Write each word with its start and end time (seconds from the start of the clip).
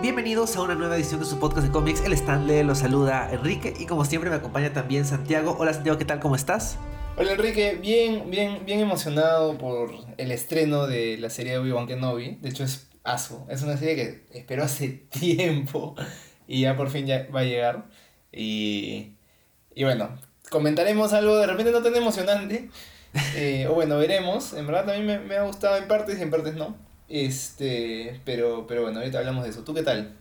Bienvenidos 0.00 0.56
a 0.56 0.62
una 0.62 0.76
nueva 0.76 0.94
edición 0.94 1.18
de 1.18 1.26
su 1.26 1.40
podcast 1.40 1.66
de 1.66 1.72
cómics. 1.72 2.02
El 2.02 2.12
Stanley 2.12 2.62
los 2.62 2.78
saluda 2.78 3.28
Enrique 3.32 3.74
y 3.76 3.84
como 3.84 4.04
siempre 4.04 4.30
me 4.30 4.36
acompaña 4.36 4.72
también 4.72 5.04
Santiago. 5.04 5.56
Hola 5.58 5.74
Santiago, 5.74 5.98
¿qué 5.98 6.04
tal? 6.04 6.20
¿Cómo 6.20 6.36
estás? 6.36 6.78
Hola 7.16 7.32
Enrique, 7.32 7.76
bien, 7.82 8.30
bien, 8.30 8.64
bien 8.64 8.78
emocionado 8.78 9.58
por 9.58 9.90
el 10.16 10.30
estreno 10.30 10.86
de 10.86 11.18
la 11.18 11.30
serie 11.30 11.50
de 11.50 11.58
Obi-Wan 11.58 11.88
Kenobi. 11.88 12.36
De 12.36 12.48
hecho 12.48 12.62
es 12.62 12.86
aso, 13.02 13.44
es 13.50 13.62
una 13.62 13.76
serie 13.76 13.96
que 13.96 14.38
espero 14.38 14.62
hace 14.62 14.88
tiempo 15.10 15.96
y 16.46 16.60
ya 16.60 16.76
por 16.76 16.90
fin 16.90 17.04
ya 17.04 17.26
va 17.34 17.40
a 17.40 17.44
llegar. 17.44 17.86
Y, 18.30 19.16
y 19.74 19.82
bueno, 19.82 20.16
comentaremos 20.48 21.12
algo 21.12 21.36
de 21.38 21.48
repente 21.48 21.72
no 21.72 21.82
tan 21.82 21.96
emocionante. 21.96 22.70
Eh, 23.34 23.66
o 23.66 23.72
bueno, 23.72 23.96
veremos. 23.96 24.52
En 24.52 24.66
verdad 24.66 24.84
también 24.84 25.06
me, 25.06 25.18
me 25.18 25.36
ha 25.36 25.42
gustado 25.42 25.78
en 25.78 25.88
partes 25.88 26.18
y 26.18 26.22
en 26.22 26.30
partes 26.30 26.54
no. 26.54 26.76
Este, 27.08 28.20
pero, 28.24 28.66
pero 28.66 28.82
bueno, 28.82 28.98
ahorita 28.98 29.18
hablamos 29.18 29.44
de 29.44 29.50
eso. 29.50 29.64
¿Tú 29.64 29.74
qué 29.74 29.82
tal? 29.82 30.14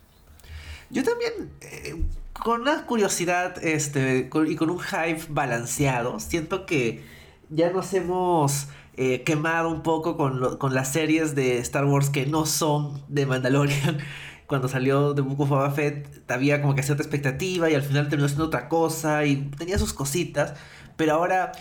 Yo 0.90 1.04
también, 1.04 1.52
eh, 1.62 2.02
con 2.32 2.62
una 2.62 2.86
curiosidad 2.86 3.64
este, 3.64 4.30
y 4.48 4.56
con 4.56 4.70
un 4.70 4.80
hype 4.80 5.22
balanceado, 5.30 6.20
siento 6.20 6.66
que 6.66 7.04
ya 7.50 7.72
nos 7.72 7.94
hemos 7.94 8.68
eh, 8.96 9.24
quemado 9.24 9.70
un 9.70 9.84
poco 9.84 10.18
con, 10.18 10.58
con 10.58 10.74
las 10.74 10.92
series 10.92 11.36
de 11.36 11.60
Star 11.60 11.86
Wars 11.86 12.10
que 12.10 12.26
no 12.26 12.46
son 12.46 13.04
de 13.08 13.26
Mandalorian. 13.26 14.00
Cuando 14.48 14.70
salió 14.70 15.14
de 15.14 15.22
Book 15.22 15.42
of 15.42 15.50
Boba 15.50 15.72
Fett 15.72 16.32
había 16.32 16.62
como 16.62 16.74
que 16.74 16.82
cierta 16.82 17.04
expectativa 17.04 17.70
y 17.70 17.76
al 17.76 17.82
final 17.84 18.08
terminó 18.08 18.30
siendo 18.30 18.46
otra 18.46 18.70
cosa 18.70 19.26
y 19.26 19.52
tenía 19.58 19.78
sus 19.78 19.94
cositas. 19.94 20.54
Pero 20.96 21.14
ahora 21.14 21.52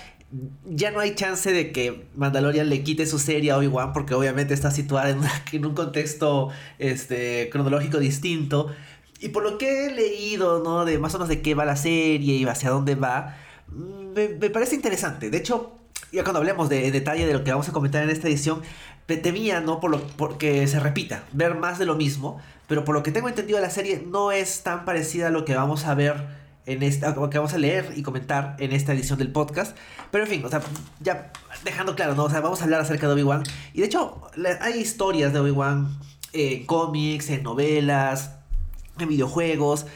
ya 0.65 0.91
no 0.91 1.01
hay 1.01 1.15
chance 1.15 1.53
de 1.53 1.73
que 1.73 2.07
Mandalorian 2.17 2.69
le 2.69 2.83
quite 2.83 3.07
su 3.07 3.19
serie 3.19 3.53
a 3.53 3.59
Obi-Wan 3.59 3.93
porque 3.93 4.15
obviamente 4.15 4.55
está 4.55 4.71
situada 4.71 5.11
en, 5.53 5.65
un 5.65 5.75
contexto 5.75 6.51
este, 6.79 7.49
cronológico 7.51 7.99
distinto. 7.99 8.69
Y 9.21 9.29
por 9.29 9.43
lo 9.45 9.57
que 9.57 9.87
he 9.87 9.93
leído, 9.93 10.63
¿no? 10.63 10.85
De 10.85 10.99
más 10.99 11.15
o 11.15 11.19
menos 11.19 11.29
de 11.29 11.41
qué 11.41 11.55
va 11.55 11.65
la 11.65 11.77
serie 11.77 12.35
y 12.35 12.45
hacia 12.45 12.71
dónde 12.71 12.97
va, 12.97 13.37
mm, 13.69 14.39
me, 14.41 14.51
parece 14.51 14.75
interesante. 14.75 15.31
De 15.31 15.39
hecho, 15.39 15.79
ya 16.13 16.23
cuando 16.23 16.41
hablemos 16.41 16.69
de, 16.69 16.91
detalle 16.91 17.27
de 17.27 17.33
lo 17.33 17.43
que 17.43 17.51
vamos 17.51 17.69
a 17.69 17.73
comentar 17.73 18.03
en 18.03 18.11
esta 18.11 18.29
edición, 18.29 18.63
me 19.09 19.17
temía, 19.17 19.61
¿no? 19.61 19.81
Por 19.81 19.91
lo, 19.91 20.03
porque 20.03 20.67
se 20.67 20.81
repita, 20.81 21.25
ver 21.33 21.55
más 21.55 21.79
de 21.79 21.87
lo 21.87 21.95
mismo. 21.95 22.41
Pero 22.67 22.85
por 22.85 22.95
lo 22.95 23.03
que 23.03 23.13
tengo 23.13 23.29
entendido, 23.29 23.61
la 23.61 23.71
serie 23.71 24.05
no 24.07 24.33
es 24.33 24.63
tan 24.65 24.85
parecida 24.85 25.29
a 25.29 25.31
lo 25.31 25.45
que 25.45 25.55
vamos 25.55 25.87
a 25.87 25.95
ver 25.95 26.46
en 26.67 26.83
esta, 26.83 27.15
que 27.15 27.39
vamos 27.39 27.55
a 27.55 27.59
leer 27.59 27.93
y 27.97 28.03
comentar 28.03 28.57
en 28.59 28.73
esta 28.73 28.93
edición 28.93 29.19
del 29.19 29.33
podcast. 29.33 29.77
Pero 30.11 30.25
en 30.25 30.31
fin, 30.31 30.45
o 30.45 30.49
sea, 30.49 30.61
ya 31.01 31.33
dejando 31.65 31.95
claro, 31.95 32.15
¿no? 32.15 32.25
O 32.25 32.31
sea, 32.31 32.41
vamos 32.41 32.61
a 32.61 32.65
hablar 32.65 32.81
acerca 32.81 33.07
de 33.07 33.15
Obi-Wan. 33.15 33.45
Y 33.73 33.81
de 33.81 33.87
hecho, 33.87 34.21
hay 34.61 34.79
historias 34.79 35.33
de 35.33 35.41
Obi-Wan 35.41 35.99
en 36.33 36.67
cómics, 36.67 37.31
en 37.31 37.45
novelas, 37.45 38.33
en 38.99 39.09
videojuegos, 39.09 39.87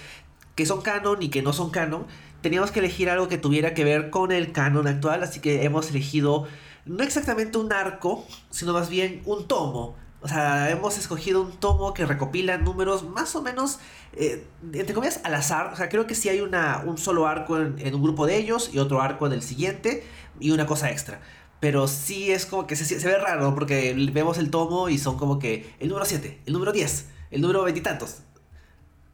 que 0.54 0.64
son 0.64 0.80
canon 0.80 1.22
y 1.22 1.28
que 1.28 1.42
no 1.42 1.52
son 1.52 1.70
canon. 1.70 2.06
Teníamos 2.41 2.70
que 2.70 2.78
elegir 2.78 3.10
algo 3.10 3.28
que 3.28 3.36
tuviera 3.36 3.74
que 3.74 3.84
ver 3.84 4.10
con 4.10 4.32
el 4.32 4.52
canon 4.52 4.86
actual, 4.86 5.22
así 5.22 5.41
que 5.41 5.64
hemos 5.64 5.91
elegido 5.91 6.46
no 6.86 7.02
exactamente 7.02 7.58
un 7.58 7.72
arco, 7.72 8.26
sino 8.50 8.72
más 8.72 8.88
bien 8.88 9.22
un 9.26 9.46
tomo 9.46 9.96
o 10.22 10.28
sea, 10.28 10.70
hemos 10.70 10.98
escogido 10.98 11.40
un 11.40 11.52
tomo 11.52 11.94
que 11.94 12.04
recopila 12.04 12.58
números 12.58 13.04
más 13.04 13.34
o 13.34 13.42
menos, 13.42 13.78
eh, 14.12 14.44
entre 14.72 14.94
comillas, 14.94 15.20
al 15.24 15.34
azar. 15.34 15.72
O 15.72 15.76
sea, 15.76 15.88
creo 15.88 16.06
que 16.06 16.14
sí 16.14 16.28
hay 16.28 16.40
una, 16.40 16.82
un 16.86 16.98
solo 16.98 17.26
arco 17.26 17.58
en, 17.58 17.94
un 17.94 18.02
grupo 18.02 18.26
de 18.26 18.36
ellos 18.36 18.70
y 18.72 18.78
otro 18.78 19.00
arco 19.00 19.26
en 19.26 19.32
el 19.32 19.42
siguiente 19.42 20.04
y 20.38 20.50
una 20.50 20.66
cosa 20.66 20.91
extra. 20.91 21.20
Pero 21.58 21.88
sí 21.88 22.30
es 22.30 22.44
como 22.44 22.66
que 22.66 22.76
se, 22.76 22.96
ve 23.06 23.18
raro 23.18 23.54
porque 23.54 23.94
vemos 24.12 24.36
el 24.38 24.50
tomo 24.50 24.88
y 24.91 24.98
son 24.98 25.16
como 25.16 25.38
que 25.38 25.74
el 25.80 25.88
número 25.88 26.04
7, 26.04 26.41
el 26.44 26.52
número 26.52 26.72
10, 26.72 27.06
el 27.30 27.41
número 27.41 27.62
veintitantos. 27.64 28.18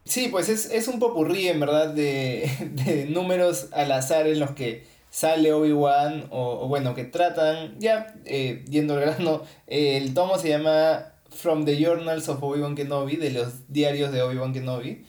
Sí, 0.05 0.29
pues 0.29 0.49
es, 0.49 0.71
es 0.71 0.89
un 0.89 0.99
popurrí 0.99 1.49
en 1.49 1.61
verdad 1.61 1.89
de, 1.91 2.51
de 2.85 3.07
números 3.07 3.69
al 3.73 3.93
azar 3.93 4.27
en 4.27 4.41
los 4.41 4.53
que 4.53 4.96
sale 5.17 5.51
Obi-Wan, 5.51 6.27
o, 6.31 6.69
bueno, 6.69 6.95
que 6.95 7.05
tratan, 7.05 7.81
ya 7.81 8.15
eh, 8.27 8.63
yendo 8.69 8.93
al 8.93 9.01
grano, 9.01 9.41
el 9.67 10.13
tomo 10.13 10.37
se 10.37 10.51
llama 10.51 11.15
From 11.31 11.65
the 11.65 11.83
Journals 11.83 12.29
of 12.29 12.43
Obi-Wan 12.43 12.75
Kenobi, 12.75 13.17
de 13.17 13.31
los 13.31 13.73
diarios 13.73 14.13
de 14.13 14.21
Obi-Wan 14.21 14.53
Kenobi, 14.53 15.07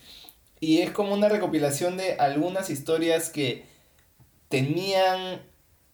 y 0.60 0.78
es 0.78 0.92
como 0.92 1.12
una 1.12 1.28
recopilación 1.28 1.98
de 1.98 2.14
algunas 2.14 2.70
historias 2.70 3.28
que 3.28 3.66
tenían 4.48 5.42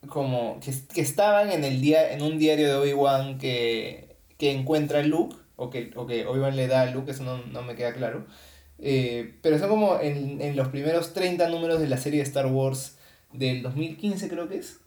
como 0.09 0.61
que, 0.61 0.73
que 0.95 1.01
estaban 1.01 1.51
en 1.51 1.65
el 1.65 1.81
día 1.81 2.13
en 2.13 2.23
un 2.23 2.39
diario 2.39 2.69
de 2.69 2.75
Obi-Wan 2.77 3.39
que, 3.39 4.17
que 4.39 4.53
encuentra 4.53 5.03
Luke 5.03 5.35
o 5.57 5.71
que, 5.71 5.91
o 5.97 6.07
que 6.07 6.25
Obi-Wan 6.25 6.55
le 6.55 6.69
da 6.69 6.83
a 6.83 6.87
Luke, 6.87 7.11
eso 7.11 7.25
no, 7.25 7.63
me 7.63 7.75
queda 7.75 7.93
claro. 7.93 8.27
Eh, 8.79 9.35
pero 9.43 9.59
son 9.59 9.71
como 9.71 9.99
en, 9.99 10.41
en, 10.41 10.55
los 10.55 10.69
primeros 10.69 11.15
30 11.15 11.49
números 11.49 11.81
de 11.81 11.89
la 11.89 11.97
serie 11.97 12.21
de 12.21 12.29
Star 12.29 12.47
Wars 12.47 12.99
del 13.35 13.63
2015 13.63 14.29
creo 14.29 14.49
que 14.49 14.59
es. 14.59 14.81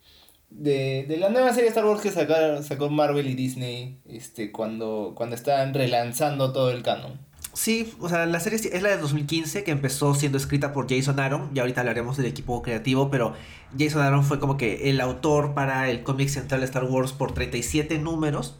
De, 0.49 1.05
la 1.19 1.29
nueva 1.29 1.53
serie 1.53 1.69
Star 1.69 1.85
Wars 1.85 2.01
que 2.01 2.09
sacaron, 2.09 2.63
sacó 2.63 2.89
Marvel 2.89 3.27
y 3.27 3.35
Disney 3.35 3.99
este, 4.07 4.51
cuando, 4.51 5.11
cuando 5.13 5.35
estaban 5.35 5.73
relanzando 5.73 6.53
todo 6.53 6.71
el 6.71 6.83
canon. 6.83 7.19
Sí, 7.53 7.91
o 7.99 8.07
sea, 8.07 8.25
la 8.27 8.39
serie 8.39 8.59
es 8.71 8.83
la 8.83 8.89
de 8.89 8.97
2015 8.97 9.63
que 9.63 9.71
empezó 9.71 10.13
siendo 10.13 10.37
escrita 10.37 10.73
por 10.73 10.87
Jason 10.87 11.19
Aaron. 11.19 11.49
Y 11.53 11.59
ahorita 11.59 11.81
hablaremos 11.81 12.15
del 12.15 12.27
equipo 12.27 12.61
creativo, 12.61 13.09
pero 13.09 13.33
Jason 13.77 14.03
Aaron 14.03 14.23
fue 14.23 14.39
como 14.39 14.57
que 14.57 14.89
el 14.89 15.01
autor 15.01 15.53
para 15.53 15.89
el 15.89 16.03
cómic 16.03 16.29
central 16.29 16.61
de 16.61 16.67
Star 16.67 16.83
Wars 16.83 17.13
por 17.13 17.33
37 17.33 17.97
números. 17.97 18.57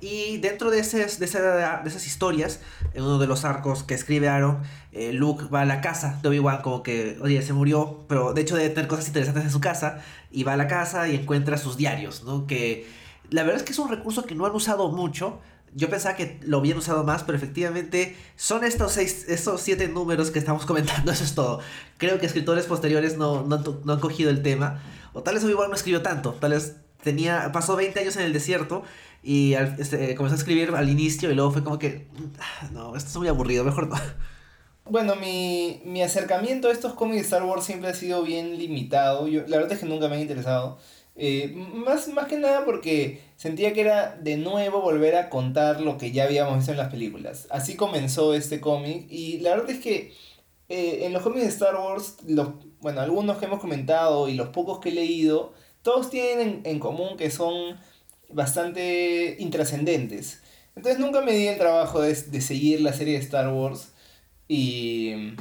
Y 0.00 0.38
dentro 0.38 0.70
de, 0.70 0.76
de, 0.76 0.82
esas 0.82 2.06
historias, 2.06 2.60
en 2.92 3.02
uno 3.02 3.18
de 3.18 3.26
los 3.26 3.44
arcos 3.46 3.82
que 3.82 3.94
escribe 3.94 4.28
Aaron, 4.28 4.62
eh, 4.92 5.12
Luke 5.12 5.46
va 5.46 5.62
a 5.62 5.64
la 5.64 5.80
casa 5.80 6.18
de 6.22 6.28
Obi-Wan 6.28 6.60
como 6.60 6.82
que, 6.82 7.18
oye, 7.22 7.40
se 7.40 7.54
murió, 7.54 8.04
pero 8.06 8.34
de 8.34 8.42
hecho 8.42 8.56
debe 8.56 8.70
tener 8.70 8.88
cosas 8.88 9.06
interesantes 9.08 9.44
en 9.44 9.50
su 9.50 9.60
casa, 9.60 10.00
y 10.30 10.44
va 10.44 10.52
a 10.52 10.56
la 10.56 10.68
casa 10.68 11.08
y 11.08 11.16
encuentra 11.16 11.56
sus 11.56 11.78
diarios, 11.78 12.24
¿no? 12.24 12.46
Que 12.46 12.86
la 13.30 13.42
verdad 13.42 13.58
es 13.58 13.62
que 13.62 13.72
es 13.72 13.78
un 13.78 13.88
recurso 13.88 14.24
que 14.26 14.34
no 14.34 14.44
han 14.44 14.52
usado 14.52 14.90
mucho. 14.90 15.40
Yo 15.74 15.88
pensaba 15.88 16.14
que 16.14 16.38
lo 16.42 16.58
habían 16.58 16.78
usado 16.78 17.04
más, 17.04 17.22
pero 17.22 17.36
efectivamente 17.36 18.16
son 18.36 18.64
estos 18.64 18.92
seis, 18.92 19.26
estos 19.28 19.62
siete 19.62 19.88
números 19.88 20.30
que 20.30 20.38
estamos 20.38 20.66
comentando, 20.66 21.10
eso 21.10 21.24
es 21.24 21.34
todo. 21.34 21.60
Creo 21.96 22.18
que 22.18 22.26
escritores 22.26 22.66
posteriores 22.66 23.16
no, 23.16 23.44
no 23.44 23.92
han 23.92 24.00
cogido 24.00 24.28
el 24.28 24.42
tema, 24.42 24.82
o 25.14 25.22
tal 25.22 25.34
vez 25.34 25.44
Obi-Wan 25.44 25.70
no 25.70 25.76
escribió 25.76 26.02
tanto, 26.02 26.32
tal 26.32 26.52
vez 26.52 26.76
tenía, 27.06 27.52
pasó 27.52 27.76
20 27.76 28.00
años 28.00 28.16
en 28.16 28.24
el 28.24 28.32
desierto 28.32 28.82
y 29.22 29.54
este, 29.54 30.16
comenzó 30.16 30.34
a 30.34 30.38
escribir 30.38 30.70
al 30.74 30.88
inicio 30.88 31.30
y 31.30 31.36
luego 31.36 31.52
fue 31.52 31.62
como 31.62 31.78
que, 31.78 32.08
ah, 32.40 32.68
no, 32.72 32.96
esto 32.96 33.10
es 33.10 33.16
muy 33.16 33.28
aburrido, 33.28 33.64
mejor 33.64 33.88
no. 33.88 33.96
Bueno, 34.88 35.16
mi, 35.16 35.80
mi 35.84 36.02
acercamiento 36.02 36.68
a 36.68 36.72
estos 36.72 36.94
cómics 36.94 37.16
de 37.16 37.22
Star 37.22 37.44
Wars 37.44 37.64
siempre 37.64 37.90
ha 37.90 37.94
sido 37.94 38.22
bien 38.22 38.56
limitado. 38.56 39.26
Yo, 39.26 39.42
la 39.48 39.56
verdad 39.56 39.72
es 39.72 39.80
que 39.80 39.86
nunca 39.86 40.06
me 40.08 40.14
han 40.14 40.20
interesado. 40.20 40.78
Eh, 41.16 41.52
más, 41.56 42.06
más 42.08 42.26
que 42.26 42.36
nada 42.36 42.64
porque 42.64 43.20
sentía 43.36 43.72
que 43.72 43.80
era 43.80 44.16
de 44.16 44.36
nuevo 44.36 44.80
volver 44.80 45.16
a 45.16 45.28
contar 45.28 45.80
lo 45.80 45.98
que 45.98 46.12
ya 46.12 46.24
habíamos 46.24 46.58
visto 46.58 46.70
en 46.72 46.78
las 46.78 46.90
películas. 46.90 47.48
Así 47.50 47.74
comenzó 47.74 48.34
este 48.34 48.60
cómic 48.60 49.06
y 49.10 49.38
la 49.40 49.50
verdad 49.50 49.70
es 49.70 49.80
que 49.80 50.12
eh, 50.68 51.04
en 51.04 51.12
los 51.12 51.22
cómics 51.22 51.42
de 51.42 51.48
Star 51.48 51.74
Wars, 51.76 52.18
los, 52.26 52.48
bueno, 52.80 53.00
algunos 53.00 53.38
que 53.38 53.46
hemos 53.46 53.60
comentado 53.60 54.28
y 54.28 54.34
los 54.34 54.48
pocos 54.48 54.78
que 54.80 54.90
he 54.90 54.92
leído, 54.92 55.52
todos 55.86 56.10
tienen 56.10 56.62
en, 56.64 56.80
común 56.80 57.16
que 57.16 57.30
son 57.30 57.78
bastante 58.28 59.36
intrascendentes. 59.38 60.42
Entonces 60.74 60.98
nunca 60.98 61.20
me 61.20 61.30
di 61.30 61.46
el 61.46 61.58
trabajo 61.58 62.00
de, 62.00 62.12
seguir 62.16 62.80
la 62.80 62.92
serie 62.92 63.14
de 63.14 63.20
Star 63.20 63.54
Wars 63.54 63.92
y, 64.48 65.34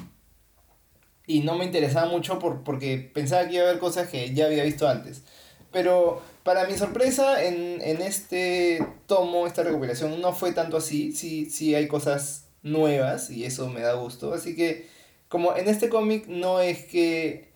y 1.25 1.39
no 1.39 1.55
me 1.55 1.65
interesaba 1.65 2.11
mucho 2.11 2.37
por, 2.37 2.63
porque 2.63 2.99
pensaba 3.11 3.47
que 3.47 3.55
iba 3.55 3.63
a 3.63 3.69
haber 3.69 3.79
cosas 3.79 4.07
que 4.07 4.35
ya 4.35 4.45
había 4.45 4.63
visto 4.63 4.87
antes. 4.87 5.23
Pero 5.71 6.21
para 6.43 6.67
mi 6.67 6.77
sorpresa, 6.77 7.43
en, 7.43 7.81
este 7.81 8.85
tomo, 9.07 9.47
esta 9.47 9.63
recopilación, 9.63 10.21
no 10.21 10.31
fue 10.31 10.51
tanto 10.51 10.77
así. 10.77 11.11
Sí, 11.11 11.49
sí 11.49 11.73
hay 11.73 11.87
cosas 11.87 12.45
nuevas 12.61 13.31
y 13.31 13.45
eso 13.45 13.67
me 13.69 13.81
da 13.81 13.93
gusto. 13.95 14.31
Así 14.31 14.55
que, 14.55 14.87
como 15.27 15.55
en 15.57 15.67
este 15.67 15.89
cómic 15.89 16.27
no 16.27 16.59
es 16.59 16.85
que 16.85 17.54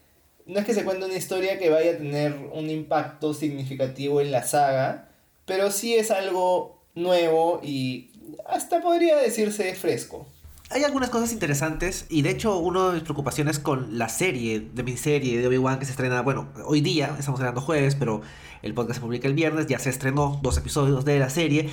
no 0.49 0.59
es 0.59 0.65
que 0.65 0.73
se 0.73 0.83
cuente 0.83 1.05
una 1.05 1.15
historia 1.15 1.59
que 1.59 1.69
vaya 1.69 1.91
a 1.91 1.97
tener 1.97 2.35
un 2.53 2.71
impacto 2.71 3.35
significativo 3.35 4.19
en 4.19 4.31
la 4.31 4.43
saga, 4.43 5.09
pero 5.45 5.69
sí 5.69 5.93
es 5.93 6.09
algo 6.09 6.81
nuevo 6.95 7.61
y 7.63 8.11
hasta 8.47 8.81
podría 8.81 9.15
decirse 9.17 9.75
fresco. 9.75 10.27
Hay 10.71 10.83
algunas 10.83 11.11
cosas 11.11 11.31
interesantes 11.33 12.07
y 12.09 12.23
de 12.23 12.31
hecho 12.31 12.57
una 12.57 12.87
de 12.87 12.93
mis 12.95 13.03
preocupaciones 13.03 13.59
con 13.59 13.99
la 13.99 14.09
serie 14.09 14.59
de 14.59 14.81
mi 14.81 14.97
serie 14.97 15.39
de 15.39 15.47
Obi-Wan 15.47 15.77
que 15.77 15.85
se 15.85 15.91
estrena, 15.91 16.21
bueno, 16.23 16.49
hoy 16.65 16.81
día, 16.81 17.15
estamos 17.19 17.39
estrenando 17.39 17.61
jueves, 17.61 17.93
pero 17.93 18.21
el 18.63 18.73
podcast 18.73 18.99
se 18.99 19.05
publica 19.05 19.27
el 19.27 19.35
viernes, 19.35 19.67
ya 19.67 19.77
se 19.77 19.91
estrenó 19.91 20.39
dos 20.41 20.57
episodios 20.57 21.05
de 21.05 21.19
la 21.19 21.29
serie, 21.29 21.69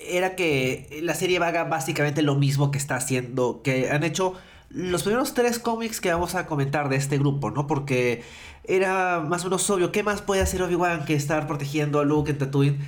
era 0.00 0.34
que 0.34 1.00
la 1.02 1.14
serie 1.14 1.38
haga 1.38 1.64
básicamente 1.64 2.22
lo 2.22 2.36
mismo 2.36 2.70
que 2.70 2.78
está 2.78 2.96
haciendo, 2.96 3.60
que 3.62 3.90
han 3.90 4.02
hecho 4.02 4.34
los 4.70 5.02
primeros 5.02 5.34
tres 5.34 5.58
cómics 5.58 6.00
que 6.00 6.12
vamos 6.12 6.34
a 6.34 6.46
comentar 6.46 6.88
de 6.88 6.96
este 6.96 7.18
grupo, 7.18 7.50
¿no? 7.50 7.66
Porque 7.66 8.22
era 8.64 9.20
más 9.20 9.42
o 9.42 9.44
menos 9.44 9.68
obvio, 9.70 9.92
¿qué 9.92 10.02
más 10.02 10.22
puede 10.22 10.42
hacer 10.42 10.62
Obi-Wan 10.62 11.04
que 11.04 11.14
estar 11.14 11.46
protegiendo 11.46 12.00
a 12.00 12.04
Luke 12.04 12.30
en 12.30 12.38
Tatooine? 12.38 12.78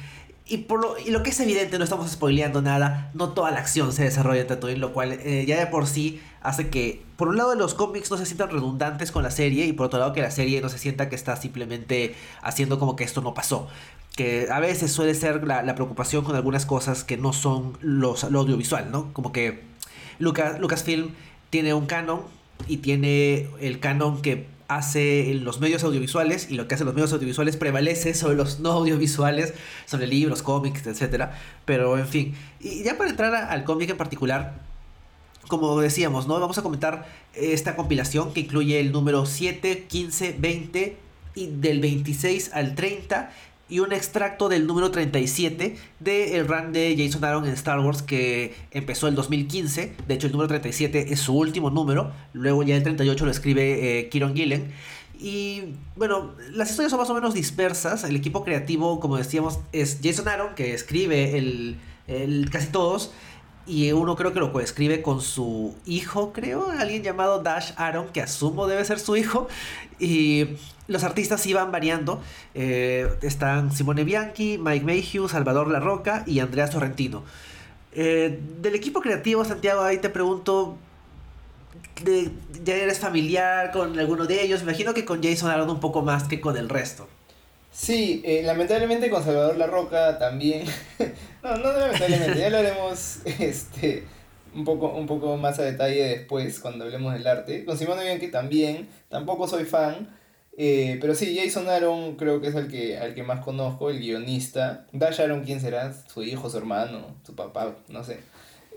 y, 0.51 0.59
por 0.59 0.81
lo, 0.81 0.99
y 0.99 1.13
lo 1.13 1.23
que 1.23 1.31
es 1.31 1.39
evidente, 1.39 1.79
no 1.79 1.85
estamos 1.85 2.11
spoileando 2.11 2.61
nada, 2.61 3.13
no 3.15 3.29
toda 3.29 3.53
la 3.53 3.61
acción 3.61 3.93
se 3.93 4.03
desarrolla 4.03 4.41
en 4.41 4.49
Tatooine, 4.49 4.81
lo 4.81 4.93
cual 4.93 5.13
eh, 5.13 5.45
ya 5.47 5.57
de 5.57 5.69
por 5.69 5.87
sí 5.87 6.21
hace 6.43 6.71
que, 6.71 7.05
por 7.17 7.29
un 7.29 7.37
lado, 7.37 7.55
los 7.55 7.75
cómics 7.75 8.11
no 8.11 8.17
se 8.17 8.27
sientan 8.27 8.51
redundantes 8.51 9.13
con 9.13 9.23
la 9.23 9.31
serie, 9.31 9.67
y 9.67 9.73
por 9.73 9.87
otro 9.87 10.01
lado, 10.01 10.13
que 10.13 10.23
la 10.23 10.33
serie 10.33 10.61
no 10.61 10.69
se 10.69 10.79
sienta 10.79 11.09
que 11.09 11.15
está 11.15 11.37
simplemente 11.37 12.17
haciendo 12.43 12.81
como 12.81 12.97
que 12.97 13.05
esto 13.05 13.21
no 13.21 13.33
pasó. 13.33 13.69
Que 14.17 14.49
a 14.51 14.59
veces 14.59 14.91
suele 14.91 15.15
ser 15.15 15.47
la, 15.47 15.63
la 15.63 15.77
preocupación 15.77 16.25
con 16.25 16.35
algunas 16.35 16.67
cosas 16.67 17.05
que 17.05 17.17
no 17.17 17.33
son 17.33 17.79
los, 17.81 18.25
lo 18.25 18.41
audiovisual, 18.41 18.91
¿no? 18.91 19.13
Como 19.13 19.31
que 19.31 19.63
Lucas, 20.19 20.59
Lucasfilm 20.59 21.13
tiene 21.51 21.75
un 21.75 21.87
canon 21.87 22.23
y 22.69 22.79
tiene 22.79 23.49
el 23.61 23.81
canon 23.81 24.23
que 24.23 24.47
hace 24.69 25.35
los 25.35 25.59
medios 25.59 25.83
audiovisuales 25.83 26.49
y 26.49 26.55
lo 26.55 26.69
que 26.69 26.77
hacen 26.77 26.87
los 26.87 26.95
medios 26.95 27.13
audiovisuales 27.13 27.57
prevalece 27.57 28.15
sobre 28.15 28.37
los 28.37 28.61
no 28.61 28.71
audiovisuales, 28.71 29.53
sobre 29.85 30.07
libros, 30.07 30.43
cómics, 30.43 30.87
etc. 30.87 31.31
Pero 31.65 31.99
en 31.99 32.07
fin, 32.07 32.35
y 32.61 32.85
ya 32.85 32.97
para 32.97 33.11
entrar 33.11 33.35
al 33.35 33.65
cómic 33.65 33.91
en 33.91 33.97
particular, 33.97 34.61
como 35.49 35.81
decíamos, 35.81 36.29
¿no? 36.29 36.39
Vamos 36.39 36.57
a 36.59 36.63
comentar 36.63 37.09
esta 37.35 37.75
compilación 37.75 38.33
que 38.33 38.41
incluye 38.41 38.79
el 38.79 38.93
número 38.93 39.27
7, 39.27 39.87
15, 39.89 40.37
20 40.39 40.97
y 41.35 41.47
del 41.49 41.81
26 41.81 42.53
al 42.55 42.77
30 42.77 43.33
y 43.71 43.79
un 43.79 43.93
extracto 43.93 44.49
del 44.49 44.67
número 44.67 44.91
37 44.91 45.77
del 46.01 46.47
run 46.47 46.73
de 46.73 46.97
Jason 46.99 47.25
Aaron 47.25 47.47
en 47.47 47.53
Star 47.53 47.79
Wars 47.81 48.03
que 48.03 48.55
empezó 48.73 49.09
el 49.09 49.15
2015. 49.15 49.95
De 50.07 50.15
hecho, 50.15 50.27
el 50.27 50.33
número 50.33 50.49
37 50.49 51.13
es 51.13 51.21
su 51.21 51.37
último 51.37 51.71
número. 51.71 52.13
Luego 52.33 52.63
ya 52.65 52.77
el 52.77 52.83
38 52.83 53.25
lo 53.25 53.31
escribe 53.31 54.01
eh, 54.01 54.09
Kieron 54.09 54.35
Gillen. 54.35 54.73
Y 55.19 55.75
bueno, 55.97 56.33
las 56.53 56.71
historias 56.71 56.91
son 56.91 56.99
más 56.99 57.11
o 57.11 57.15
menos 57.15 57.33
dispersas. 57.33 58.05
El 58.05 58.17
equipo 58.17 58.43
creativo, 58.43 59.01
como 59.01 59.17
decíamos, 59.17 59.61
es 59.73 60.01
Jason 60.03 60.27
Aaron, 60.29 60.55
que 60.55 60.75
escribe 60.75 61.39
el, 61.39 61.77
el 62.09 62.51
casi 62.51 62.69
todos. 62.69 63.13
Y 63.71 63.93
uno 63.93 64.17
creo 64.17 64.33
que 64.33 64.41
lo 64.41 64.53
coescribe 64.53 65.01
con 65.01 65.21
su 65.21 65.77
hijo, 65.87 66.33
creo, 66.33 66.73
alguien 66.77 67.05
llamado 67.05 67.41
Dash 67.41 67.71
Aaron, 67.77 68.09
que 68.09 68.21
asumo 68.21 68.67
debe 68.67 68.85
ser 68.85 68.99
su 68.99 69.17
hijo. 69.17 69.47
Y 70.01 70.57
los 70.89 71.05
artistas 71.05 71.47
iban 71.47 71.71
variando. 71.71 72.21
Eh, 72.55 73.09
están 73.23 73.73
Simone 73.73 74.03
Bianchi, 74.03 74.59
Mike 74.59 74.85
Mayhew, 74.85 75.29
Salvador 75.29 75.69
La 75.69 75.79
Roca 75.79 76.25
y 76.27 76.41
Andrea 76.41 76.67
Sorrentino. 76.67 77.23
Eh, 77.93 78.41
del 78.61 78.75
equipo 78.75 79.01
creativo, 79.01 79.45
Santiago, 79.45 79.83
ahí 79.83 79.99
te 79.99 80.09
pregunto, 80.09 80.77
¿ya 82.65 82.75
eres 82.75 82.99
familiar 82.99 83.71
con 83.71 83.97
alguno 84.01 84.27
de 84.27 84.43
ellos? 84.43 84.65
Me 84.65 84.73
imagino 84.73 84.95
que 84.95 85.05
con 85.05 85.23
Jason 85.23 85.49
Aaron 85.49 85.71
un 85.71 85.79
poco 85.79 86.03
más 86.03 86.25
que 86.25 86.41
con 86.41 86.57
el 86.57 86.69
resto. 86.69 87.07
Sí, 87.73 88.21
eh, 88.25 88.43
lamentablemente 88.43 89.11
con 89.11 89.23
Salvador 89.23 89.57
La 89.57 89.67
Roca 89.67 90.19
también. 90.19 90.65
no, 91.43 91.57
no 91.57 91.73
lamentablemente, 91.73 92.39
ya 92.39 92.51
lo 92.51 92.59
haremos 92.59 93.21
este, 93.25 94.05
un, 94.55 94.65
poco, 94.65 94.89
un 94.89 95.07
poco 95.07 95.37
más 95.37 95.59
a 95.59 95.63
detalle 95.63 96.03
después 96.03 96.61
cuando 96.61 96.85
hablemos 96.85 97.13
del 97.13 97.27
arte. 97.27 97.65
Con 97.65 97.79
Simone 97.79 98.05
Bianchi 98.05 98.29
también, 98.29 98.89
tampoco 99.09 99.47
soy 99.47 99.65
fan. 99.65 100.09
Eh, 100.57 100.99
pero 101.01 101.15
sí, 101.15 101.39
Jason 101.41 101.69
Aaron 101.69 102.17
creo 102.17 102.41
que 102.41 102.49
es 102.49 102.55
el 102.55 102.69
que, 102.69 102.99
al 102.99 103.15
que 103.15 103.23
más 103.23 103.43
conozco, 103.45 103.89
el 103.89 104.01
guionista. 104.01 104.87
Dash 104.93 105.21
Aaron, 105.21 105.45
¿quién 105.45 105.61
será? 105.61 105.93
Su 105.93 106.23
hijo, 106.23 106.51
su 106.51 106.59
hermano, 106.59 107.17
su 107.25 107.35
papá, 107.35 107.77
no 107.89 108.05
sé. 108.05 108.19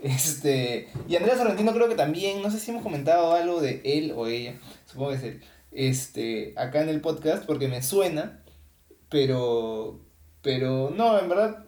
Este, 0.02 0.88
y 1.08 1.16
Andrea 1.16 1.36
Sorrentino 1.36 1.72
creo 1.72 1.88
que 1.88 1.94
también, 1.94 2.42
no 2.42 2.50
sé 2.50 2.60
si 2.60 2.70
hemos 2.70 2.82
comentado 2.82 3.32
algo 3.32 3.62
de 3.62 3.80
él 3.84 4.12
o 4.14 4.26
ella, 4.26 4.54
supongo 4.84 5.10
que 5.10 5.16
es 5.16 5.22
él, 5.22 5.42
este, 5.72 6.52
acá 6.56 6.82
en 6.82 6.90
el 6.90 7.00
podcast, 7.00 7.46
porque 7.46 7.68
me 7.68 7.82
suena, 7.82 8.43
pero, 9.14 10.00
pero 10.42 10.90
no, 10.90 11.16
en 11.16 11.28
verdad, 11.28 11.64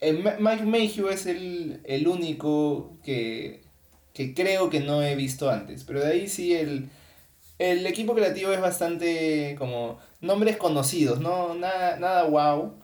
Mike 0.00 0.64
Mayhew 0.64 1.08
es 1.08 1.26
el, 1.26 1.80
el 1.82 2.06
único 2.06 2.96
que, 3.02 3.64
que 4.14 4.32
creo 4.32 4.70
que 4.70 4.78
no 4.78 5.02
he 5.02 5.16
visto 5.16 5.50
antes, 5.50 5.82
pero 5.82 5.98
de 5.98 6.12
ahí 6.12 6.28
sí 6.28 6.54
el 6.54 6.88
el 7.58 7.84
equipo 7.84 8.14
creativo 8.14 8.52
es 8.52 8.60
bastante 8.60 9.56
como 9.58 9.98
nombres 10.20 10.56
conocidos, 10.56 11.18
no 11.18 11.56
nada, 11.56 11.98
nada 11.98 12.22
wow, 12.22 12.74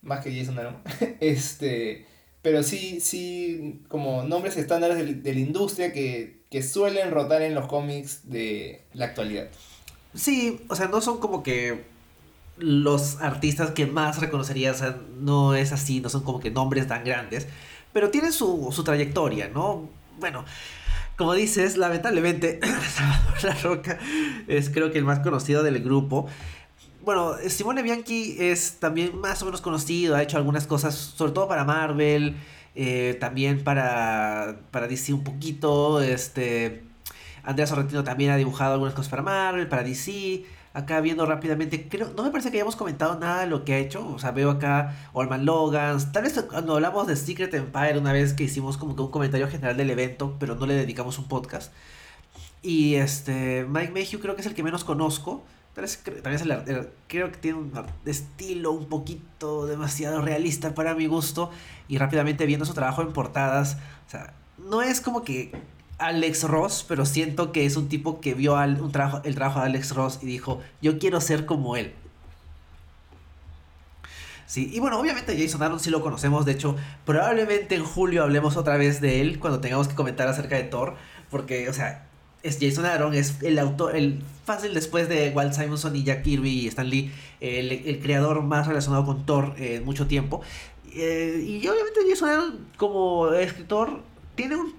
más 0.00 0.22
que 0.22 0.32
Jason 0.32 0.56
Aaron. 0.56 0.76
este, 1.20 2.06
pero 2.42 2.62
sí, 2.62 3.00
sí, 3.00 3.82
como 3.88 4.22
nombres 4.22 4.56
estándares 4.56 5.24
de, 5.24 5.34
la 5.34 5.40
industria 5.40 5.92
que, 5.92 6.44
que 6.52 6.62
suelen 6.62 7.10
rotar 7.10 7.42
en 7.42 7.56
los 7.56 7.66
cómics 7.66 8.30
de 8.30 8.84
la 8.92 9.06
actualidad. 9.06 9.48
Sí, 10.14 10.60
o 10.68 10.76
sea, 10.76 10.86
no 10.86 11.00
son 11.00 11.18
como 11.18 11.42
que 11.42 11.90
los 12.60 13.20
artistas 13.20 13.70
que 13.70 13.86
más 13.86 14.18
reconocerías, 14.20 14.84
no 15.18 15.54
es 15.54 15.72
así, 15.72 16.00
no 16.00 16.08
son 16.08 16.22
como 16.22 16.40
que 16.40 16.50
nombres 16.50 16.86
tan 16.86 17.04
grandes, 17.04 17.48
pero 17.92 18.10
tienen 18.10 18.32
su, 18.32 18.68
su 18.72 18.84
trayectoria, 18.84 19.48
¿no? 19.48 19.88
Bueno, 20.18 20.44
como 21.16 21.34
dices, 21.34 21.76
lamentablemente, 21.76 22.60
Salvador 22.88 23.44
La 23.44 23.54
Roca 23.54 23.98
es 24.48 24.70
creo 24.70 24.90
que 24.92 24.98
el 24.98 25.04
más 25.04 25.20
conocido 25.20 25.62
del 25.62 25.82
grupo. 25.82 26.26
Bueno, 27.02 27.34
Simone 27.48 27.82
Bianchi 27.82 28.36
es 28.38 28.78
también 28.78 29.18
más 29.18 29.42
o 29.42 29.46
menos 29.46 29.60
conocido, 29.60 30.16
ha 30.16 30.22
hecho 30.22 30.36
algunas 30.36 30.66
cosas, 30.66 30.94
sobre 30.94 31.32
todo 31.32 31.48
para 31.48 31.64
Marvel, 31.64 32.36
eh, 32.74 33.16
también 33.20 33.64
para, 33.64 34.60
para 34.70 34.86
DC 34.86 35.12
un 35.12 35.24
poquito. 35.24 36.00
Este, 36.00 36.84
Andrea 37.42 37.66
Sorrentino 37.66 38.04
también 38.04 38.30
ha 38.30 38.36
dibujado 38.36 38.74
algunas 38.74 38.94
cosas 38.94 39.10
para 39.10 39.22
Marvel, 39.22 39.66
para 39.68 39.82
DC 39.82 40.44
acá 40.72 41.00
viendo 41.00 41.26
rápidamente, 41.26 41.88
creo, 41.88 42.12
no 42.16 42.22
me 42.22 42.30
parece 42.30 42.50
que 42.50 42.58
hayamos 42.58 42.76
comentado 42.76 43.18
nada 43.18 43.40
de 43.40 43.46
lo 43.48 43.64
que 43.64 43.74
ha 43.74 43.78
hecho, 43.78 44.06
o 44.06 44.18
sea, 44.18 44.30
veo 44.30 44.50
acá 44.50 44.96
Orman 45.12 45.44
Logan, 45.44 46.12
tal 46.12 46.22
vez 46.22 46.40
cuando 46.48 46.74
hablamos 46.74 47.06
de 47.08 47.16
Secret 47.16 47.52
Empire 47.54 47.98
una 47.98 48.12
vez 48.12 48.34
que 48.34 48.44
hicimos 48.44 48.76
como 48.78 48.94
que 48.94 49.02
un 49.02 49.10
comentario 49.10 49.48
general 49.48 49.76
del 49.76 49.90
evento, 49.90 50.36
pero 50.38 50.54
no 50.54 50.66
le 50.66 50.74
dedicamos 50.74 51.18
un 51.18 51.26
podcast. 51.26 51.72
Y 52.62 52.94
este, 52.96 53.66
Mike 53.68 53.92
Mayhew 53.92 54.20
creo 54.20 54.34
que 54.34 54.42
es 54.42 54.46
el 54.46 54.54
que 54.54 54.62
menos 54.62 54.84
conozco, 54.84 55.42
pero 55.74 55.86
es, 55.86 55.98
también 55.98 56.34
es 56.34 56.42
el, 56.42 56.90
creo 57.08 57.32
que 57.32 57.38
tiene 57.38 57.58
un 57.58 57.72
estilo 58.04 58.70
un 58.70 58.86
poquito 58.86 59.66
demasiado 59.66 60.20
realista 60.20 60.74
para 60.74 60.94
mi 60.94 61.06
gusto, 61.06 61.50
y 61.88 61.98
rápidamente 61.98 62.46
viendo 62.46 62.64
su 62.64 62.74
trabajo 62.74 63.02
en 63.02 63.12
portadas, 63.12 63.76
o 64.06 64.10
sea, 64.10 64.34
no 64.58 64.82
es 64.82 65.00
como 65.00 65.22
que 65.22 65.50
Alex 66.00 66.44
Ross, 66.44 66.84
pero 66.88 67.06
siento 67.06 67.52
que 67.52 67.66
es 67.66 67.76
un 67.76 67.88
tipo 67.88 68.20
que 68.20 68.34
vio 68.34 68.56
trabajo, 68.90 69.20
el 69.24 69.34
trabajo 69.34 69.60
de 69.60 69.66
Alex 69.66 69.94
Ross 69.94 70.18
y 70.22 70.26
dijo, 70.26 70.60
yo 70.82 70.98
quiero 70.98 71.20
ser 71.20 71.46
como 71.46 71.76
él. 71.76 71.92
Sí, 74.46 74.68
y 74.72 74.80
bueno, 74.80 74.98
obviamente 74.98 75.40
Jason 75.40 75.62
Aaron 75.62 75.78
sí 75.78 75.90
lo 75.90 76.02
conocemos, 76.02 76.44
de 76.44 76.50
hecho, 76.50 76.74
probablemente 77.06 77.76
en 77.76 77.84
julio 77.84 78.24
hablemos 78.24 78.56
otra 78.56 78.76
vez 78.76 79.00
de 79.00 79.20
él 79.20 79.38
cuando 79.38 79.60
tengamos 79.60 79.86
que 79.86 79.94
comentar 79.94 80.26
acerca 80.26 80.56
de 80.56 80.64
Thor, 80.64 80.96
porque, 81.30 81.68
o 81.68 81.72
sea, 81.72 82.08
es 82.42 82.58
Jason 82.60 82.84
Aaron, 82.84 83.14
es 83.14 83.40
el 83.42 83.60
autor, 83.60 83.94
el 83.94 84.22
fácil 84.44 84.74
después 84.74 85.08
de 85.08 85.30
Walt 85.30 85.52
Simonson 85.52 85.94
y 85.94 86.02
Jack 86.02 86.24
Kirby 86.24 86.50
y 86.50 86.66
Stan 86.66 86.88
Lee, 86.88 87.12
el, 87.40 88.00
creador 88.02 88.42
más 88.42 88.66
relacionado 88.66 89.04
con 89.04 89.24
Thor 89.24 89.54
en 89.56 89.84
mucho 89.84 90.08
tiempo. 90.08 90.40
Eh, 90.92 91.44
y 91.46 91.68
obviamente 91.68 92.00
Jason 92.08 92.28
Aaron 92.28 92.66
como 92.76 93.32
escritor 93.32 94.00
tiene 94.34 94.56
un, 94.56 94.74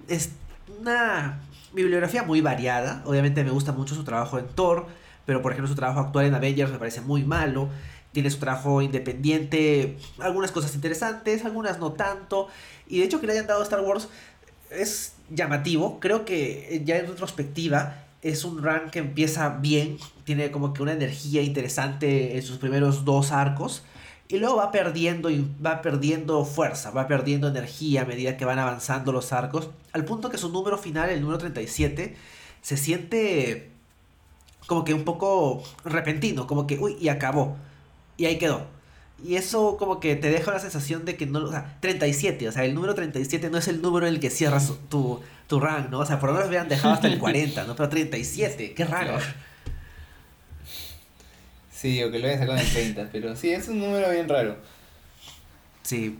una 0.82 1.38
bibliografía 1.72 2.24
muy 2.24 2.40
variada. 2.40 3.02
Obviamente 3.06 3.44
me 3.44 3.50
gusta 3.50 3.72
mucho 3.72 3.94
su 3.94 4.04
trabajo 4.04 4.38
en 4.38 4.46
Thor, 4.48 4.86
pero 5.24 5.40
por 5.40 5.52
ejemplo 5.52 5.68
su 5.68 5.76
trabajo 5.76 6.00
actual 6.00 6.26
en 6.26 6.34
Avengers 6.34 6.70
me 6.70 6.78
parece 6.78 7.00
muy 7.00 7.22
malo. 7.22 7.68
Tiene 8.10 8.30
su 8.30 8.38
trabajo 8.38 8.82
independiente, 8.82 9.96
algunas 10.18 10.52
cosas 10.52 10.74
interesantes, 10.74 11.44
algunas 11.44 11.78
no 11.78 11.92
tanto. 11.92 12.48
Y 12.88 12.98
de 12.98 13.04
hecho 13.04 13.20
que 13.20 13.26
le 13.26 13.32
hayan 13.34 13.46
dado 13.46 13.62
Star 13.62 13.80
Wars 13.80 14.08
es 14.70 15.14
llamativo. 15.30 15.98
Creo 16.00 16.24
que 16.24 16.82
ya 16.84 16.98
en 16.98 17.06
retrospectiva 17.06 18.04
es 18.20 18.44
un 18.44 18.62
run 18.62 18.90
que 18.90 18.98
empieza 18.98 19.48
bien. 19.48 19.98
Tiene 20.24 20.50
como 20.50 20.74
que 20.74 20.82
una 20.82 20.92
energía 20.92 21.42
interesante 21.42 22.36
en 22.36 22.42
sus 22.42 22.58
primeros 22.58 23.04
dos 23.04 23.32
arcos 23.32 23.82
y 24.32 24.38
luego 24.38 24.56
va 24.56 24.72
perdiendo 24.72 25.28
y 25.28 25.46
va 25.64 25.82
perdiendo 25.82 26.46
fuerza, 26.46 26.90
va 26.90 27.06
perdiendo 27.06 27.48
energía 27.48 28.00
a 28.00 28.04
medida 28.06 28.38
que 28.38 28.46
van 28.46 28.58
avanzando 28.58 29.12
los 29.12 29.30
arcos, 29.30 29.68
al 29.92 30.06
punto 30.06 30.30
que 30.30 30.38
su 30.38 30.48
número 30.48 30.78
final, 30.78 31.10
el 31.10 31.20
número 31.20 31.36
37, 31.38 32.16
se 32.62 32.76
siente 32.78 33.68
como 34.66 34.84
que 34.84 34.94
un 34.94 35.04
poco 35.04 35.62
repentino, 35.84 36.46
como 36.46 36.66
que, 36.66 36.78
uy, 36.78 36.96
y 36.98 37.10
acabó, 37.10 37.58
y 38.16 38.24
ahí 38.24 38.38
quedó. 38.38 38.64
Y 39.22 39.36
eso 39.36 39.76
como 39.76 40.00
que 40.00 40.16
te 40.16 40.30
deja 40.30 40.50
la 40.50 40.60
sensación 40.60 41.04
de 41.04 41.16
que 41.16 41.26
no, 41.26 41.40
o 41.40 41.50
sea, 41.50 41.76
37, 41.80 42.48
o 42.48 42.52
sea, 42.52 42.64
el 42.64 42.74
número 42.74 42.94
37 42.94 43.50
no 43.50 43.58
es 43.58 43.68
el 43.68 43.82
número 43.82 44.06
en 44.06 44.14
el 44.14 44.20
que 44.20 44.30
cierras 44.30 44.72
tu, 44.88 45.20
tu 45.46 45.60
rank, 45.60 45.90
¿no? 45.90 45.98
O 45.98 46.06
sea, 46.06 46.18
por 46.18 46.30
lo 46.30 46.36
menos 46.36 46.48
habían 46.48 46.70
dejado 46.70 46.94
hasta 46.94 47.06
el 47.06 47.18
40, 47.18 47.64
¿no? 47.64 47.76
Pero 47.76 47.90
37, 47.90 48.72
qué 48.72 48.84
raro. 48.86 49.18
Sí, 51.82 52.00
o 52.04 52.12
que 52.12 52.20
lo 52.20 52.28
hayan 52.28 52.38
sacado 52.38 52.58
en 52.58 52.70
30, 52.72 53.08
pero 53.10 53.34
sí, 53.34 53.50
es 53.50 53.66
un 53.66 53.80
número 53.80 54.08
bien 54.08 54.28
raro. 54.28 54.54
Sí. 55.82 56.16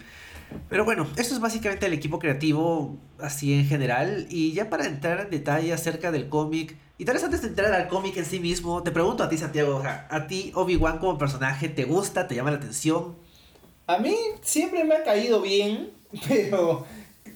Pero 0.69 0.85
bueno, 0.85 1.07
esto 1.17 1.35
es 1.35 1.41
básicamente 1.41 1.87
el 1.87 1.93
equipo 1.93 2.19
creativo 2.19 2.99
así 3.21 3.55
en 3.55 3.67
general. 3.67 4.27
Y 4.29 4.55
ya 4.55 4.69
para 4.69 4.87
entrar 4.87 5.21
en 5.21 5.31
detalle 5.31 5.73
acerca 5.73 6.11
del 6.11 6.29
cómic, 6.29 6.75
y 6.99 7.05
tal 7.05 7.15
vez 7.15 7.23
antes 7.23 7.43
de 7.43 7.49
entrar 7.49 7.73
al 7.73 7.87
cómic 7.87 8.17
en 8.17 8.25
sí 8.25 8.41
mismo, 8.41 8.83
te 8.83 8.91
pregunto 8.91 9.23
a 9.23 9.29
ti, 9.29 9.39
Santiago, 9.39 9.85
a 9.85 10.27
ti 10.27 10.51
Obi-Wan 10.57 10.99
como 10.99 11.17
personaje, 11.17 11.69
¿te 11.69 11.85
gusta? 11.85 12.27
¿Te 12.27 12.35
llama 12.35 12.51
la 12.51 12.57
atención? 12.57 13.15
A 13.87 13.99
mí 13.99 14.17
siempre 14.41 14.83
me 14.83 14.97
ha 14.97 15.05
caído 15.05 15.43
bien, 15.43 15.91
pero 16.29 16.85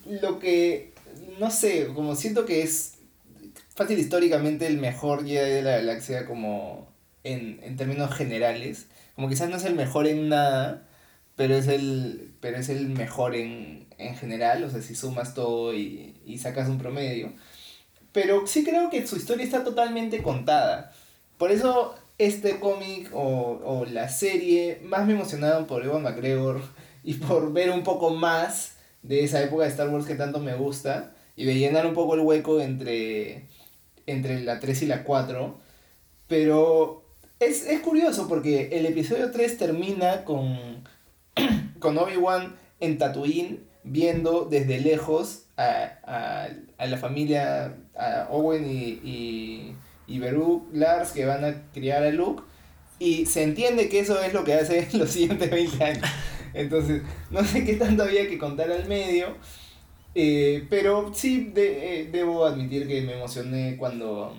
lo 0.04 0.40
que, 0.40 0.95
no 1.38 1.52
sé, 1.52 1.87
como 1.95 2.16
siento 2.16 2.45
que 2.45 2.62
es 2.62 2.95
fácil 3.76 4.00
históricamente 4.00 4.66
el 4.66 4.78
mejor 4.78 5.25
Jedi 5.25 5.49
de 5.49 5.62
la 5.62 5.76
galaxia 5.76 6.26
como 6.26 6.96
en, 7.26 7.61
en 7.62 7.76
términos 7.76 8.14
generales. 8.14 8.87
Como 9.14 9.28
quizás 9.28 9.49
no 9.49 9.56
es 9.56 9.64
el 9.64 9.75
mejor 9.75 10.06
en 10.06 10.28
nada, 10.28 10.88
pero 11.37 11.54
es 11.56 11.68
el, 11.68 12.33
pero 12.40 12.59
es 12.59 12.68
el 12.68 12.88
mejor 12.88 13.35
en, 13.35 13.87
en 13.99 14.16
general, 14.16 14.64
o 14.64 14.71
sea, 14.71 14.83
si 14.83 14.95
sumas 14.95 15.35
todo 15.35 15.75
y, 15.75 16.14
y 16.26 16.38
sacas 16.38 16.68
un 16.68 16.78
promedio. 16.78 17.33
Pero 18.12 18.47
sí 18.47 18.64
creo 18.64 18.90
que 18.90 19.06
su 19.06 19.16
historia 19.16 19.45
está 19.45 19.64
totalmente 19.64 20.23
contada. 20.23 20.92
Por 21.38 21.52
eso 21.52 21.95
este 22.18 22.59
cómic 22.61 23.11
o, 23.12 23.61
o 23.64 23.85
la 23.85 24.09
serie 24.09 24.80
más 24.85 25.06
me 25.06 25.12
emocionaron 25.12 25.66
por 25.66 25.85
Ewan 25.85 26.02
McGregor 26.02 26.62
y 27.04 27.14
por 27.14 27.52
ver 27.52 27.71
un 27.71 27.83
poco 27.83 28.11
más 28.11 28.76
de 29.02 29.23
esa 29.25 29.42
época 29.42 29.64
de 29.64 29.71
Star 29.71 29.88
Wars 29.90 30.06
que 30.06 30.14
tanto 30.14 30.40
me 30.40 30.54
gusta 30.54 31.14
y 31.37 31.45
de 31.45 31.54
llenar 31.59 31.87
un 31.87 31.95
poco 31.95 32.14
el 32.14 32.21
hueco 32.21 32.61
entre, 32.61 33.47
entre 34.06 34.40
la 34.40 34.59
3 34.59 34.83
y 34.83 34.87
la 34.87 35.04
4. 35.04 35.59
Pero 36.26 37.06
es, 37.40 37.66
es 37.66 37.81
curioso 37.81 38.28
porque 38.28 38.69
el 38.73 38.87
episodio 38.87 39.31
3 39.31 39.59
termina 39.59 40.25
con, 40.25 40.59
con 41.78 41.99
Obi-Wan 41.99 42.57
en 42.81 42.99
Tatooine 42.99 43.61
viendo 43.85 44.45
desde 44.45 44.81
lejos 44.81 45.45
a, 45.57 45.99
a, 46.05 46.49
a 46.78 46.87
la 46.87 46.97
familia, 46.99 47.76
a 47.95 48.28
Owen 48.31 48.69
y, 48.69 49.00
y, 49.05 49.75
y 50.07 50.19
Beru 50.19 50.69
Lars 50.73 51.12
que 51.12 51.25
van 51.25 51.45
a 51.45 51.62
criar 51.73 52.02
a 52.02 52.11
Luke. 52.11 52.43
Y 52.99 53.26
se 53.26 53.43
entiende 53.43 53.88
que 53.88 54.00
eso 54.00 54.21
es 54.23 54.33
lo 54.33 54.45
que 54.45 54.55
hace 54.55 54.88
los 54.97 55.11
siguientes 55.11 55.50
20 55.50 55.85
años. 55.85 56.09
Entonces, 56.55 57.02
no 57.31 57.45
sé 57.45 57.64
qué 57.64 57.75
tanto 57.75 58.02
había 58.02 58.28
que 58.28 58.38
contar 58.38 58.71
al 58.71 58.88
medio. 58.88 59.37
Eh, 60.14 60.66
pero 60.71 61.12
sí 61.12 61.50
de, 61.52 62.00
eh, 62.00 62.09
debo 62.11 62.47
admitir 62.47 62.88
que 62.88 63.02
me 63.02 63.12
emocioné 63.14 63.76
cuando, 63.76 64.35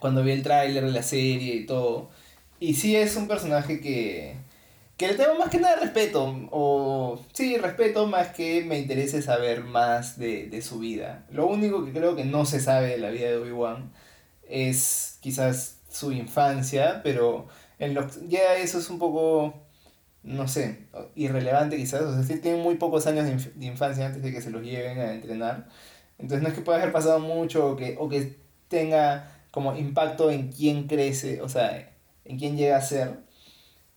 cuando 0.00 0.24
vi 0.24 0.32
el 0.32 0.42
tráiler 0.42 0.84
de 0.84 0.90
la 0.92 1.02
serie 1.02 1.54
y 1.54 1.66
todo. 1.66 2.10
Y 2.60 2.74
sí 2.74 2.96
es 2.96 3.16
un 3.16 3.28
personaje 3.28 3.80
que, 3.80 4.36
que 4.96 5.08
le 5.08 5.14
tengo 5.14 5.34
más 5.38 5.50
que 5.50 5.60
nada 5.60 5.76
respeto. 5.76 6.48
O 6.50 7.20
sí, 7.32 7.56
respeto 7.58 8.06
más 8.06 8.28
que 8.28 8.64
me 8.64 8.78
interese 8.78 9.22
saber 9.22 9.64
más 9.64 10.18
de, 10.18 10.46
de 10.48 10.62
su 10.62 10.78
vida. 10.78 11.26
Lo 11.30 11.46
único 11.46 11.84
que 11.84 11.92
creo 11.92 12.16
que 12.16 12.24
no 12.24 12.44
se 12.46 12.60
sabe 12.60 12.88
de 12.88 12.98
la 12.98 13.10
vida 13.10 13.28
de 13.28 13.36
Obi-Wan 13.36 13.92
es 14.48 15.18
quizás 15.20 15.78
su 15.90 16.12
infancia, 16.12 17.00
pero 17.02 17.48
en 17.78 17.94
los, 17.94 18.28
ya 18.28 18.56
eso 18.56 18.78
es 18.78 18.90
un 18.90 18.98
poco 18.98 19.66
no 20.26 20.48
sé, 20.48 20.80
irrelevante 21.14 21.76
quizás, 21.76 22.02
o 22.02 22.12
sea, 22.12 22.22
sí 22.24 22.40
tienen 22.40 22.60
muy 22.60 22.74
pocos 22.74 23.06
años 23.06 23.24
de, 23.26 23.32
inf 23.32 23.46
de, 23.54 23.66
infancia 23.66 24.06
antes 24.06 24.22
de 24.22 24.32
que 24.32 24.42
se 24.42 24.50
los 24.50 24.62
lleven 24.62 24.98
a 24.98 25.14
entrenar. 25.14 25.68
Entonces 26.18 26.42
no 26.42 26.48
es 26.48 26.54
que 26.54 26.62
pueda 26.62 26.78
haber 26.78 26.92
pasado 26.92 27.20
mucho 27.20 27.70
o 27.70 27.76
que, 27.76 27.96
o 27.98 28.08
que 28.08 28.36
tenga 28.68 29.32
como 29.52 29.76
impacto 29.76 30.30
en 30.30 30.50
quién 30.50 30.88
crece, 30.88 31.40
o 31.42 31.48
sea, 31.48 31.95
en 32.28 32.38
quién 32.38 32.56
llega 32.56 32.76
a 32.76 32.82
ser. 32.82 33.20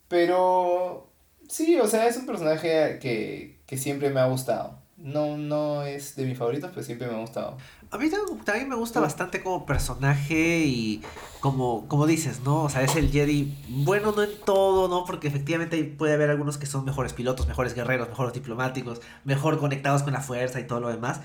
Pero 0.07 1.12
sí, 1.50 1.79
o 1.79 1.88
sea, 1.88 2.07
es 2.07 2.17
un 2.17 2.25
personaje 2.25 3.00
que, 3.00 3.62
que 3.65 3.77
siempre 3.77 4.09
me 4.09 4.19
ha 4.19 4.27
gustado. 4.27 4.78
No, 5.01 5.38
no 5.38 5.84
es 5.84 6.18
de 6.18 6.25
mis 6.25 6.38
favoritos, 6.38 6.72
pero 6.72 6.84
siempre 6.84 7.08
me 7.08 7.15
ha 7.15 7.20
gustado. 7.20 7.58
A 7.89 7.98
mí 7.98 8.10
también 8.44 8.68
me 8.68 8.75
gusta 8.75 9.00
bastante 9.00 9.41
como 9.41 9.65
personaje 9.65 10.65
y 10.65 11.01
como, 11.39 11.88
como 11.88 12.06
dices, 12.06 12.41
¿no? 12.41 12.63
O 12.63 12.70
sea, 12.70 12.84
es 12.84 12.98
el 12.98 13.10
Jedi 13.10 13.56
bueno, 13.70 14.12
no 14.12 14.24
en 14.24 14.32
todo, 14.46 14.89
¿no? 14.89 15.06
Porque 15.06 15.29
efectivamente 15.29 15.82
puede 15.86 16.15
haber 16.15 16.29
algunos 16.29 16.58
que 16.58 16.65
son 16.65 16.84
mejores 16.84 17.13
pilotos, 17.13 17.48
mejores 17.48 17.75
guerreros, 17.75 18.10
mejores 18.10 18.34
diplomáticos, 18.34 19.00
mejor 19.24 19.58
conectados 19.58 20.03
con 20.03 20.12
la 20.12 20.20
fuerza 20.20 20.60
y 20.60 20.68
todo 20.68 20.82
lo 20.82 20.89
demás. 20.89 21.22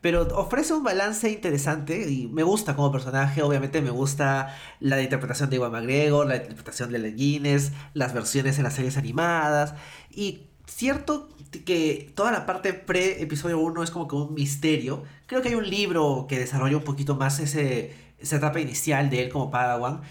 Pero 0.00 0.22
ofrece 0.38 0.72
un 0.72 0.82
balance 0.82 1.28
interesante 1.30 2.10
y 2.10 2.28
me 2.28 2.44
gusta 2.44 2.76
como 2.76 2.90
personaje. 2.90 3.42
Obviamente 3.42 3.82
me 3.82 3.90
gusta 3.90 4.56
la 4.80 5.02
interpretación 5.02 5.50
de 5.50 5.56
Iwan 5.56 5.72
McGregor, 5.72 6.26
la 6.26 6.36
interpretación 6.36 6.92
de 6.92 7.12
Guinness, 7.12 7.72
las 7.92 8.14
versiones 8.14 8.56
en 8.56 8.64
las 8.64 8.74
series 8.74 8.96
animadas. 8.96 9.74
Y 10.10 10.48
cierto 10.70 11.28
que 11.64 12.12
toda 12.14 12.30
la 12.30 12.46
parte 12.46 12.72
pre-episodio 12.72 13.58
1 13.58 13.82
es 13.82 13.90
como 13.90 14.06
que 14.06 14.16
un 14.16 14.34
misterio. 14.34 15.02
Creo 15.26 15.42
que 15.42 15.48
hay 15.48 15.54
un 15.54 15.68
libro 15.68 16.26
que 16.28 16.38
desarrolla 16.38 16.76
un 16.76 16.84
poquito 16.84 17.16
más 17.16 17.40
ese, 17.40 17.94
esa 18.18 18.36
etapa 18.36 18.60
inicial 18.60 19.10
de 19.10 19.22
él 19.24 19.28
como 19.30 19.50
Padawan, 19.50 20.02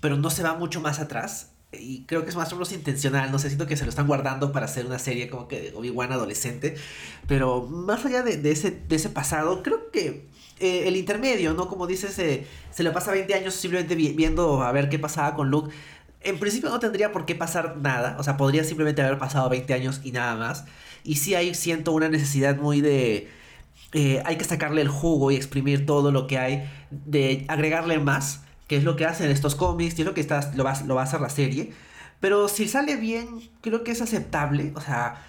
pero 0.00 0.16
no 0.16 0.30
se 0.30 0.42
va 0.42 0.54
mucho 0.54 0.80
más 0.80 0.98
atrás. 0.98 1.50
Y 1.72 2.04
creo 2.04 2.22
que 2.24 2.28
es 2.28 2.36
más 2.36 2.52
o 2.52 2.56
menos 2.56 2.72
intencional, 2.72 3.32
no 3.32 3.38
sé, 3.38 3.48
siento 3.48 3.66
que 3.66 3.78
se 3.78 3.84
lo 3.84 3.90
están 3.90 4.06
guardando 4.06 4.52
para 4.52 4.66
hacer 4.66 4.84
una 4.84 4.98
serie 4.98 5.30
como 5.30 5.48
que 5.48 5.72
Obi-Wan 5.74 6.12
adolescente. 6.12 6.74
Pero 7.26 7.62
más 7.62 8.04
allá 8.04 8.22
de, 8.22 8.36
de, 8.36 8.50
ese, 8.50 8.70
de 8.70 8.96
ese 8.96 9.08
pasado, 9.08 9.62
creo 9.62 9.90
que 9.90 10.26
eh, 10.60 10.86
el 10.86 10.96
intermedio, 10.96 11.54
¿no? 11.54 11.68
Como 11.68 11.86
dices, 11.86 12.18
eh, 12.18 12.46
se 12.70 12.82
le 12.82 12.90
pasa 12.90 13.10
20 13.10 13.34
años 13.34 13.54
simplemente 13.54 13.94
viendo 13.94 14.62
a 14.62 14.70
ver 14.70 14.88
qué 14.88 14.98
pasaba 14.98 15.34
con 15.34 15.50
Luke 15.50 15.74
en 16.24 16.38
principio 16.38 16.70
no 16.70 16.78
tendría 16.78 17.12
por 17.12 17.26
qué 17.26 17.34
pasar 17.34 17.76
nada, 17.78 18.16
o 18.18 18.22
sea, 18.22 18.36
podría 18.36 18.64
simplemente 18.64 19.02
haber 19.02 19.18
pasado 19.18 19.48
20 19.48 19.74
años 19.74 20.00
y 20.04 20.12
nada 20.12 20.36
más. 20.36 20.64
Y 21.04 21.16
sí 21.16 21.34
hay, 21.34 21.54
siento 21.54 21.92
una 21.92 22.08
necesidad 22.08 22.56
muy 22.56 22.80
de... 22.80 23.30
Eh, 23.92 24.22
hay 24.24 24.36
que 24.36 24.44
sacarle 24.44 24.80
el 24.80 24.88
jugo 24.88 25.30
y 25.30 25.36
exprimir 25.36 25.84
todo 25.84 26.12
lo 26.12 26.26
que 26.26 26.38
hay, 26.38 26.70
de 26.90 27.44
agregarle 27.48 27.98
más, 27.98 28.42
que 28.66 28.76
es 28.76 28.84
lo 28.84 28.96
que 28.96 29.04
hacen 29.04 29.30
estos 29.30 29.54
cómics, 29.54 29.98
y 29.98 30.02
es 30.02 30.06
lo 30.06 30.14
que 30.14 30.22
está, 30.22 30.52
lo, 30.54 30.64
va, 30.64 30.80
lo 30.86 30.94
va 30.94 31.02
a 31.02 31.04
hacer 31.04 31.20
la 31.20 31.28
serie. 31.28 31.72
Pero 32.20 32.48
si 32.48 32.68
sale 32.68 32.96
bien, 32.96 33.26
creo 33.60 33.84
que 33.84 33.90
es 33.90 34.00
aceptable, 34.00 34.72
o 34.76 34.80
sea, 34.80 35.22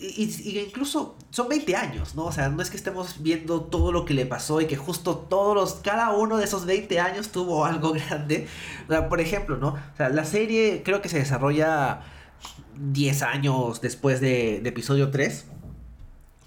y, 0.00 0.58
incluso 0.58 1.16
son 1.30 1.48
20 1.48 1.76
años, 1.76 2.14
¿no? 2.14 2.24
O 2.24 2.32
sea, 2.32 2.48
no 2.48 2.62
es 2.62 2.70
que 2.70 2.76
estemos 2.78 3.22
viendo 3.22 3.60
todo 3.60 3.92
lo 3.92 4.06
que 4.06 4.14
le 4.14 4.24
pasó 4.24 4.60
y 4.60 4.66
que 4.66 4.76
justo 4.76 5.16
todos 5.16 5.54
los, 5.54 5.74
cada 5.74 6.10
uno 6.12 6.38
de 6.38 6.44
esos 6.44 6.64
20 6.64 6.98
años 7.00 7.28
tuvo 7.28 7.66
algo 7.66 7.92
grande. 8.08 8.46
O 8.88 8.92
sea, 8.92 9.08
por 9.08 9.20
ejemplo, 9.20 9.58
¿no? 9.58 9.68
O 9.68 9.96
sea, 9.96 10.08
la 10.08 10.24
serie 10.24 10.82
creo 10.84 11.02
que 11.02 11.10
se 11.10 11.18
desarrolla 11.18 12.00
10 12.78 13.22
años 13.22 13.80
después 13.82 14.20
de, 14.20 14.56
episodio 14.56 15.10
3. 15.10 15.46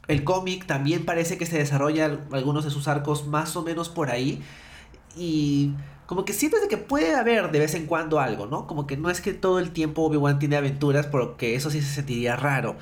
El 0.08 0.24
cómic 0.24 0.66
también 0.66 1.06
parece 1.06 1.38
que 1.38 1.46
se 1.46 1.58
desarrolla 1.58 2.20
algunos 2.32 2.66
de 2.66 2.72
sus 2.72 2.88
arcos 2.88 3.28
más 3.28 3.56
o 3.56 3.62
menos 3.62 3.88
por 3.88 4.10
ahí. 4.10 4.42
Y 5.16 5.74
como 6.08 6.26
que 6.26 6.34
sientes 6.34 6.60
que 6.68 6.78
puede 6.78 7.14
haber 7.14 7.52
de 7.52 7.60
vez 7.60 7.76
en 7.76 7.86
cuando 7.86 8.20
algo, 8.20 8.48
¿no? 8.48 8.66
Como 8.66 8.88
que 8.88 8.98
no 8.98 9.12
es 9.12 9.22
que 9.22 9.34
todo 9.34 9.60
el 9.60 9.72
tiempo 9.72 10.02
Obi-Wan 10.02 10.40
tiene 10.40 10.58
aventuras, 10.58 11.06
porque 11.06 11.56
eso 11.56 11.70
sí 11.70 11.82
se 11.82 11.94
sentiría 11.94 12.36
raro. 12.36 12.78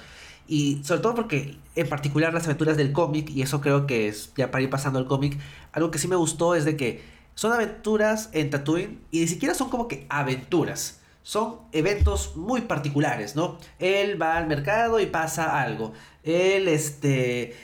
Y 0.48 0.82
sobre 0.84 1.02
todo 1.02 1.16
porque 1.16 1.58
en 1.76 1.90
particular 1.90 2.34
las 2.34 2.46
aventuras 2.46 2.78
del 2.78 2.92
cómic, 2.92 3.30
y 3.30 3.42
eso 3.42 3.62
creo 3.62 3.88
que 3.88 4.08
es 4.08 4.34
ya 4.36 4.52
para 4.52 4.64
ir 4.64 4.70
pasando 4.70 5.00
al 5.00 5.08
cómic, 5.08 5.38
algo 5.72 5.92
que 5.92 6.00
sí 6.00 6.08
me 6.08 6.16
gustó 6.16 6.56
es 6.56 6.66
de 6.66 6.76
que 6.76 7.02
son 7.36 7.54
aventuras 7.54 8.30
en 8.34 8.50
Tatooine 8.50 9.00
y 9.12 9.22
ni 9.22 9.28
siquiera 9.28 9.54
son 9.54 9.70
como 9.70 9.88
que 9.88 10.06
aventuras. 10.10 11.00
Son 11.24 11.60
eventos 11.72 12.36
muy 12.36 12.62
particulares, 12.62 13.36
¿no? 13.36 13.58
Él 13.80 14.22
va 14.22 14.38
al 14.38 14.48
mercado 14.48 15.00
y 15.00 15.06
pasa 15.06 15.62
algo. 15.62 15.94
Él, 16.24 16.68
este, 16.68 17.56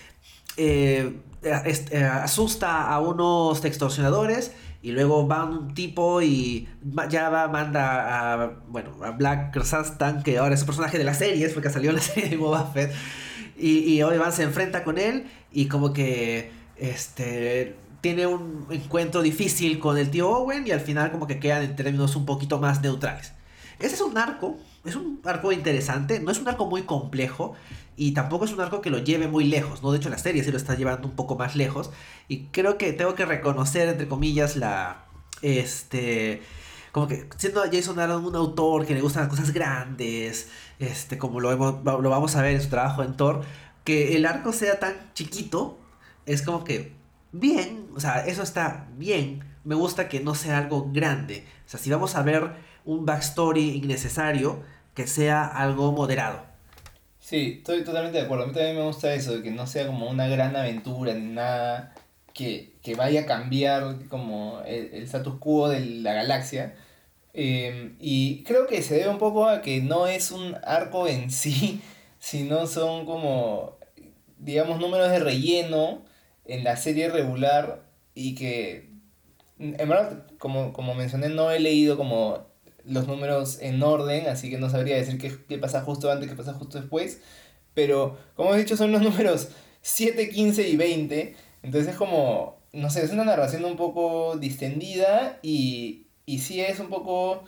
eh, 0.58 1.20
este 1.66 2.04
asusta 2.04 2.92
a 2.92 3.00
unos 3.00 3.66
extorsionadores 3.66 4.52
y 4.88 4.92
luego 4.94 5.28
va 5.28 5.44
un 5.44 5.74
tipo 5.74 6.22
y 6.22 6.66
ya 7.10 7.28
va, 7.28 7.50
manda 7.50 8.44
a, 8.44 8.52
bueno, 8.70 8.92
a 9.04 9.12
Black 9.12 9.52
Krrsantan, 9.52 10.24
que 10.24 10.38
ahora 10.38 10.56
es 10.56 10.62
un 10.62 10.68
personaje 10.68 10.98
de 10.98 11.04
la 11.04 11.14
serie, 11.14 11.50
porque 11.50 11.70
salió 11.70 11.90
en 11.90 11.98
la 11.98 12.02
serie 12.14 12.30
de 12.30 12.38
Boba 12.38 12.72
Fett. 12.72 12.94
Y, 13.58 13.80
y 13.80 14.02
Obi-Wan 14.02 14.32
se 14.32 14.44
enfrenta 14.44 14.86
con 14.86 14.98
él 14.98 15.26
y 15.52 15.68
como 15.68 15.92
que 15.92 16.52
este 16.78 17.76
tiene 18.00 18.28
un 18.28 18.66
encuentro 18.70 19.22
difícil 19.22 19.78
con 19.78 19.98
el 19.98 20.10
tío 20.10 20.30
Owen 20.30 20.66
y 20.66 20.72
al 20.72 20.80
final 20.80 21.12
como 21.12 21.28
que 21.28 21.38
quedan 21.38 21.64
en 21.64 21.76
términos 21.76 22.16
un 22.16 22.26
poquito 22.26 22.58
más 22.58 22.82
neutrales. 22.82 23.34
Ese 23.80 23.96
es 23.96 24.02
un 24.02 24.18
arco, 24.18 24.56
es 24.86 24.96
un 24.96 25.20
arco 25.26 25.52
interesante, 25.52 26.22
no 26.22 26.32
es 26.32 26.40
un 26.40 26.48
arco 26.48 26.66
muy 26.66 26.84
complejo 26.84 27.56
y 27.98 28.12
tampoco 28.12 28.46
es 28.46 28.54
un 28.54 28.62
arco 28.62 28.80
que 28.80 28.92
lo 28.92 29.00
lleve 29.00 29.28
muy 29.28 29.46
lejos, 29.46 29.82
¿no? 29.82 29.92
De 29.92 29.98
hecho 29.98 30.10
la 30.10 30.20
serie 30.20 30.44
sí 30.44 30.52
lo 30.52 30.58
está 30.58 30.76
llevando 30.76 31.08
un 31.08 31.16
poco 31.16 31.36
más 31.36 31.56
lejos 31.56 31.90
y 32.28 32.46
creo 32.46 32.78
que 32.78 32.94
tengo 32.94 33.16
que 33.16 33.26
reconocer, 33.26 33.90
entre 33.90 34.08
comillas, 34.08 34.56
la... 34.56 35.06
Este... 35.42 36.42
Como 36.92 37.08
que 37.08 37.28
siendo 37.38 37.62
Jason 37.72 38.00
Aaron 38.00 38.26
un 38.26 38.36
autor 38.36 38.86
que 38.86 38.94
le 38.94 39.02
gustan 39.02 39.24
las 39.24 39.30
cosas 39.30 39.52
grandes, 39.52 40.50
este, 40.80 41.18
como 41.18 41.40
lo, 41.40 41.52
lo 41.56 42.10
vamos 42.10 42.36
a 42.36 42.42
ver 42.42 42.56
en 42.56 42.62
su 42.62 42.70
trabajo 42.70 43.04
en 43.04 43.16
Thor, 43.16 43.44
que 43.84 44.16
el 44.16 44.26
arco 44.26 44.52
sea 44.52 44.80
tan 44.80 45.14
chiquito, 45.14 45.78
es 46.26 46.42
como 46.42 46.64
que 46.64 46.94
bien, 47.32 47.88
o 47.96 48.00
sea, 48.00 48.26
eso 48.26 48.42
está 48.42 48.88
bien. 48.98 49.44
Me 49.64 49.76
gusta 49.76 50.10
que 50.10 50.22
no 50.22 50.34
sea 50.34 50.58
algo 50.58 50.90
grande. 50.92 51.46
O 51.66 51.70
sea, 51.70 51.80
si 51.80 51.90
vamos 51.90 52.16
a 52.16 52.22
ver 52.24 52.56
un 52.86 53.06
backstory 53.06 53.76
innecesario, 53.78 54.64
que 54.94 55.08
sea 55.08 55.46
algo 55.46 55.92
moderado. 55.92 56.57
Sí, 57.28 57.56
estoy 57.58 57.84
totalmente 57.84 58.20
de 58.20 58.24
acuerdo. 58.24 58.46
A 58.46 58.48
mí 58.48 58.54
también 58.54 58.78
me 58.78 58.84
gusta 58.84 59.14
eso, 59.14 59.36
de 59.36 59.44
que 59.44 59.52
no 59.52 59.68
sea 59.68 59.86
como 59.86 60.10
una 60.10 60.30
gran 60.30 60.56
aventura 60.56 61.14
ni 61.14 61.26
nada 61.34 61.94
que, 62.34 62.78
que 62.82 62.96
vaya 62.96 63.22
a 63.22 63.26
cambiar 63.26 64.08
como 64.08 64.62
el, 64.66 64.94
el, 64.94 65.04
status 65.04 65.36
quo 65.38 65.68
de 65.68 65.82
la 65.82 66.14
galaxia. 66.14 66.76
Eh, 67.34 67.96
y 68.00 68.44
creo 68.46 68.66
que 68.66 68.82
se 68.82 68.96
debe 68.96 69.10
un 69.10 69.18
poco 69.18 69.46
a 69.46 69.62
que 69.62 69.82
no 69.82 70.08
es 70.08 70.32
un 70.32 70.56
arco 70.64 71.06
en 71.10 71.30
sí 71.32 71.82
sino 72.20 72.66
son 72.66 73.06
como, 73.06 73.78
digamos, 74.38 74.80
números 74.80 75.12
de 75.12 75.20
relleno 75.20 76.06
en 76.46 76.64
la 76.64 76.78
serie 76.78 77.10
regular 77.10 77.84
y 78.16 78.36
que, 78.36 78.90
en 79.60 79.90
verdad, 79.90 80.26
como, 80.40 80.72
como 80.72 80.96
mencioné, 80.96 81.28
no 81.28 81.52
he 81.52 81.60
leído 81.60 81.98
como 81.98 82.48
los 82.88 83.08
números 83.08 83.60
en 83.62 83.82
orden, 83.84 84.28
así 84.28 84.50
que 84.50 84.58
no 84.58 84.70
sabría 84.70 84.96
decir 84.96 85.18
qué, 85.18 85.32
qué 85.48 85.58
pasa 85.58 85.82
justo 85.82 86.12
antes, 86.12 86.30
qué 86.30 86.36
pasa 86.36 86.54
justo 86.54 86.80
después, 86.80 87.22
pero 87.74 88.18
como 88.36 88.54
he 88.54 88.58
dicho, 88.60 88.78
son 88.78 88.92
los 88.92 89.02
números 89.04 89.50
7, 89.82 90.30
15 90.30 90.68
y 90.68 90.76
20, 90.78 91.36
entonces 91.64 91.92
es 91.92 91.98
como, 91.98 92.60
no 92.74 92.90
sé, 92.90 93.04
es 93.04 93.12
una 93.12 93.26
narración 93.26 93.66
un 93.66 93.78
poco 93.78 94.38
distendida 94.38 95.40
y, 95.42 96.08
y 96.26 96.40
sí 96.40 96.62
es 96.62 96.80
un 96.80 96.90
poco 96.90 97.44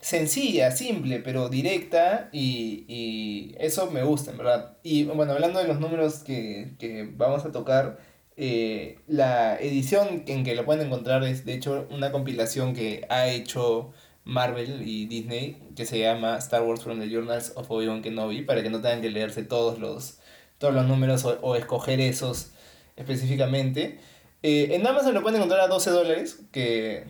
sencilla, 0.00 0.70
simple, 0.70 1.20
pero 1.20 1.48
directa 1.48 2.28
y, 2.32 2.84
y, 2.88 3.54
eso 3.58 3.90
me 3.90 4.02
gusta, 4.02 4.32
en 4.32 4.38
verdad. 4.38 4.76
Y 4.82 5.04
bueno, 5.04 5.32
hablando 5.32 5.60
de 5.60 5.68
los 5.68 5.80
números 5.80 6.16
que, 6.24 6.74
que 6.78 7.08
vamos 7.16 7.44
a 7.46 7.52
tocar, 7.52 7.98
eh, 8.36 8.98
la 9.06 9.56
edición 9.56 10.24
en 10.26 10.44
que 10.44 10.54
lo 10.54 10.64
pueden 10.64 10.86
encontrar 10.86 11.22
es 11.24 11.44
de 11.44 11.54
hecho 11.54 11.86
una 11.90 12.10
compilación 12.10 12.74
que 12.74 13.06
ha 13.08 13.28
hecho 13.28 13.92
Marvel 14.24 14.82
y 14.86 15.06
Disney 15.06 15.58
que 15.76 15.86
se 15.86 15.98
llama 15.98 16.38
Star 16.38 16.62
Wars 16.62 16.82
from 16.82 16.98
the 16.98 17.08
Journals 17.08 17.52
of 17.56 17.70
Obi-Wan 17.70 18.02
Kenobi 18.02 18.42
para 18.42 18.62
que 18.62 18.70
no 18.70 18.80
tengan 18.80 19.02
que 19.02 19.10
leerse 19.10 19.42
todos 19.42 19.78
los, 19.78 20.18
todos 20.58 20.74
los 20.74 20.86
números 20.86 21.24
o, 21.24 21.38
o 21.42 21.56
escoger 21.56 22.00
esos 22.00 22.50
específicamente. 22.96 23.98
Eh, 24.42 24.74
en 24.74 24.86
Amazon 24.86 25.14
lo 25.14 25.22
pueden 25.22 25.36
encontrar 25.36 25.60
a 25.60 25.68
12 25.68 25.90
dólares, 25.90 26.40
que, 26.52 27.06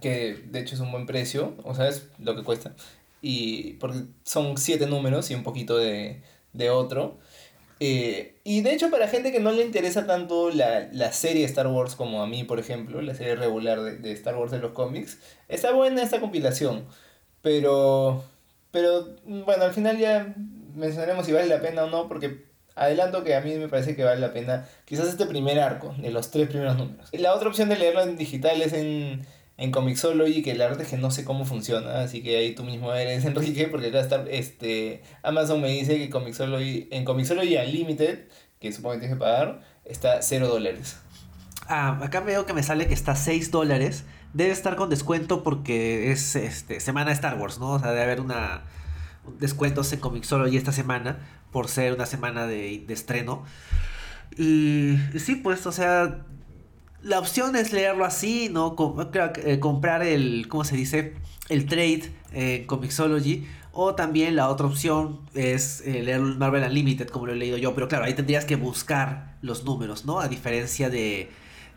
que 0.00 0.34
de 0.46 0.60
hecho 0.60 0.74
es 0.74 0.80
un 0.80 0.90
buen 0.90 1.06
precio, 1.06 1.54
o 1.64 1.74
sea, 1.74 1.88
es 1.88 2.08
lo 2.18 2.34
que 2.34 2.42
cuesta. 2.42 2.74
Y 3.20 3.74
porque 3.74 4.04
son 4.24 4.56
7 4.56 4.86
números 4.86 5.30
y 5.30 5.34
un 5.34 5.42
poquito 5.42 5.76
de, 5.76 6.22
de 6.52 6.70
otro. 6.70 7.18
Eh, 7.80 8.40
y 8.44 8.60
de 8.60 8.72
hecho 8.72 8.90
para 8.90 9.08
gente 9.08 9.32
que 9.32 9.40
no 9.40 9.50
le 9.50 9.64
interesa 9.64 10.06
tanto 10.06 10.50
la, 10.50 10.88
la, 10.92 11.12
serie 11.12 11.44
Star 11.44 11.66
Wars 11.66 11.96
como 11.96 12.22
a 12.22 12.26
mí, 12.26 12.44
por 12.44 12.60
ejemplo, 12.60 13.02
la 13.02 13.14
serie 13.14 13.34
regular 13.34 13.80
de, 13.82 13.98
de 13.98 14.12
Star 14.12 14.36
Wars 14.36 14.52
de 14.52 14.58
los 14.58 14.72
cómics, 14.72 15.18
está 15.48 15.72
buena 15.72 16.02
esta 16.02 16.20
compilación. 16.20 16.86
Pero, 17.42 18.24
pero 18.70 19.16
bueno, 19.24 19.64
al 19.64 19.72
final 19.74 19.98
ya 19.98 20.34
mencionaremos 20.74 21.26
si 21.26 21.32
vale 21.32 21.46
la 21.46 21.60
pena 21.60 21.84
o 21.84 21.90
no, 21.90 22.08
porque 22.08 22.44
adelanto 22.74 23.22
que 23.22 23.34
a 23.34 23.40
mí 23.40 23.54
me 23.56 23.68
parece 23.68 23.94
que 23.94 24.04
vale 24.04 24.20
la 24.20 24.32
pena 24.32 24.66
quizás 24.84 25.08
este 25.08 25.26
primer 25.26 25.60
arco 25.60 25.94
de 25.98 26.10
los 26.10 26.30
tres 26.30 26.48
primeros 26.48 26.76
números. 26.76 27.08
La 27.12 27.34
otra 27.34 27.48
opción 27.48 27.68
de 27.68 27.76
leerlo 27.76 28.02
en 28.02 28.16
digital 28.16 28.60
es 28.62 28.72
en, 28.72 29.26
en 29.56 29.70
Comixology, 29.70 30.42
que 30.42 30.54
la 30.54 30.66
verdad 30.66 30.82
es 30.82 30.88
que 30.88 30.96
no 30.96 31.10
sé 31.10 31.24
cómo 31.24 31.44
funciona, 31.44 32.00
así 32.00 32.22
que 32.22 32.36
ahí 32.36 32.54
tú 32.54 32.64
mismo 32.64 32.92
eres 32.92 33.24
Enrique, 33.26 33.68
porque 33.68 33.88
acá 33.88 34.00
está, 34.00 34.24
este, 34.28 35.02
Amazon 35.22 35.60
me 35.60 35.68
dice 35.68 35.96
que 35.96 36.10
Comixology, 36.10 36.88
en 36.90 37.04
Comixology 37.04 37.56
Unlimited, 37.56 38.28
que 38.60 38.72
supongo 38.72 38.94
que 38.94 39.00
tienes 39.00 39.16
que 39.16 39.20
pagar, 39.20 39.60
está 39.84 40.22
0 40.22 40.48
dólares. 40.48 40.98
Ah, 41.68 41.98
acá 42.02 42.20
veo 42.20 42.46
que 42.46 42.52
me 42.52 42.62
sale 42.62 42.86
que 42.86 42.94
está 42.94 43.16
6 43.16 43.50
dólares. 43.50 44.04
Debe 44.32 44.50
estar 44.50 44.76
con 44.76 44.90
descuento 44.90 45.42
porque 45.42 46.10
es 46.10 46.34
este, 46.36 46.80
semana 46.80 47.12
Star 47.12 47.38
Wars, 47.38 47.58
¿no? 47.58 47.72
O 47.72 47.78
sea, 47.78 47.90
debe 47.90 48.02
haber 48.02 48.20
una 48.20 48.64
descuentos 49.38 49.92
en 49.92 50.00
Comixology 50.00 50.56
esta 50.56 50.72
semana 50.72 51.18
por 51.50 51.68
ser 51.68 51.94
una 51.94 52.06
semana 52.06 52.46
de, 52.46 52.84
de 52.86 52.94
estreno. 52.94 53.44
Y, 54.36 54.98
y, 55.14 55.18
sí, 55.18 55.36
pues, 55.36 55.66
o 55.66 55.72
sea, 55.72 56.24
la 57.04 57.18
opción 57.18 57.54
es 57.54 57.72
leerlo 57.72 58.04
así, 58.06 58.48
¿no? 58.50 58.74
Eh, 59.14 59.60
comprar 59.60 60.02
el, 60.02 60.48
¿cómo 60.48 60.64
se 60.64 60.74
dice? 60.74 61.14
El 61.48 61.66
trade 61.66 62.10
en 62.32 62.66
Comixology. 62.66 63.46
O 63.72 63.94
también 63.94 64.36
la 64.36 64.48
otra 64.48 64.66
opción 64.66 65.20
es 65.34 65.82
eh, 65.84 66.02
leer 66.02 66.20
Marvel 66.20 66.62
Unlimited, 66.62 67.08
como 67.08 67.26
lo 67.26 67.32
he 67.32 67.36
leído 67.36 67.58
yo. 67.58 67.74
Pero 67.74 67.88
claro, 67.88 68.04
ahí 68.04 68.14
tendrías 68.14 68.44
que 68.44 68.56
buscar 68.56 69.36
los 69.42 69.64
números, 69.64 70.04
¿no? 70.06 70.20
A 70.20 70.28
diferencia 70.28 70.88
de, 70.88 71.28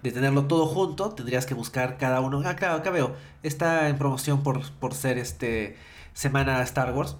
de 0.01 0.11
tenerlo 0.11 0.45
todo 0.45 0.65
junto, 0.67 1.09
tendrías 1.09 1.45
que 1.45 1.55
buscar 1.55 1.97
cada 1.97 2.21
uno. 2.21 2.41
Ah, 2.45 2.55
claro, 2.55 2.75
acá 2.75 2.91
veo. 2.91 3.15
Está 3.43 3.89
en 3.89 3.97
promoción 3.97 4.43
por, 4.43 4.69
por 4.73 4.93
ser 4.93 5.17
este 5.17 5.75
semana 6.13 6.61
Star 6.63 6.93
Wars. 6.93 7.17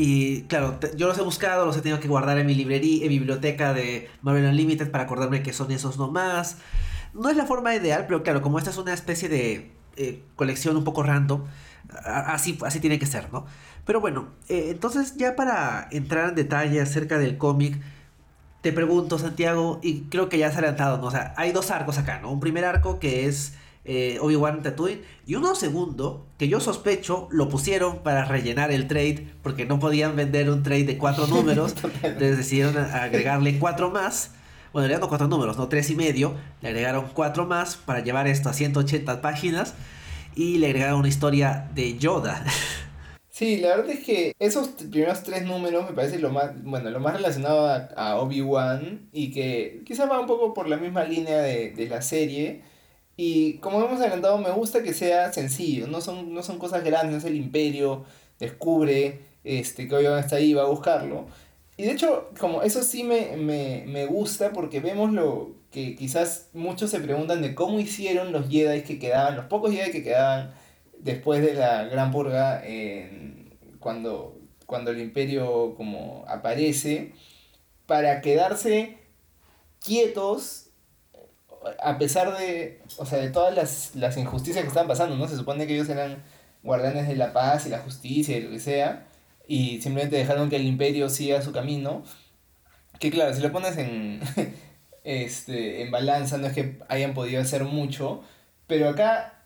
Y 0.00 0.42
claro, 0.42 0.78
yo 0.96 1.08
los 1.08 1.18
he 1.18 1.22
buscado, 1.22 1.66
los 1.66 1.76
he 1.76 1.80
tenido 1.80 1.98
que 1.98 2.06
guardar 2.06 2.38
en 2.38 2.46
mi 2.46 2.54
librería, 2.54 3.02
en 3.02 3.08
biblioteca 3.08 3.74
de 3.74 4.08
Marvel 4.22 4.44
Unlimited 4.44 4.92
para 4.92 5.02
acordarme 5.02 5.42
que 5.42 5.52
son 5.52 5.72
esos 5.72 5.98
nomás. 5.98 6.58
No 7.14 7.28
es 7.30 7.36
la 7.36 7.46
forma 7.46 7.74
ideal, 7.74 8.04
pero 8.06 8.22
claro, 8.22 8.40
como 8.40 8.58
esta 8.58 8.70
es 8.70 8.78
una 8.78 8.94
especie 8.94 9.28
de 9.28 9.72
eh, 9.96 10.22
colección 10.36 10.76
un 10.76 10.84
poco 10.84 11.02
random, 11.02 11.46
así, 12.04 12.56
así 12.64 12.78
tiene 12.78 13.00
que 13.00 13.06
ser, 13.06 13.32
¿no? 13.32 13.46
Pero 13.84 14.00
bueno, 14.00 14.28
eh, 14.48 14.66
entonces 14.70 15.16
ya 15.16 15.34
para 15.34 15.88
entrar 15.90 16.28
en 16.28 16.36
detalle 16.36 16.80
acerca 16.80 17.18
del 17.18 17.36
cómic, 17.36 17.80
te 18.60 18.72
pregunto, 18.72 19.18
Santiago, 19.18 19.80
y 19.82 20.02
creo 20.02 20.28
que 20.28 20.38
ya 20.38 20.46
has 20.46 20.56
adelantado, 20.56 20.98
¿no? 20.98 21.08
O 21.08 21.10
sea, 21.10 21.34
hay 21.36 21.50
dos 21.50 21.72
arcos 21.72 21.98
acá, 21.98 22.20
¿no? 22.20 22.30
Un 22.30 22.38
primer 22.38 22.64
arco 22.64 23.00
que 23.00 23.26
es 23.26 23.54
eh, 23.88 24.18
Obi-Wan 24.20 24.62
Tatooine. 24.62 25.00
Y 25.26 25.34
uno 25.34 25.54
segundo, 25.54 26.26
que 26.38 26.46
yo 26.46 26.60
sospecho, 26.60 27.26
lo 27.30 27.48
pusieron 27.48 28.02
para 28.02 28.26
rellenar 28.26 28.70
el 28.70 28.86
trade, 28.86 29.26
porque 29.42 29.64
no 29.64 29.80
podían 29.80 30.14
vender 30.14 30.50
un 30.50 30.62
trade 30.62 30.84
de 30.84 30.98
cuatro 30.98 31.26
números. 31.28 31.74
entonces 32.02 32.36
decidieron 32.36 32.76
agregarle 32.76 33.58
cuatro 33.58 33.90
más. 33.90 34.32
Bueno, 34.74 34.86
le 34.86 34.92
dieron 34.94 35.08
cuatro 35.08 35.26
números, 35.26 35.56
no 35.56 35.68
tres 35.68 35.88
y 35.88 35.96
medio. 35.96 36.34
Le 36.60 36.68
agregaron 36.68 37.06
cuatro 37.14 37.46
más 37.46 37.76
para 37.76 38.00
llevar 38.00 38.28
esto 38.28 38.50
a 38.50 38.52
180 38.52 39.22
páginas. 39.22 39.74
Y 40.34 40.58
le 40.58 40.66
agregaron 40.66 41.00
una 41.00 41.08
historia 41.08 41.68
de 41.74 41.98
Yoda. 41.98 42.44
Sí, 43.30 43.58
la 43.58 43.68
verdad 43.68 43.90
es 43.90 44.04
que 44.04 44.34
esos 44.40 44.66
primeros 44.90 45.22
tres 45.22 45.44
números 45.44 45.88
me 45.88 45.94
parece 45.94 46.18
lo 46.18 46.30
más, 46.30 46.60
bueno, 46.64 46.90
lo 46.90 46.98
más 46.98 47.14
relacionado 47.14 47.68
a, 47.68 47.76
a 47.96 48.16
Obi-Wan 48.16 49.10
y 49.12 49.30
que 49.30 49.82
quizá 49.86 50.06
va 50.06 50.18
un 50.18 50.26
poco 50.26 50.52
por 50.52 50.68
la 50.68 50.76
misma 50.76 51.04
línea 51.04 51.38
de, 51.40 51.70
de 51.70 51.86
la 51.86 52.02
serie. 52.02 52.64
Y 53.20 53.54
como 53.54 53.82
hemos 53.82 54.00
adelantado, 54.00 54.38
me 54.38 54.52
gusta 54.52 54.80
que 54.80 54.94
sea 54.94 55.32
sencillo, 55.32 55.88
no 55.88 56.00
son, 56.00 56.32
no 56.32 56.44
son 56.44 56.56
cosas 56.60 56.84
grandes, 56.84 57.18
es 57.18 57.24
el 57.24 57.34
imperio, 57.34 58.04
descubre 58.38 59.18
este, 59.42 59.88
que 59.88 59.96
Obi-Wan 59.96 60.20
está 60.20 60.36
ahí, 60.36 60.54
va 60.54 60.62
a 60.62 60.66
buscarlo. 60.66 61.26
Y 61.76 61.82
de 61.82 61.90
hecho, 61.90 62.30
como 62.38 62.62
eso 62.62 62.80
sí 62.84 63.02
me, 63.02 63.36
me, 63.36 63.82
me 63.88 64.06
gusta 64.06 64.52
porque 64.52 64.78
vemos 64.78 65.12
lo 65.12 65.50
que 65.72 65.96
quizás 65.96 66.50
muchos 66.52 66.92
se 66.92 67.00
preguntan 67.00 67.42
de 67.42 67.56
cómo 67.56 67.80
hicieron 67.80 68.30
los 68.30 68.48
Jedi 68.48 68.82
que 68.82 69.00
quedaban, 69.00 69.34
los 69.34 69.46
pocos 69.46 69.72
Jedi 69.72 69.90
que 69.90 70.04
quedaban 70.04 70.54
después 71.00 71.42
de 71.42 71.54
la 71.54 71.86
Gran 71.86 72.12
Purga, 72.12 72.62
cuando, 73.80 74.38
cuando 74.66 74.92
el 74.92 75.00
imperio 75.00 75.74
como 75.74 76.24
aparece, 76.28 77.14
para 77.86 78.20
quedarse 78.20 78.96
quietos 79.80 80.67
a 81.82 81.98
pesar 81.98 82.36
de, 82.36 82.80
o 82.96 83.06
sea, 83.06 83.18
de 83.18 83.30
todas 83.30 83.54
las, 83.54 83.94
las 83.94 84.16
injusticias 84.16 84.62
que 84.62 84.68
estaban 84.68 84.88
pasando, 84.88 85.16
¿no? 85.16 85.28
Se 85.28 85.36
supone 85.36 85.66
que 85.66 85.74
ellos 85.74 85.88
eran 85.88 86.22
guardianes 86.62 87.08
de 87.08 87.16
la 87.16 87.32
paz 87.32 87.66
y 87.66 87.70
la 87.70 87.78
justicia 87.78 88.36
y 88.36 88.42
lo 88.42 88.50
que 88.50 88.60
sea, 88.60 89.06
y 89.46 89.80
simplemente 89.80 90.16
dejaron 90.16 90.50
que 90.50 90.56
el 90.56 90.66
imperio 90.66 91.08
siga 91.08 91.42
su 91.42 91.52
camino. 91.52 92.04
Que 93.00 93.10
claro, 93.10 93.34
si 93.34 93.40
lo 93.40 93.52
pones 93.52 93.76
en, 93.78 94.20
este, 95.04 95.82
en 95.82 95.90
balanza, 95.90 96.38
no 96.38 96.46
es 96.46 96.52
que 96.52 96.78
hayan 96.88 97.14
podido 97.14 97.40
hacer 97.40 97.64
mucho, 97.64 98.22
pero 98.66 98.88
acá 98.88 99.44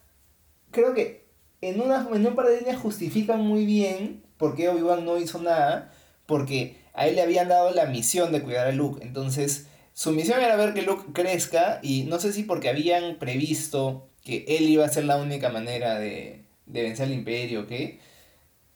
creo 0.70 0.94
que 0.94 1.26
en, 1.60 1.80
una, 1.80 2.08
en 2.12 2.26
un 2.26 2.34
par 2.34 2.46
de 2.46 2.58
líneas 2.58 2.80
justifican 2.80 3.40
muy 3.40 3.64
bien 3.64 4.24
por 4.36 4.56
qué 4.56 4.68
Obi-Wan 4.68 5.04
no 5.04 5.18
hizo 5.18 5.40
nada, 5.40 5.92
porque 6.26 6.76
a 6.94 7.06
él 7.06 7.14
le 7.14 7.22
habían 7.22 7.48
dado 7.48 7.70
la 7.70 7.86
misión 7.86 8.32
de 8.32 8.42
cuidar 8.42 8.66
a 8.66 8.72
Luke, 8.72 9.04
entonces 9.04 9.68
su 9.94 10.12
misión 10.12 10.40
era 10.40 10.56
ver 10.56 10.74
que 10.74 10.82
Luke 10.82 11.12
crezca 11.12 11.80
y 11.82 12.04
no 12.04 12.18
sé 12.18 12.32
si 12.32 12.44
porque 12.44 12.68
habían 12.68 13.18
previsto 13.18 14.08
que 14.24 14.44
él 14.48 14.68
iba 14.68 14.84
a 14.84 14.88
ser 14.88 15.04
la 15.04 15.16
única 15.16 15.48
manera 15.50 15.98
de, 15.98 16.44
de 16.66 16.82
vencer 16.82 17.06
al 17.06 17.12
imperio 17.12 17.66
qué, 17.66 17.98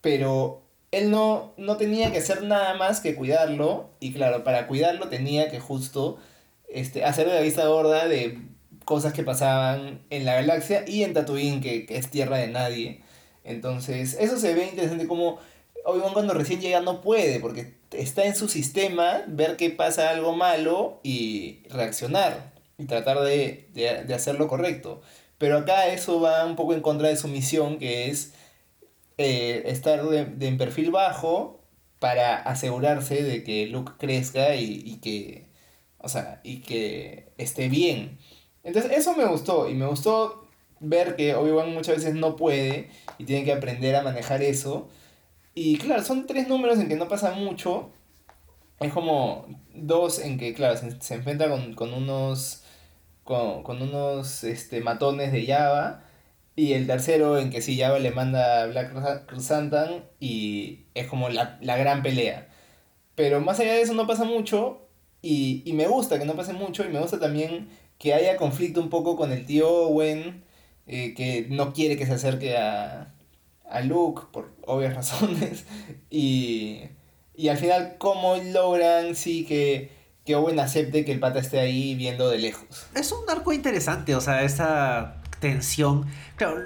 pero 0.01 0.63
él 0.93 1.11
no, 1.11 1.53
no 1.57 1.77
tenía 1.77 2.13
que 2.13 2.19
hacer 2.19 2.43
nada 2.43 2.75
más 2.75 3.01
que 3.01 3.15
cuidarlo 3.15 3.91
y 4.01 4.13
claro, 4.13 4.45
para 4.45 4.67
cuidarlo 4.67 5.09
tenía 5.09 5.51
que 5.51 5.61
justo 5.61 6.19
este, 6.69 7.05
hacer 7.05 7.27
la 7.29 7.41
vista 7.41 7.67
gorda 7.67 8.09
de 8.09 8.39
cosas 8.85 9.13
que 9.13 9.25
pasaban 9.25 10.03
en 10.11 10.25
la 10.25 10.35
galaxia 10.35 10.85
y 10.87 11.03
en 11.03 11.13
Tatooine, 11.13 11.61
que, 11.61 11.87
que 11.87 11.97
es 11.97 12.11
tierra 12.11 12.39
de 12.39 12.49
nadie. 12.49 13.03
Entonces, 13.45 14.17
eso 14.19 14.39
se 14.39 14.55
ve 14.55 14.67
interesante 14.69 15.07
como 15.07 15.39
Obi-Wan 15.85 16.13
cuando 16.13 16.35
recién 16.35 16.61
llega 16.61 16.81
no 16.81 17.01
puede, 17.01 17.41
porque 17.41 17.75
está 18.01 18.25
en 18.25 18.35
su 18.35 18.49
sistema 18.49 19.23
ver 19.27 19.57
que 19.57 19.71
pasa 19.71 20.11
algo 20.11 20.35
malo 20.35 21.01
y 21.03 21.63
reaccionar 21.71 22.53
y 22.79 22.87
tratar 22.87 23.21
de, 23.21 23.69
de, 23.73 24.05
de 24.05 24.15
hacer 24.15 24.37
lo 24.37 24.49
correcto. 24.49 25.03
Pero 25.39 25.59
acá 25.59 25.89
eso 25.89 26.21
va 26.21 26.45
un 26.47 26.57
poco 26.57 26.75
en 26.75 26.81
contra 26.81 27.09
de 27.09 27.17
su 27.17 27.29
misión, 27.29 27.79
que 27.79 28.11
es 28.11 28.33
eh, 29.19 29.63
estar 29.67 30.03
de, 30.05 30.25
de, 30.27 30.49
en 30.49 30.59
perfil 30.59 30.91
bajo 30.91 31.61
para 31.99 32.37
asegurarse 32.37 33.23
de 33.23 33.43
que 33.45 33.67
Luke 33.67 33.93
crezca 33.99 34.57
y, 34.57 34.83
y, 34.85 34.97
que, 34.99 35.47
o 35.99 36.09
sea, 36.09 36.41
y 36.45 36.61
que 36.61 37.33
esté 37.39 37.69
bien. 37.69 38.19
Entonces 38.65 38.93
eso 38.93 39.15
me 39.17 39.27
gustó 39.27 39.69
y 39.69 39.75
me 39.75 39.87
gustó 39.87 40.47
ver 40.81 41.17
que 41.17 41.35
Obi-Wan 41.35 41.73
muchas 41.73 41.97
veces 41.97 42.15
no 42.15 42.37
puede 42.37 42.91
y 43.19 43.25
tiene 43.25 43.45
que 43.45 43.53
aprender 43.53 43.97
a 43.97 44.03
manejar 44.03 44.43
eso. 44.43 44.89
Y 45.57 45.79
claro, 45.79 46.05
son 46.05 46.27
tres 46.27 46.49
números 46.49 46.79
en 46.79 46.89
que 46.89 46.97
no 46.97 47.09
pasa 47.09 47.33
mucho. 47.33 47.91
Es 48.81 48.93
como 48.93 49.47
dos 49.75 50.19
en 50.21 50.39
que, 50.39 50.55
claro, 50.55 50.77
se, 50.77 51.15
enfrenta 51.15 51.49
con, 51.49 51.75
con 51.75 51.95
unos. 51.95 52.63
Con, 53.25 53.63
con, 53.65 53.83
unos 53.83 54.45
este, 54.45 54.81
matones 54.83 55.33
de 55.33 55.47
Java. 55.47 56.05
Y 56.57 56.75
el 56.75 56.87
tercero 56.87 57.39
en 57.39 57.51
que 57.51 57.63
sí, 57.63 57.79
Java 57.79 57.99
le 57.99 58.11
manda 58.13 58.63
a 58.63 58.67
Black 58.67 59.27
Chrysanthemum 59.29 60.03
y 60.21 60.87
es 60.95 61.07
como 61.09 61.31
la, 61.31 61.59
la 61.63 61.77
gran 61.79 62.03
pelea. 62.03 62.49
Pero 63.15 63.41
más 63.41 63.61
allá 63.61 63.75
de 63.75 63.83
eso 63.83 63.95
no 63.95 64.07
pasa 64.07 64.25
mucho. 64.25 64.89
Y, 65.23 65.63
y 65.65 65.73
me 65.73 65.87
gusta 65.89 66.19
que 66.19 66.27
no 66.27 66.37
pase 66.37 66.53
mucho. 66.53 66.85
Y 66.85 66.89
me 66.89 67.01
gusta 67.01 67.19
también 67.19 67.71
que 67.99 68.15
haya 68.15 68.37
conflicto 68.37 68.81
un 68.81 68.91
poco 68.91 69.17
con 69.17 69.33
el 69.33 69.47
tío 69.47 69.69
Owen. 69.89 70.45
Eh, 70.87 71.15
que 71.15 71.47
no 71.51 71.73
quiere 71.73 71.97
que 71.97 72.07
se 72.07 72.13
acerque 72.13 72.57
a, 72.57 73.16
a 73.71 73.81
Luke 73.81 74.23
por 74.33 74.53
obvias 74.67 74.95
razones. 74.95 75.65
Y, 76.11 76.83
y 77.35 77.49
al 77.49 77.59
final, 77.59 77.97
¿cómo 77.99 78.37
logran 78.37 79.15
sí 79.15 79.45
que, 79.45 79.91
que 80.25 80.35
Owen 80.35 80.59
acepte 80.59 81.05
que 81.05 81.13
el 81.13 81.21
pata 81.21 81.39
esté 81.39 81.61
ahí 81.61 81.95
viendo 81.95 82.29
de 82.29 82.39
lejos? 82.39 82.87
Es 82.95 83.13
un 83.13 83.29
arco 83.29 83.53
interesante, 83.53 84.15
o 84.15 84.21
sea, 84.21 84.43
esa 84.43 85.23
tensión. 85.41 86.07
Claro, 86.37 86.59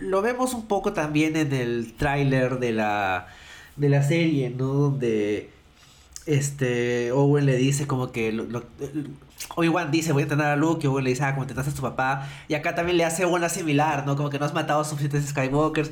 lo 0.00 0.22
vemos 0.22 0.54
un 0.54 0.66
poco 0.66 0.92
también 0.92 1.36
en 1.36 1.52
el 1.52 1.94
tráiler 1.94 2.58
de 2.58 2.72
la, 2.72 3.28
de 3.76 3.88
la 3.88 4.02
serie, 4.02 4.50
¿no? 4.50 4.66
Donde 4.66 5.50
este, 6.26 7.12
Owen 7.12 7.46
le 7.46 7.56
dice 7.56 7.86
como 7.86 8.12
que... 8.12 8.32
Obi-Wan 9.56 9.90
dice, 9.90 10.12
voy 10.12 10.22
a 10.22 10.24
entrenar 10.24 10.48
a 10.48 10.56
Luke, 10.56 10.80
y 10.84 10.86
Owen 10.86 11.04
le 11.04 11.10
dice, 11.10 11.24
ah, 11.24 11.32
como 11.32 11.42
entrenaste 11.42 11.72
a 11.72 11.74
tu 11.74 11.82
papá. 11.82 12.28
Y 12.48 12.54
acá 12.54 12.74
también 12.74 12.96
le 12.96 13.04
hace 13.04 13.26
una 13.26 13.48
similar, 13.48 14.06
¿no? 14.06 14.16
Como 14.16 14.30
que 14.30 14.38
no 14.38 14.44
has 14.44 14.54
matado 14.54 14.84
suficientes 14.84 15.26
Skywalkers. 15.28 15.90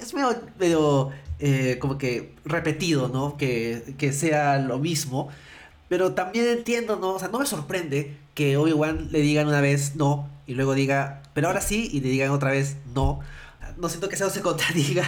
Es 0.00 0.12
medio, 0.14 0.36
medio 0.58 1.10
eh, 1.38 1.78
como 1.80 1.98
que 1.98 2.34
repetido, 2.44 3.08
¿no? 3.08 3.36
Que, 3.36 3.94
que 3.98 4.12
sea 4.12 4.58
lo 4.58 4.78
mismo. 4.78 5.28
Pero 5.88 6.12
también 6.12 6.46
entiendo, 6.48 6.96
¿no? 6.96 7.14
O 7.14 7.18
sea, 7.18 7.28
no 7.28 7.38
me 7.38 7.46
sorprende 7.46 8.16
que 8.34 8.56
Obi-Wan 8.56 9.08
le 9.10 9.20
digan 9.20 9.46
una 9.46 9.60
vez 9.60 9.96
no 9.96 10.28
y 10.46 10.54
luego 10.54 10.74
diga, 10.74 11.22
pero 11.34 11.48
ahora 11.48 11.60
sí, 11.60 11.88
y 11.92 12.00
le 12.00 12.08
digan 12.08 12.30
otra 12.30 12.50
vez 12.50 12.76
no. 12.94 13.20
No 13.76 13.88
siento 13.88 14.08
que 14.08 14.16
eso 14.16 14.28
se 14.30 14.40
contradiga. 14.42 15.04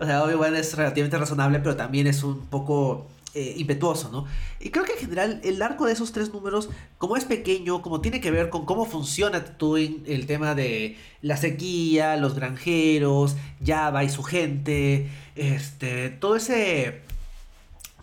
O 0.00 0.04
sea, 0.04 0.22
Obi-Wan 0.24 0.56
es 0.56 0.76
relativamente 0.76 1.18
razonable, 1.18 1.58
pero 1.60 1.76
también 1.76 2.06
es 2.06 2.22
un 2.22 2.46
poco 2.46 3.06
eh, 3.34 3.54
impetuoso, 3.56 4.10
¿no? 4.10 4.26
Y 4.60 4.70
creo 4.70 4.84
que 4.84 4.92
en 4.92 4.98
general 4.98 5.40
el 5.42 5.60
arco 5.60 5.86
de 5.86 5.92
esos 5.92 6.12
tres 6.12 6.32
números, 6.32 6.68
como 6.98 7.16
es 7.16 7.24
pequeño, 7.24 7.82
como 7.82 8.00
tiene 8.00 8.20
que 8.20 8.30
ver 8.30 8.48
con 8.48 8.64
cómo 8.64 8.86
funciona 8.86 9.44
Tatooine, 9.44 10.04
el 10.06 10.26
tema 10.26 10.54
de 10.54 10.96
la 11.20 11.36
sequía, 11.36 12.16
los 12.16 12.34
granjeros, 12.34 13.34
Java 13.64 14.04
y 14.04 14.08
su 14.08 14.22
gente, 14.22 15.10
este, 15.34 16.10
todo 16.10 16.36
ese, 16.36 17.00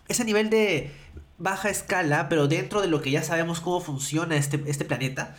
ese 0.08 0.24
nivel 0.24 0.50
de 0.50 0.90
baja 1.38 1.70
escala, 1.70 2.28
pero 2.28 2.46
dentro 2.46 2.80
de 2.80 2.88
lo 2.88 3.00
que 3.00 3.10
ya 3.10 3.22
sabemos 3.22 3.60
cómo 3.60 3.80
funciona 3.80 4.36
este, 4.36 4.62
este 4.66 4.84
planeta, 4.84 5.34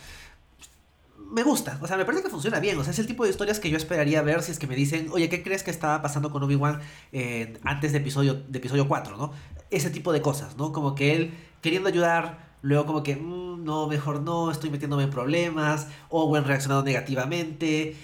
me 1.34 1.42
gusta, 1.42 1.78
o 1.82 1.86
sea, 1.88 1.96
me 1.96 2.04
parece 2.04 2.22
que 2.22 2.30
funciona 2.30 2.60
bien, 2.60 2.78
o 2.78 2.84
sea, 2.84 2.92
es 2.92 2.98
el 3.00 3.06
tipo 3.06 3.24
de 3.24 3.30
historias 3.30 3.58
que 3.58 3.68
yo 3.68 3.76
esperaría 3.76 4.22
ver 4.22 4.42
si 4.42 4.52
es 4.52 4.58
que 4.60 4.68
me 4.68 4.76
dicen, 4.76 5.08
oye, 5.10 5.28
¿qué 5.28 5.42
crees 5.42 5.64
que 5.64 5.70
estaba 5.72 6.00
pasando 6.00 6.30
con 6.30 6.42
Obi-Wan 6.44 6.80
eh, 7.12 7.58
antes 7.64 7.90
de 7.90 7.98
episodio, 7.98 8.34
de 8.34 8.58
episodio 8.58 8.86
4, 8.86 9.16
¿no? 9.16 9.32
Ese 9.70 9.90
tipo 9.90 10.12
de 10.12 10.20
cosas, 10.20 10.56
¿no? 10.56 10.72
Como 10.72 10.94
que 10.94 11.14
él 11.16 11.34
queriendo 11.60 11.88
ayudar, 11.88 12.56
luego 12.62 12.86
como 12.86 13.02
que, 13.02 13.16
mm, 13.16 13.64
no, 13.64 13.86
mejor 13.86 14.20
no, 14.20 14.50
estoy 14.50 14.70
metiéndome 14.70 15.04
en 15.04 15.10
problemas, 15.10 15.88
Owen 16.10 16.44
reaccionando 16.44 16.84
negativamente. 16.84 17.96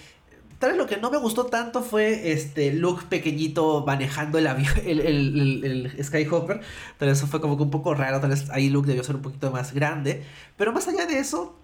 Tal 0.59 0.71
vez 0.71 0.77
lo 0.77 0.85
que 0.85 0.97
no 0.97 1.09
me 1.09 1.17
gustó 1.17 1.45
tanto 1.47 1.81
fue 1.81 2.31
este 2.31 2.71
Luke 2.73 3.05
pequeñito 3.09 3.83
manejando 3.85 4.37
el 4.37 4.47
avión, 4.47 4.73
el, 4.85 4.99
el, 4.99 5.63
el 5.95 6.03
Skyhopper. 6.03 6.61
Tal 6.97 7.09
vez 7.09 7.17
eso 7.17 7.27
fue 7.27 7.41
como 7.41 7.57
que 7.57 7.63
un 7.63 7.71
poco 7.71 7.93
raro, 7.93 8.19
tal 8.19 8.29
vez 8.29 8.49
ahí 8.51 8.69
Luke 8.69 8.87
debió 8.87 9.03
ser 9.03 9.15
un 9.15 9.21
poquito 9.21 9.51
más 9.51 9.73
grande. 9.73 10.23
Pero 10.57 10.71
más 10.71 10.87
allá 10.87 11.05
de 11.05 11.19
eso, 11.19 11.55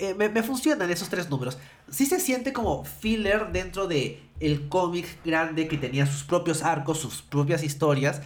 eh, 0.00 0.14
me, 0.14 0.30
me, 0.30 0.42
funcionan 0.42 0.90
esos 0.90 1.10
tres 1.10 1.28
números. 1.28 1.58
Sí 1.90 2.06
se 2.06 2.18
siente 2.18 2.52
como 2.52 2.84
filler 2.84 3.52
dentro 3.52 3.86
de 3.86 4.22
el 4.40 4.68
cómic 4.68 5.06
grande 5.24 5.68
que 5.68 5.76
tenía 5.76 6.06
sus 6.06 6.24
propios 6.24 6.62
arcos, 6.62 6.98
sus 6.98 7.20
propias 7.20 7.62
historias. 7.62 8.22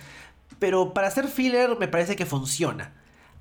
Pero 0.65 0.95
para 0.95 1.11
ser 1.11 1.29
filler 1.29 1.77
me 1.79 1.89
parece 1.89 2.17
que 2.17 2.25
funciona. 2.25 2.95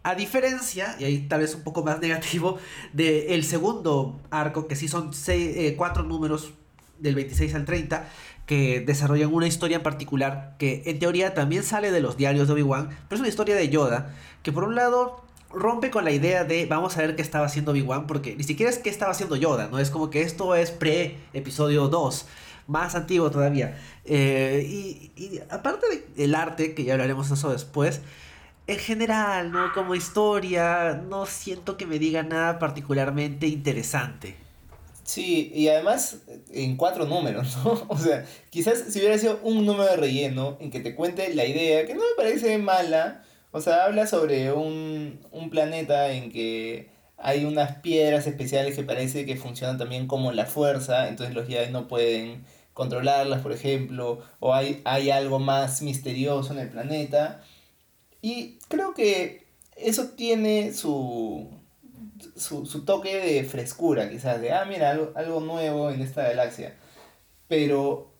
A 0.04 0.14
diferencia, 0.14 0.98
y 1.00 1.06
ahí 1.06 1.20
tal 1.20 1.40
vez 1.40 1.56
un 1.56 1.64
poco 1.64 1.82
más 1.82 2.00
negativo, 2.02 2.58
del 2.92 3.32
el 3.32 3.46
segundo 3.46 4.20
arco, 4.30 4.68
que 4.68 4.76
sí 4.76 4.90
son 4.90 5.14
seis, 5.14 5.56
eh, 5.56 5.76
cuatro 5.78 6.04
números 6.04 6.52
del 7.00 7.16
26 7.16 7.56
al 7.56 7.64
30, 7.64 8.10
que 8.46 8.82
desarrollan 8.82 9.34
una 9.34 9.48
historia 9.48 9.78
en 9.78 9.84
particular 9.84 10.58
que 10.60 10.84
en 10.86 11.00
teoría 11.00 11.34
también 11.34 11.64
sale 11.64 11.92
de 11.92 12.02
los 12.02 12.18
diarios 12.18 12.50
de 12.50 12.56
Obi-Wan, 12.56 12.90
pero 12.90 13.16
es 13.16 13.20
una 13.22 13.30
historia 13.30 13.56
de 13.56 13.70
Yoda, 13.70 14.14
que 14.42 14.52
por 14.52 14.66
un 14.66 14.76
lado 14.76 15.24
rompe 15.50 15.92
con 15.92 16.04
la 16.04 16.12
idea 16.12 16.44
de 16.44 16.66
vamos 16.66 16.98
a 16.98 17.04
ver 17.04 17.16
qué 17.16 17.22
estaba 17.22 17.46
haciendo 17.46 17.72
Obi-Wan, 17.72 18.06
porque 18.06 18.36
ni 18.36 18.44
siquiera 18.44 18.70
es 18.70 18.80
qué 18.80 18.90
estaba 18.90 19.14
haciendo 19.14 19.38
Yoda, 19.38 19.70
¿no? 19.72 19.80
Es 19.80 19.92
como 19.92 20.10
que 20.10 20.24
esto 20.24 20.56
es 20.56 20.72
pre-episodio 20.72 21.88
2, 21.88 22.26
más 22.68 22.96
antiguo 22.96 23.32
todavía. 23.32 23.78
Eh, 24.06 25.12
y, 25.16 25.40
aparte 25.50 26.06
del 26.16 26.36
arte, 26.36 26.74
que 26.74 26.84
ya 26.84 26.94
hablaremos 26.94 27.32
eso 27.32 27.52
después, 27.52 28.02
en 28.68 28.78
general, 28.78 29.52
¿no? 29.52 29.74
Como 29.74 29.96
historia, 29.96 31.02
no 31.10 31.26
siento 31.26 31.78
que 31.78 31.86
me 31.86 32.00
diga 32.00 32.24
nada 32.24 32.60
particularmente 32.60 33.48
interesante. 33.48 34.36
Sí, 35.04 35.52
y 35.54 35.68
además 35.68 36.20
en 36.52 36.78
cuatro 36.78 37.06
números, 37.06 37.58
¿no? 37.64 37.86
O 37.90 37.98
sea, 37.98 38.26
quizás 38.50 38.86
si 38.90 39.00
hubiera 39.00 39.18
sido 39.18 39.40
un 39.44 39.66
número 39.66 39.90
de 39.90 39.98
relleno 39.98 40.58
en 40.62 40.72
que 40.72 40.80
te 40.80 40.96
cuente 40.96 41.34
la 41.36 41.46
idea, 41.46 41.86
que 41.86 41.94
no 41.94 42.02
me 42.02 42.16
parece 42.16 42.58
mala, 42.58 43.24
o 43.52 43.60
sea, 43.60 43.84
habla 43.86 44.08
sobre 44.08 44.54
un, 44.54 45.20
un 45.32 45.50
planeta 45.50 46.12
en 46.14 46.32
que 46.32 46.93
hay 47.24 47.46
unas 47.46 47.78
piedras 47.78 48.28
especiales 48.28 48.76
que 48.76 48.84
parece 48.84 49.26
que 49.26 49.38
funcionan 49.38 49.78
también 49.78 50.08
como 50.08 50.34
la 50.34 50.46
fuerza, 50.46 51.08
entonces 51.08 51.34
los 51.34 51.48
Jedi 51.48 51.72
no 51.72 51.88
pueden 51.88 52.44
controlarlas, 52.74 53.42
por 53.42 53.54
ejemplo, 53.54 54.20
o 54.42 54.54
hay, 54.54 54.82
hay 54.84 55.10
algo 55.10 55.40
más 55.40 55.82
misterioso 55.82 56.52
en 56.52 56.60
el 56.60 56.70
planeta. 56.70 57.42
Y 58.22 58.60
creo 58.68 58.94
que 58.94 59.46
eso 59.78 60.10
tiene 60.10 60.74
su, 60.74 61.50
su, 62.36 62.66
su 62.66 62.84
toque 62.84 63.18
de 63.18 63.44
frescura, 63.46 64.10
quizás, 64.10 64.42
de, 64.42 64.52
ah, 64.52 64.66
mira, 64.66 64.92
algo, 64.92 65.14
algo 65.16 65.40
nuevo 65.40 65.92
en 65.92 66.02
esta 66.02 66.24
galaxia. 66.24 66.76
Pero 67.48 68.12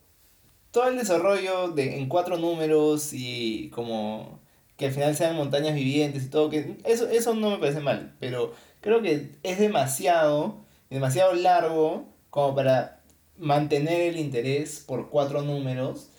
todo 0.72 0.88
el 0.88 0.98
desarrollo 0.98 1.72
de, 1.72 1.98
en 2.00 2.08
cuatro 2.08 2.38
números 2.38 3.10
y 3.12 3.70
como 3.72 4.40
que 4.78 4.88
al 4.88 4.92
final 4.92 5.16
sean 5.16 5.36
montañas 5.36 5.76
vivientes 5.76 6.24
y 6.24 6.30
todo, 6.30 6.50
que 6.50 6.78
eso, 6.86 7.08
eso 7.10 7.36
no 7.36 7.52
me 7.52 7.58
parece 7.58 7.80
mal, 7.80 8.16
pero 8.20 8.54
creo 8.82 9.02
que 9.02 9.32
es 9.44 9.60
demasiado, 9.60 10.58
demasiado 10.90 11.34
largo 11.34 12.06
como 12.30 12.56
para 12.56 13.02
mantener 13.38 14.02
el 14.02 14.20
interés 14.20 14.84
por 14.86 15.10
cuatro 15.10 15.42
números. 15.42 16.10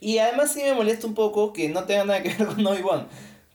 Y 0.00 0.18
además 0.18 0.52
sí 0.52 0.62
me 0.62 0.74
molesta 0.74 1.06
un 1.06 1.14
poco 1.14 1.52
que 1.52 1.68
no 1.68 1.84
tenga 1.84 2.04
nada 2.04 2.22
que 2.22 2.34
ver 2.34 2.48
con 2.48 2.66
Obi-Wan, 2.66 3.06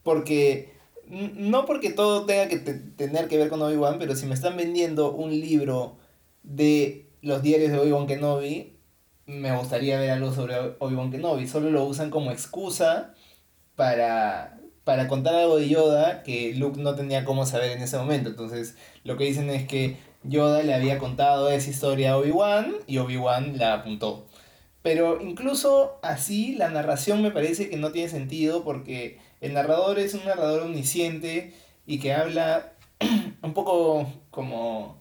porque 0.03 0.73
no 1.09 1.65
porque 1.65 1.89
todo 1.89 2.25
tenga 2.25 2.47
que 2.47 2.57
tener 2.57 3.27
que 3.27 3.37
ver 3.37 3.49
con 3.49 3.61
Obi-Wan, 3.61 3.99
pero 3.99 4.15
si 4.15 4.25
me 4.25 4.33
están 4.33 4.55
vendiendo 4.55 5.11
un 5.11 5.31
libro 5.31 5.97
de 6.43 7.09
los 7.21 7.41
diarios 7.41 7.71
de 7.71 7.79
Obi-Wan 7.79 8.07
Kenobi, 8.07 8.77
me 9.25 9.55
gustaría 9.57 9.99
ver 9.99 10.11
algo 10.11 10.33
sobre 10.33 10.55
Obi-Wan 10.79 11.11
Kenobi. 11.11 11.47
Solo 11.47 11.69
lo 11.69 11.83
usan 11.83 12.09
como 12.09 12.31
excusa 12.31 13.13
para, 13.77 14.59
para 14.83 15.07
contar 15.07 15.35
algo 15.35 15.57
de 15.57 15.69
Yoda 15.69 16.23
que 16.23 16.53
Luke 16.55 16.81
no 16.81 16.95
tenía 16.95 17.23
cómo 17.23 17.45
saber 17.45 17.71
en 17.71 17.81
ese 17.81 17.97
momento. 17.97 18.29
Entonces, 18.29 18.75
lo 19.05 19.15
que 19.15 19.23
dicen 19.23 19.49
es 19.49 19.65
que 19.65 19.95
Yoda 20.23 20.63
le 20.63 20.73
había 20.73 20.97
contado 20.97 21.49
esa 21.49 21.69
historia 21.69 22.11
a 22.11 22.17
Obi-Wan 22.17 22.73
y 22.87 22.97
Obi-Wan 22.97 23.57
la 23.57 23.75
apuntó. 23.75 24.27
Pero 24.81 25.21
incluso 25.21 25.99
así, 26.01 26.55
la 26.55 26.69
narración 26.69 27.21
me 27.21 27.31
parece 27.31 27.69
que 27.69 27.77
no 27.77 27.91
tiene 27.91 28.09
sentido 28.09 28.63
porque 28.63 29.19
el 29.41 29.53
narrador 29.53 29.99
es 29.99 30.13
un 30.15 30.25
narrador 30.25 30.63
omnisciente 30.63 31.53
y 31.85 31.99
que 31.99 32.13
habla 32.13 32.73
un 33.43 33.53
poco 33.53 34.11
como 34.31 34.99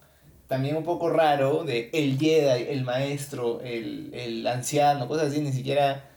también 0.49 0.77
un 0.77 0.85
poco 0.85 1.09
raro 1.09 1.65
de 1.65 1.91
el 1.95 2.19
Jedi, 2.19 2.67
el 2.69 2.85
maestro, 2.85 3.61
el, 3.63 4.11
el 4.13 4.47
anciano, 4.47 5.09
cosas 5.09 5.29
así, 5.29 5.41
ni 5.41 5.53
siquiera 5.53 6.11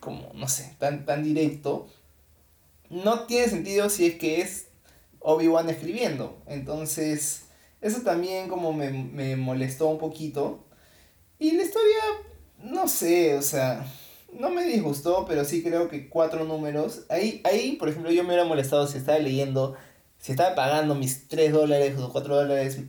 como, 0.00 0.30
no 0.34 0.46
sé, 0.46 0.76
tan, 0.78 1.04
tan 1.04 1.24
directo 1.24 1.88
no 2.90 3.24
tiene 3.24 3.48
sentido 3.48 3.90
si 3.90 4.06
es 4.06 4.14
que 4.16 4.40
es 4.40 4.68
Obi-Wan 5.20 5.68
escribiendo. 5.68 6.38
Entonces, 6.46 7.42
eso 7.80 8.02
también 8.02 8.48
como 8.48 8.72
me, 8.72 8.90
me 8.90 9.36
molestó 9.36 9.88
un 9.88 9.98
poquito. 9.98 10.64
Y 11.38 11.52
la 11.52 11.62
historia, 11.62 11.98
no 12.62 12.88
sé, 12.88 13.36
o 13.36 13.42
sea, 13.42 13.86
no 14.32 14.50
me 14.50 14.64
disgustó, 14.64 15.24
pero 15.26 15.44
sí 15.44 15.62
creo 15.62 15.88
que 15.88 16.08
cuatro 16.08 16.44
números. 16.44 17.04
Ahí, 17.08 17.40
ahí, 17.44 17.76
por 17.76 17.88
ejemplo, 17.88 18.10
yo 18.10 18.22
me 18.22 18.30
hubiera 18.30 18.44
molestado 18.44 18.86
si 18.86 18.98
estaba 18.98 19.18
leyendo, 19.18 19.74
si 20.18 20.32
estaba 20.32 20.54
pagando 20.54 20.94
mis 20.94 21.28
3 21.28 21.52
dólares 21.52 21.98
o 21.98 22.12
4 22.12 22.36
dólares 22.36 22.80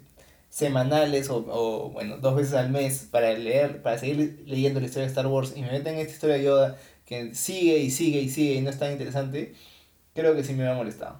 semanales 0.50 1.30
o, 1.30 1.46
o, 1.50 1.90
bueno, 1.92 2.18
dos 2.18 2.36
veces 2.36 2.54
al 2.54 2.70
mes 2.70 3.08
para 3.12 3.34
leer, 3.34 3.82
para 3.82 3.98
seguir 3.98 4.44
leyendo 4.46 4.80
la 4.80 4.88
historia 4.88 5.06
de 5.06 5.10
Star 5.10 5.28
Wars 5.28 5.54
y 5.56 5.62
me 5.62 5.72
meten 5.72 5.96
en 5.96 6.00
esta 6.02 6.14
historia 6.14 6.38
de 6.38 6.44
Yoda 6.44 6.78
que 7.06 7.36
sigue 7.36 7.78
y 7.80 7.92
sigue 7.92 8.22
y 8.22 8.30
sigue 8.30 8.56
y 8.56 8.62
no 8.62 8.70
es 8.70 8.80
tan 8.80 8.92
interesante, 8.92 9.54
creo 10.18 10.36
que 10.36 10.44
sí 10.44 10.54
me 10.54 10.68
ha 10.68 10.74
molestado. 10.74 11.20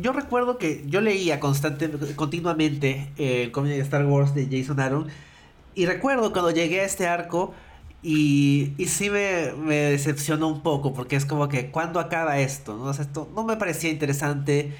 Yo 0.00 0.12
recuerdo 0.12 0.58
que 0.58 0.84
yo 0.86 1.00
leía 1.00 1.40
constante, 1.40 1.90
continuamente 2.14 3.10
el 3.16 3.50
cómic 3.50 3.72
de 3.72 3.80
Star 3.80 4.04
Wars 4.04 4.34
de 4.34 4.46
Jason 4.50 4.78
Aaron 4.78 5.08
y 5.74 5.86
recuerdo 5.86 6.32
cuando 6.32 6.50
llegué 6.50 6.80
a 6.80 6.84
este 6.84 7.06
arco 7.06 7.54
y, 8.02 8.74
y 8.76 8.86
sí 8.86 9.08
me, 9.08 9.52
me, 9.52 9.76
decepcionó 9.76 10.48
un 10.48 10.62
poco 10.62 10.92
porque 10.92 11.16
es 11.16 11.24
como 11.24 11.48
que 11.48 11.70
¿cuándo 11.70 11.98
acaba 11.98 12.38
esto? 12.38 12.76
¿no? 12.76 12.90
esto 12.90 13.30
no 13.34 13.44
me 13.44 13.56
parecía 13.56 13.90
interesante, 13.90 14.76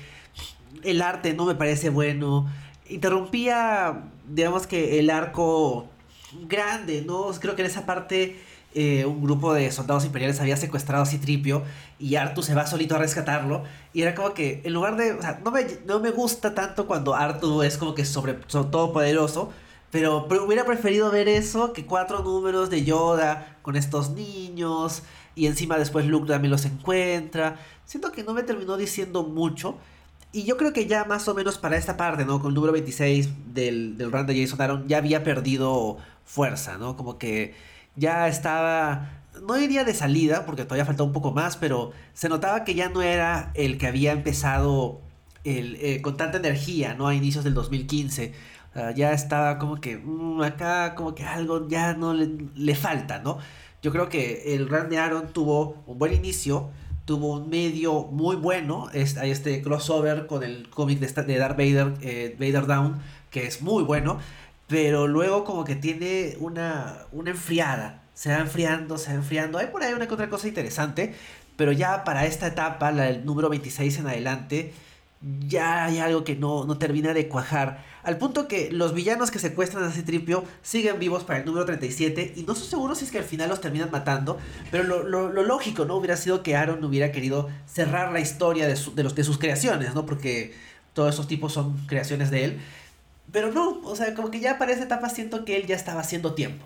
el 0.82 1.00
arte 1.00 1.32
no 1.32 1.46
me 1.46 1.54
parece 1.54 1.88
bueno, 1.88 2.46
interrumpía 2.88 4.04
digamos 4.28 4.66
que 4.66 4.98
el 4.98 5.08
arco 5.08 5.88
grande, 6.48 7.02
¿no? 7.06 7.30
Creo 7.40 7.56
que 7.56 7.62
en 7.62 7.68
esa 7.68 7.86
parte 7.86 8.36
eh, 8.76 9.04
un 9.06 9.22
grupo 9.22 9.54
de 9.54 9.70
soldados 9.70 10.04
imperiales 10.04 10.40
había 10.40 10.56
secuestrado 10.56 11.04
a 11.04 11.06
Citripio 11.06 11.62
y 12.00 12.16
Artu 12.16 12.42
se 12.42 12.54
va 12.54 12.66
solito 12.66 12.96
a 12.96 12.98
rescatarlo. 12.98 13.62
Y 13.92 14.02
era 14.02 14.16
como 14.16 14.34
que, 14.34 14.62
en 14.64 14.72
lugar 14.72 14.96
de. 14.96 15.12
O 15.12 15.22
sea, 15.22 15.40
no 15.44 15.52
me, 15.52 15.64
no 15.86 16.00
me 16.00 16.10
gusta 16.10 16.54
tanto 16.54 16.86
cuando 16.88 17.14
Artu 17.14 17.62
es 17.62 17.78
como 17.78 17.94
que 17.94 18.04
sobre, 18.04 18.38
sobre 18.48 18.70
todo 18.70 18.92
poderoso. 18.92 19.52
Pero, 19.92 20.26
hubiera 20.26 20.64
preferido 20.64 21.08
ver 21.12 21.28
eso 21.28 21.72
que 21.72 21.86
cuatro 21.86 22.24
números 22.24 22.68
de 22.68 22.84
Yoda 22.84 23.58
con 23.62 23.76
estos 23.76 24.10
niños. 24.10 25.04
Y 25.36 25.46
encima 25.46 25.78
después 25.78 26.04
Luke 26.06 26.26
también 26.26 26.50
los 26.50 26.64
encuentra. 26.64 27.60
Siento 27.84 28.10
que 28.10 28.24
no 28.24 28.34
me 28.34 28.42
terminó 28.42 28.76
diciendo 28.76 29.22
mucho. 29.22 29.76
Y 30.32 30.42
yo 30.42 30.56
creo 30.56 30.72
que 30.72 30.86
ya 30.86 31.04
más 31.04 31.28
o 31.28 31.34
menos 31.34 31.58
para 31.58 31.76
esta 31.76 31.96
parte, 31.96 32.24
¿no? 32.24 32.40
Con 32.40 32.48
el 32.48 32.54
número 32.56 32.72
26 32.72 33.54
del, 33.54 33.96
del 33.96 34.10
run 34.10 34.26
de 34.26 34.42
Jason 34.42 34.60
Aaron 34.60 34.88
ya 34.88 34.98
había 34.98 35.22
perdido 35.22 35.98
fuerza, 36.24 36.76
¿no? 36.76 36.96
Como 36.96 37.18
que 37.18 37.54
ya 37.96 38.28
estaba, 38.28 39.10
no 39.46 39.54
diría 39.54 39.84
de 39.84 39.94
salida, 39.94 40.46
porque 40.46 40.64
todavía 40.64 40.84
faltaba 40.84 41.06
un 41.06 41.12
poco 41.12 41.32
más, 41.32 41.56
pero 41.56 41.92
se 42.12 42.28
notaba 42.28 42.64
que 42.64 42.74
ya 42.74 42.88
no 42.88 43.02
era 43.02 43.50
el 43.54 43.78
que 43.78 43.86
había 43.86 44.12
empezado 44.12 45.00
eh, 45.44 46.00
con 46.02 46.16
tanta 46.16 46.38
energía, 46.38 46.94
¿no? 46.94 47.08
A 47.08 47.14
inicios 47.14 47.44
del 47.44 47.54
2015. 47.54 48.32
ya 48.96 49.12
estaba 49.12 49.58
como 49.58 49.76
que 49.76 49.98
mm, 49.98 50.42
acá 50.42 50.94
como 50.94 51.14
que 51.14 51.24
algo 51.24 51.68
ya 51.68 51.94
no 51.94 52.14
le, 52.14 52.74
falta, 52.74 53.20
¿no? 53.20 53.38
Yo 53.82 53.92
creo 53.92 54.08
que 54.08 54.54
el 54.54 54.68
run 54.68 54.88
de 54.88 54.98
Aaron 54.98 55.32
tuvo 55.32 55.82
un 55.86 55.98
buen 55.98 56.14
inicio, 56.14 56.70
tuvo 57.04 57.34
un 57.34 57.50
medio 57.50 58.04
muy 58.04 58.36
bueno, 58.36 58.88
es, 58.92 59.18
hay 59.18 59.30
este 59.30 59.62
crossover 59.62 60.26
con 60.26 60.42
el 60.42 60.70
cómic 60.70 60.98
de, 61.00 61.22
de 61.22 61.38
Darth 61.38 61.56
Vader, 61.58 61.94
eh, 62.00 62.36
Vader 62.38 62.66
Down, 62.66 63.00
que 63.30 63.46
es 63.46 63.62
muy 63.62 63.82
bueno, 63.82 64.18
pero 64.66 65.06
luego 65.06 65.44
como 65.44 65.64
que 65.64 65.76
tiene 65.76 66.36
una, 66.40 66.98
una 67.12 67.30
enfriada. 67.30 68.02
Se 68.14 68.30
va 68.30 68.38
enfriando, 68.38 68.96
se 68.96 69.10
va 69.10 69.14
enfriando. 69.16 69.58
Hay 69.58 69.66
por 69.68 69.82
ahí 69.82 69.92
una 69.92 70.04
otra 70.04 70.30
cosa 70.30 70.48
interesante, 70.48 71.14
pero 71.56 71.72
ya 71.72 72.04
para 72.04 72.26
esta 72.26 72.46
etapa, 72.46 72.92
la 72.92 73.04
del 73.04 73.24
número 73.24 73.48
26 73.48 73.98
en 73.98 74.06
adelante, 74.06 74.72
ya 75.48 75.84
hay 75.84 75.98
algo 75.98 76.22
que 76.22 76.36
no, 76.36 76.64
no 76.64 76.78
termina 76.78 77.14
de 77.14 77.28
cuajar. 77.28 77.82
Al 78.02 78.18
punto 78.18 78.46
que 78.46 78.70
los 78.70 78.92
villanos 78.92 79.30
que 79.30 79.38
secuestran 79.38 79.84
a 79.84 79.90
Citripio 79.90 80.44
siguen 80.62 80.98
vivos 80.98 81.24
para 81.24 81.38
el 81.38 81.46
número 81.46 81.64
37 81.64 82.34
y 82.36 82.42
no 82.42 82.52
estoy 82.52 82.68
seguro 82.68 82.94
si 82.94 83.06
es 83.06 83.10
que 83.10 83.18
al 83.18 83.24
final 83.24 83.48
los 83.48 83.60
terminan 83.60 83.90
matando, 83.90 84.38
pero 84.70 84.84
lo, 84.84 85.02
lo, 85.02 85.32
lo 85.32 85.42
lógico, 85.42 85.86
¿no? 85.86 85.96
Hubiera 85.96 86.16
sido 86.16 86.42
que 86.42 86.56
Aaron 86.56 86.84
hubiera 86.84 87.10
querido 87.12 87.48
cerrar 87.66 88.12
la 88.12 88.20
historia 88.20 88.66
de, 88.66 88.78
de, 88.94 89.02
los, 89.02 89.14
de 89.14 89.24
sus 89.24 89.38
creaciones, 89.38 89.94
¿no? 89.94 90.04
Porque 90.04 90.54
todos 90.92 91.14
esos 91.14 91.26
tipos 91.26 91.52
son 91.52 91.86
creaciones 91.86 92.30
de 92.30 92.44
él. 92.44 92.60
Pero 93.32 93.52
no, 93.52 93.80
o 93.82 93.96
sea, 93.96 94.14
como 94.14 94.30
que 94.30 94.40
ya 94.40 94.58
para 94.58 94.72
esa 94.72 94.84
etapa 94.84 95.08
siento 95.08 95.44
que 95.44 95.56
él 95.56 95.66
ya 95.66 95.76
estaba 95.76 96.00
haciendo 96.00 96.34
tiempo. 96.34 96.64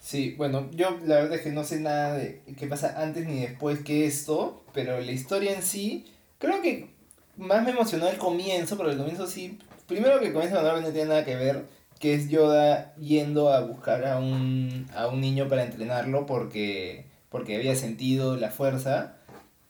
Sí, 0.00 0.34
bueno, 0.36 0.68
yo 0.72 0.98
la 1.04 1.16
verdad 1.16 1.34
es 1.34 1.40
que 1.42 1.50
no 1.50 1.64
sé 1.64 1.80
nada 1.80 2.14
de 2.14 2.40
qué 2.56 2.66
pasa 2.68 3.02
antes 3.02 3.26
ni 3.26 3.40
después 3.40 3.80
que 3.80 4.06
esto, 4.06 4.62
pero 4.72 5.00
la 5.00 5.10
historia 5.10 5.52
en 5.52 5.62
sí, 5.62 6.06
creo 6.38 6.62
que 6.62 6.90
más 7.36 7.64
me 7.64 7.70
emocionó 7.70 8.08
el 8.08 8.16
comienzo, 8.16 8.76
pero 8.76 8.90
el 8.90 8.98
comienzo 8.98 9.26
sí, 9.26 9.58
primero 9.88 10.20
que 10.20 10.28
el 10.28 10.32
comienzo 10.32 10.62
no 10.62 10.92
tiene 10.92 11.08
nada 11.08 11.24
que 11.24 11.34
ver, 11.34 11.66
que 11.98 12.14
es 12.14 12.28
Yoda 12.28 12.94
yendo 12.96 13.52
a 13.52 13.60
buscar 13.62 14.06
a 14.06 14.18
un, 14.18 14.86
a 14.94 15.08
un 15.08 15.20
niño 15.20 15.48
para 15.48 15.64
entrenarlo 15.64 16.26
porque, 16.26 17.06
porque 17.28 17.56
había 17.56 17.74
sentido 17.74 18.36
la 18.36 18.50
fuerza 18.50 19.16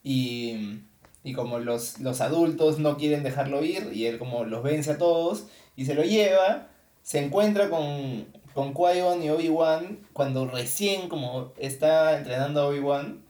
y, 0.03 0.81
y 1.25 1.33
como 1.33 1.61
los, 1.61 1.99
los 2.01 2.21
adultos 2.21 2.79
no 2.79 2.97
quieren 2.97 3.23
dejarlo 3.23 3.65
ir 3.65 3.91
y 3.93 4.07
él 4.07 4.19
como 4.19 4.45
los 4.45 4.63
vence 4.63 4.93
a 4.93 4.99
todos 4.99 5.47
y 5.77 5.85
se 5.85 5.95
lo 5.95 6.03
lleva, 6.03 6.69
se 7.03 7.25
encuentra 7.25 7.69
con, 7.71 8.27
con 8.55 8.75
Qui-Gon 8.75 9.23
y 9.23 9.31
Obi-Wan 9.31 10.01
cuando 10.13 10.47
recién 10.47 11.09
como 11.09 11.53
está 11.59 12.17
entrenando 12.17 12.63
a 12.63 12.69
Obi-Wan. 12.69 13.23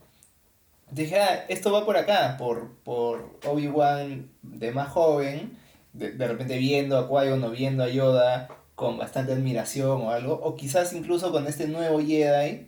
Dije, 0.89 1.19
ah, 1.19 1.45
esto 1.49 1.71
va 1.71 1.85
por 1.85 1.97
acá, 1.97 2.37
por, 2.39 2.71
por 2.83 3.37
Obi-Wan 3.45 4.31
de 4.41 4.71
más 4.71 4.89
joven, 4.89 5.57
de, 5.93 6.13
de 6.13 6.27
repente 6.27 6.57
viendo 6.57 6.97
a 6.97 7.09
Qui-Gon 7.09 7.43
o 7.43 7.51
viendo 7.51 7.83
a 7.83 7.89
Yoda 7.89 8.47
con 8.75 8.97
bastante 8.97 9.33
admiración 9.33 10.03
o 10.03 10.11
algo, 10.11 10.33
o 10.35 10.55
quizás 10.55 10.93
incluso 10.93 11.31
con 11.31 11.47
este 11.47 11.67
nuevo 11.67 11.99
Jedi, 11.99 12.67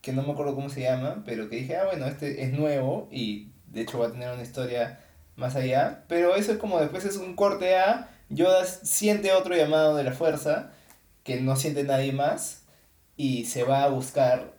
que 0.00 0.12
no 0.12 0.22
me 0.22 0.32
acuerdo 0.32 0.54
cómo 0.54 0.70
se 0.70 0.80
llama, 0.80 1.22
pero 1.24 1.48
que 1.48 1.56
dije, 1.56 1.76
ah, 1.76 1.84
bueno, 1.84 2.06
este 2.06 2.42
es 2.42 2.52
nuevo 2.52 3.08
y 3.12 3.52
de 3.66 3.82
hecho 3.82 3.98
va 3.98 4.08
a 4.08 4.12
tener 4.12 4.32
una 4.32 4.42
historia 4.42 5.00
más 5.36 5.54
allá, 5.54 6.04
pero 6.08 6.34
eso 6.36 6.52
es 6.52 6.58
como 6.58 6.80
después 6.80 7.04
es 7.04 7.16
un 7.16 7.36
corte 7.36 7.76
a 7.76 8.08
Yoda 8.34 8.64
siente 8.64 9.32
otro 9.32 9.54
llamado 9.54 9.96
de 9.96 10.04
la 10.04 10.12
fuerza 10.12 10.72
que 11.22 11.40
no 11.40 11.56
siente 11.56 11.84
nadie 11.84 12.12
más 12.12 12.64
y 13.16 13.44
se 13.44 13.62
va 13.62 13.84
a 13.84 13.88
buscar 13.88 14.54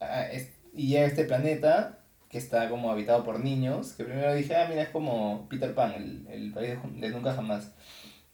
a, 0.00 0.26
y 0.74 0.88
llega 0.88 1.04
a 1.04 1.08
este 1.08 1.24
planeta 1.24 1.98
que 2.28 2.38
está 2.38 2.68
como 2.70 2.90
habitado 2.90 3.24
por 3.24 3.40
niños, 3.40 3.92
que 3.92 4.04
primero 4.04 4.34
dije, 4.34 4.56
ah, 4.56 4.66
mira, 4.68 4.82
es 4.82 4.88
como 4.88 5.46
Peter 5.50 5.74
Pan, 5.74 5.92
el, 5.92 6.26
el 6.30 6.52
país 6.52 6.78
de 6.94 7.10
nunca 7.10 7.34
jamás. 7.34 7.72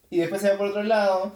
Y 0.08 0.18
después 0.18 0.40
se 0.40 0.50
va 0.50 0.56
por 0.56 0.68
otro 0.68 0.84
lado, 0.84 1.32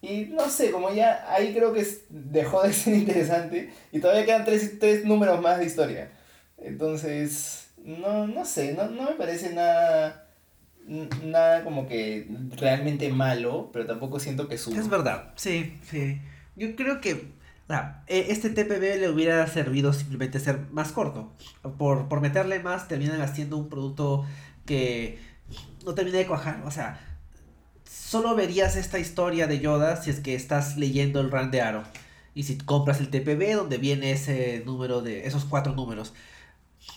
y 0.00 0.26
no 0.26 0.48
sé, 0.48 0.70
como 0.70 0.92
ya 0.92 1.26
ahí 1.28 1.52
creo 1.52 1.72
que 1.72 1.84
dejó 2.08 2.62
de 2.62 2.72
ser 2.72 2.94
interesante, 2.94 3.72
y 3.90 3.98
todavía 3.98 4.24
quedan 4.24 4.44
tres, 4.44 4.78
tres 4.78 5.04
números 5.04 5.40
más 5.42 5.58
de 5.58 5.66
historia. 5.66 6.12
Entonces, 6.56 7.68
no, 7.78 8.28
no 8.28 8.44
sé, 8.44 8.74
no, 8.74 8.86
no 8.88 9.10
me 9.10 9.16
parece 9.16 9.52
nada 9.52 10.23
nada 10.86 11.64
como 11.64 11.86
que 11.86 12.28
realmente 12.56 13.10
malo, 13.10 13.70
pero 13.72 13.86
tampoco 13.86 14.20
siento 14.20 14.48
que 14.48 14.58
su... 14.58 14.74
Es 14.74 14.88
verdad, 14.88 15.32
sí, 15.36 15.78
sí. 15.90 16.20
Yo 16.56 16.76
creo 16.76 17.00
que 17.00 17.32
e, 18.06 18.26
este 18.30 18.50
TPB 18.50 19.00
le 19.00 19.08
hubiera 19.08 19.46
servido 19.46 19.92
simplemente 19.92 20.40
ser 20.40 20.60
más 20.70 20.92
corto. 20.92 21.32
Por, 21.78 22.08
por 22.08 22.20
meterle 22.20 22.60
más 22.60 22.88
terminan 22.88 23.20
haciendo 23.20 23.56
un 23.56 23.68
producto 23.68 24.24
que 24.66 25.18
no 25.84 25.94
termina 25.94 26.18
de 26.18 26.26
cuajar. 26.26 26.62
O 26.66 26.70
sea, 26.70 27.00
solo 27.88 28.34
verías 28.34 28.76
esta 28.76 28.98
historia 28.98 29.46
de 29.46 29.60
Yoda 29.60 30.00
si 30.02 30.10
es 30.10 30.20
que 30.20 30.34
estás 30.34 30.76
leyendo 30.76 31.20
el 31.20 31.30
run 31.30 31.50
de 31.50 31.62
Aro. 31.62 31.82
Y 32.34 32.42
si 32.42 32.58
compras 32.58 33.00
el 33.00 33.10
TPB 33.10 33.54
donde 33.54 33.78
viene 33.78 34.10
ese 34.12 34.62
número 34.66 35.00
de 35.00 35.26
esos 35.26 35.44
cuatro 35.44 35.74
números. 35.74 36.12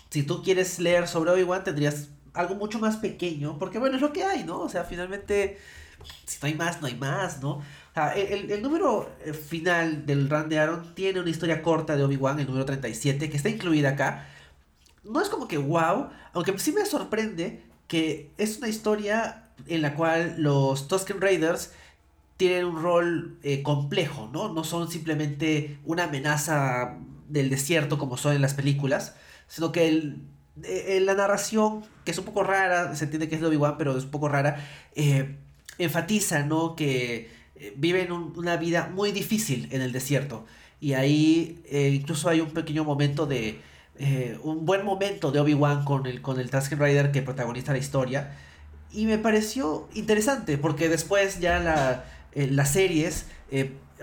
Si 0.10 0.24
tú 0.24 0.42
quieres 0.42 0.80
leer 0.80 1.08
sobre 1.08 1.32
Obi-Wan 1.32 1.64
tendrías 1.64 2.10
algo 2.38 2.56
mucho 2.56 2.80
más 2.80 2.98
pequeño, 2.98 3.58
porque 3.58 3.80
bueno, 3.80 3.96
es 3.96 4.02
lo 4.02 4.14
que 4.14 4.24
hay, 4.24 4.44
¿no? 4.44 4.62
O 4.62 4.70
sea, 4.70 4.84
finalmente, 4.84 5.58
si 6.26 6.38
no 6.42 6.48
hay 6.48 6.54
más, 6.56 6.82
no 6.82 6.88
hay 6.88 6.96
más, 6.96 7.42
¿no? 7.42 7.58
O 7.58 7.64
sea, 7.94 8.14
el, 8.14 8.52
el 8.52 8.62
número 8.62 9.10
eh, 9.26 9.34
final 9.34 10.06
del 10.06 10.30
run 10.30 10.50
de 10.50 10.60
Aaron 10.60 10.94
tiene 10.96 11.20
una 11.20 11.30
historia 11.30 11.62
corta 11.62 11.96
de 11.96 12.04
Obi-Wan, 12.04 12.40
el 12.40 12.48
número 12.48 12.66
37, 12.66 13.30
que 13.30 13.38
está 13.38 13.50
incluida 13.50 13.90
acá. 13.90 14.28
No 15.04 15.22
es 15.22 15.30
como 15.30 15.48
que 15.48 15.58
wow, 15.58 16.10
aunque 16.34 16.58
sí 16.60 16.72
me 16.72 16.86
sorprende 16.86 17.64
que 17.88 18.32
es 18.38 18.58
una 18.58 18.68
historia 18.68 19.50
en 19.66 19.82
la 19.82 19.96
cual 19.96 20.36
los 20.38 20.88
Tusken 20.88 21.22
Raiders 21.22 21.72
tienen 22.38 22.66
un 22.66 22.82
rol 22.82 23.40
eh, 23.42 23.64
complejo, 23.64 24.30
¿no? 24.32 24.54
No 24.54 24.64
son 24.64 24.92
simplemente 24.92 25.80
una 25.86 26.04
amenaza 26.04 26.98
del 27.28 27.50
desierto 27.50 27.98
como 27.98 28.16
son 28.18 28.36
en 28.36 28.42
las 28.42 28.54
películas, 28.54 29.16
sino 29.48 29.72
que 29.72 29.88
el, 29.88 30.22
eh, 30.64 31.00
la 31.02 31.14
narración, 31.14 31.84
que 32.04 32.12
es 32.12 32.18
un 32.18 32.26
poco 32.26 32.44
rara, 32.44 32.96
se 32.96 33.06
entiende 33.06 33.28
que 33.30 33.36
es 33.36 33.42
de 33.42 33.48
Obi-Wan, 33.48 33.78
pero 33.78 33.98
es 33.98 34.06
un 34.06 34.12
poco 34.12 34.28
rara, 34.28 34.66
eh, 34.96 35.36
enfatiza, 35.78 36.44
¿no? 36.44 36.76
Que 36.76 37.30
eh, 37.56 37.74
viven 37.78 38.12
una 38.12 38.58
vida 38.58 38.90
muy 38.94 39.12
difícil 39.12 39.68
en 39.72 39.82
el 39.82 39.92
desierto. 39.92 40.46
Y 40.80 40.94
ahí 40.94 41.64
incluso 41.72 42.30
hay 42.30 42.40
un 42.40 42.52
pequeño 42.52 42.84
momento 42.84 43.26
de... 43.26 43.60
un 44.44 44.66
buen 44.66 44.86
momento 44.86 45.32
de 45.32 45.40
Obi-Wan 45.40 45.86
con 45.86 46.06
el, 46.06 46.22
con 46.22 46.40
el 46.40 46.52
Tusken 46.52 46.78
Rider 46.80 47.12
que 47.12 47.24
protagoniza 47.24 47.72
la 47.72 47.80
historia. 47.80 48.38
Y 48.92 49.08
me 49.08 49.18
pareció 49.18 49.90
interesante, 49.96 50.60
porque 50.60 50.88
después 50.88 51.40
ya 51.40 51.60
la, 51.60 52.06
las 52.36 52.74
series 52.74 53.26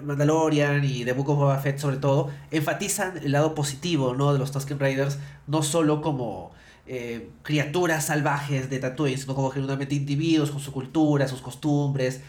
Mandalorian 0.03 0.85
y 0.85 1.05
The 1.05 1.13
Book 1.13 1.31
of 1.31 1.39
Boba 1.39 1.59
Fett 1.59 1.79
sobre 1.79 1.97
todo, 1.97 2.31
enfatizan 2.51 3.19
el 3.19 3.33
lado 3.33 3.55
positivo 3.55 4.15
¿no? 4.15 4.33
de 4.33 4.39
los 4.39 4.53
Tusken 4.53 4.79
Raiders, 4.79 5.19
no 5.47 5.63
solo 5.63 6.03
como 6.03 6.53
eh, 6.87 7.31
criaturas 7.43 8.07
salvajes 8.07 8.69
de 8.71 8.79
Tatooine, 8.79 9.19
sino 9.19 9.35
como 9.35 9.51
genuinamente 9.51 9.95
individuos 9.95 10.51
con 10.51 10.61
su 10.61 10.73
cultura, 10.73 11.29
sus 11.29 11.41
costumbres, 11.41 12.21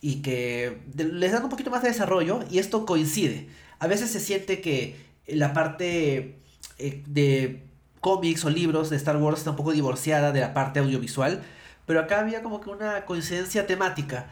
y 0.00 0.22
que 0.22 0.82
les 0.96 1.32
dan 1.32 1.44
un 1.44 1.50
poquito 1.50 1.70
más 1.70 1.82
de 1.82 1.88
desarrollo, 1.88 2.40
y 2.50 2.58
esto 2.58 2.84
coincide. 2.86 3.48
A 3.78 3.86
veces 3.86 4.10
se 4.10 4.20
siente 4.20 4.60
que 4.60 4.96
la 5.26 5.52
parte 5.52 6.38
eh, 6.78 7.02
de 7.06 7.64
cómics 8.00 8.44
o 8.44 8.50
libros 8.50 8.90
de 8.90 8.96
Star 8.96 9.16
Wars 9.16 9.38
está 9.38 9.50
un 9.50 9.56
poco 9.56 9.72
divorciada 9.72 10.30
de 10.30 10.40
la 10.40 10.52
parte 10.52 10.78
audiovisual, 10.78 11.42
pero 11.86 12.00
acá 12.00 12.20
había 12.20 12.42
como 12.42 12.60
que 12.60 12.70
una 12.70 13.04
coincidencia 13.06 13.66
temática. 13.66 14.26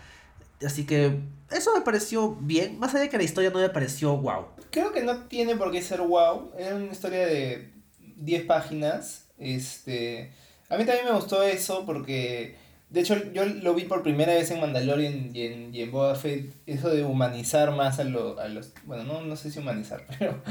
Así 0.64 0.84
que 0.84 1.20
eso 1.54 1.74
me 1.74 1.82
pareció 1.82 2.36
bien, 2.40 2.78
más 2.78 2.94
allá 2.94 3.04
de 3.04 3.08
que 3.08 3.18
la 3.18 3.24
historia 3.24 3.50
no 3.50 3.58
me 3.58 3.68
pareció 3.68 4.16
wow. 4.16 4.46
Creo 4.70 4.92
que 4.92 5.02
no 5.02 5.16
tiene 5.26 5.56
por 5.56 5.70
qué 5.70 5.82
ser 5.82 6.00
wow, 6.00 6.52
era 6.58 6.74
una 6.74 6.90
historia 6.90 7.26
de 7.26 7.72
10 7.98 8.44
páginas. 8.44 9.26
Este, 9.38 10.32
a 10.68 10.76
mí 10.76 10.84
también 10.84 11.06
me 11.06 11.12
gustó 11.12 11.42
eso 11.42 11.84
porque, 11.84 12.56
de 12.90 13.00
hecho, 13.00 13.16
yo 13.32 13.44
lo 13.44 13.74
vi 13.74 13.84
por 13.84 14.02
primera 14.02 14.34
vez 14.34 14.50
en 14.50 14.60
Mandalorian 14.60 15.34
y 15.34 15.46
en, 15.46 15.74
y 15.74 15.82
en 15.82 15.90
Boba 15.90 16.14
Fett, 16.14 16.52
eso 16.66 16.88
de 16.88 17.04
humanizar 17.04 17.72
más 17.72 17.98
a, 17.98 18.04
lo, 18.04 18.38
a 18.38 18.48
los, 18.48 18.72
bueno, 18.84 19.04
no, 19.04 19.22
no 19.22 19.36
sé 19.36 19.50
si 19.50 19.58
humanizar, 19.58 20.06
pero, 20.18 20.42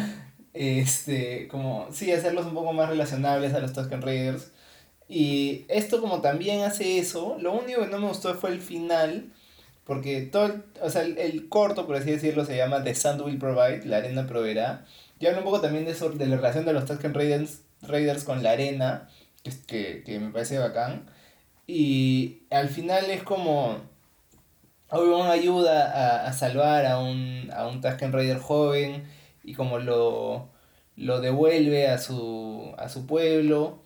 este, 0.54 1.48
como, 1.48 1.88
sí, 1.92 2.12
hacerlos 2.12 2.46
un 2.46 2.54
poco 2.54 2.74
más 2.74 2.90
relacionables 2.90 3.54
a 3.54 3.60
los 3.60 3.74
Tusken 3.74 4.02
Raiders. 4.02 4.52
Y 5.08 5.66
esto 5.68 6.00
como 6.00 6.22
también 6.22 6.62
hace 6.62 6.98
eso, 6.98 7.38
lo 7.42 7.52
único 7.54 7.82
que 7.82 7.88
no 7.88 8.00
me 8.00 8.08
gustó 8.08 8.34
fue 8.36 8.52
el 8.52 8.62
final, 8.62 9.34
porque 9.86 10.22
todo, 10.22 10.46
el, 10.46 10.64
o 10.82 10.90
sea, 10.90 11.02
el, 11.04 11.50
corto, 11.50 11.88
por 11.88 11.96
así 11.96 12.12
decirlo, 12.12 12.46
se 12.46 12.58
llama 12.58 12.84
The 12.84 12.96
Sand 12.96 13.22
Will 13.22 13.40
Provide, 13.40 13.86
la 13.86 13.98
arena 13.98 14.28
proveerá. 14.28 14.86
Y 15.20 15.26
habla 15.28 15.40
un 15.40 15.46
poco 15.46 15.62
también 15.62 15.86
de, 15.86 15.92
eso, 15.92 16.10
de 16.10 16.28
la 16.28 16.38
relación 16.38 16.66
de 16.66 16.74
los 16.74 16.86
Tusken 16.86 17.14
Raiders, 17.14 17.62
Raiders 17.82 18.24
con 18.24 18.44
la 18.44 18.52
arena, 18.52 19.10
que, 19.68 20.04
que 20.06 20.20
me 20.20 20.32
parece 20.32 20.60
bacán. 20.60 21.10
Y 21.68 22.44
al 22.50 22.70
final 22.70 23.10
es 23.10 23.24
como... 23.24 23.80
Obi-Wan 24.90 25.30
ayuda 25.32 25.90
a, 25.92 26.28
a, 26.28 26.34
salvar 26.34 26.86
a 26.86 27.00
un, 27.00 27.50
a 27.56 27.66
un 27.68 27.80
Tusken 27.82 28.12
Raider 28.12 28.40
joven 28.40 29.06
y 29.44 29.54
como 29.54 29.80
lo, 29.80 30.50
lo 30.96 31.22
devuelve 31.22 31.88
a 31.88 31.98
su, 31.98 32.74
a 32.78 32.90
su 32.90 33.08
pueblo. 33.08 33.84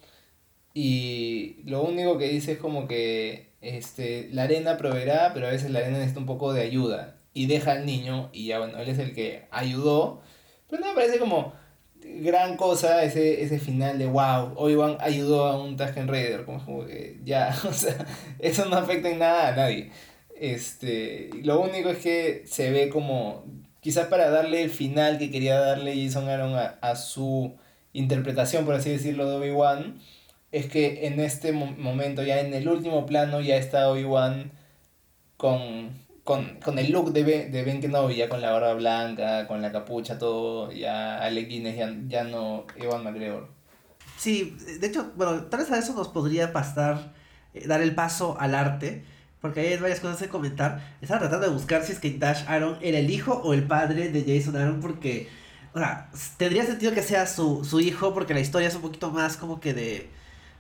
Y 0.73 1.57
lo 1.65 1.83
único 1.83 2.17
que 2.17 2.27
dice 2.29 2.53
es 2.53 2.57
como 2.57 2.87
que 2.87 3.51
este, 3.61 4.29
la 4.31 4.43
arena 4.43 4.77
proveerá, 4.77 5.31
pero 5.33 5.47
a 5.47 5.51
veces 5.51 5.71
la 5.71 5.79
arena 5.79 5.97
necesita 5.97 6.19
un 6.19 6.25
poco 6.25 6.53
de 6.53 6.61
ayuda. 6.61 7.17
Y 7.33 7.47
deja 7.47 7.73
al 7.73 7.85
niño, 7.85 8.29
y 8.31 8.47
ya 8.47 8.59
bueno, 8.59 8.77
él 8.79 8.89
es 8.89 8.99
el 8.99 9.13
que 9.13 9.45
ayudó. 9.51 10.21
Pero 10.69 10.81
no 10.81 10.89
me 10.89 10.95
parece 10.95 11.19
como 11.19 11.53
gran 12.21 12.55
cosa 12.57 13.03
ese, 13.03 13.43
ese 13.43 13.59
final 13.59 13.97
de 13.97 14.05
wow, 14.05 14.53
Obi-Wan 14.55 14.97
ayudó 14.99 15.45
a 15.45 15.61
un 15.61 15.75
Tusken 15.77 16.07
Raider. 16.07 16.45
Como, 16.45 16.85
que 16.85 17.19
ya, 17.23 17.55
o 17.67 17.73
sea, 17.73 17.97
eso 18.39 18.65
no 18.65 18.77
afecta 18.77 19.09
en 19.09 19.19
nada 19.19 19.49
a 19.49 19.55
nadie. 19.55 19.91
Este, 20.39 21.29
lo 21.43 21.61
único 21.61 21.89
es 21.89 21.97
que 21.99 22.43
se 22.45 22.71
ve 22.71 22.89
como, 22.89 23.45
quizás 23.81 24.07
para 24.07 24.29
darle 24.29 24.63
el 24.63 24.69
final 24.69 25.17
que 25.17 25.31
quería 25.31 25.59
darle 25.59 26.03
Jason 26.05 26.29
Aaron 26.29 26.55
a, 26.55 26.77
a 26.81 26.95
su 26.95 27.55
interpretación, 27.93 28.65
por 28.65 28.75
así 28.75 28.89
decirlo, 28.89 29.29
de 29.29 29.37
Obi-Wan 29.37 29.99
es 30.55 30.67
que 30.67 31.05
en 31.05 31.19
este 31.19 31.51
momento, 31.51 32.23
ya 32.23 32.39
en 32.39 32.53
el 32.53 32.69
último 32.69 33.05
plano, 33.05 33.41
ya 33.41 33.57
está 33.57 33.89
Obi-Wan 33.89 34.53
con, 35.35 35.89
con, 36.23 36.61
con, 36.63 36.79
el 36.79 36.93
look 36.93 37.11
de 37.11 37.23
Ben, 37.23 37.51
de 37.51 37.61
ben 37.65 37.81
Kenobi, 37.81 38.15
ya 38.15 38.29
con 38.29 38.39
la 38.39 38.51
barba 38.51 38.73
blanca, 38.73 39.49
con 39.49 39.61
la 39.61 39.73
capucha, 39.73 40.17
todo, 40.17 40.71
ya 40.71 41.17
Alec 41.17 41.49
Guinness, 41.49 41.75
ya, 41.75 41.93
ya 42.07 42.23
no 42.23 42.65
Ewan 42.77 43.03
McGregor. 43.03 43.49
Sí, 44.15 44.57
de 44.79 44.87
hecho, 44.87 45.11
bueno, 45.17 45.43
tal 45.47 45.59
vez 45.59 45.71
a 45.71 45.77
eso 45.77 45.93
nos 45.93 46.07
podría 46.07 46.53
pasar, 46.53 47.11
eh, 47.53 47.67
dar 47.67 47.81
el 47.81 47.93
paso 47.93 48.37
al 48.39 48.55
arte, 48.55 49.03
porque 49.41 49.59
hay 49.59 49.77
varias 49.77 49.99
cosas 49.99 50.19
que 50.19 50.29
comentar. 50.29 50.95
Estaba 51.01 51.19
tratando 51.19 51.47
de 51.47 51.53
buscar 51.53 51.83
si 51.83 51.91
es 51.91 51.99
que 51.99 52.11
Dash 52.11 52.45
Aaron 52.47 52.77
era 52.81 52.97
el 52.97 53.09
hijo 53.09 53.33
o 53.43 53.53
el 53.53 53.67
padre 53.67 54.07
de 54.07 54.23
Jason 54.23 54.55
Aaron, 54.55 54.79
porque, 54.79 55.27
o 55.73 55.79
sea, 55.79 56.09
tendría 56.37 56.65
sentido 56.65 56.93
que 56.93 57.03
sea 57.03 57.27
su, 57.27 57.65
su 57.65 57.81
hijo, 57.81 58.13
porque 58.13 58.33
la 58.33 58.39
historia 58.39 58.69
es 58.69 58.75
un 58.75 58.83
poquito 58.83 59.11
más 59.11 59.35
como 59.35 59.59
que 59.59 59.73
de 59.73 60.09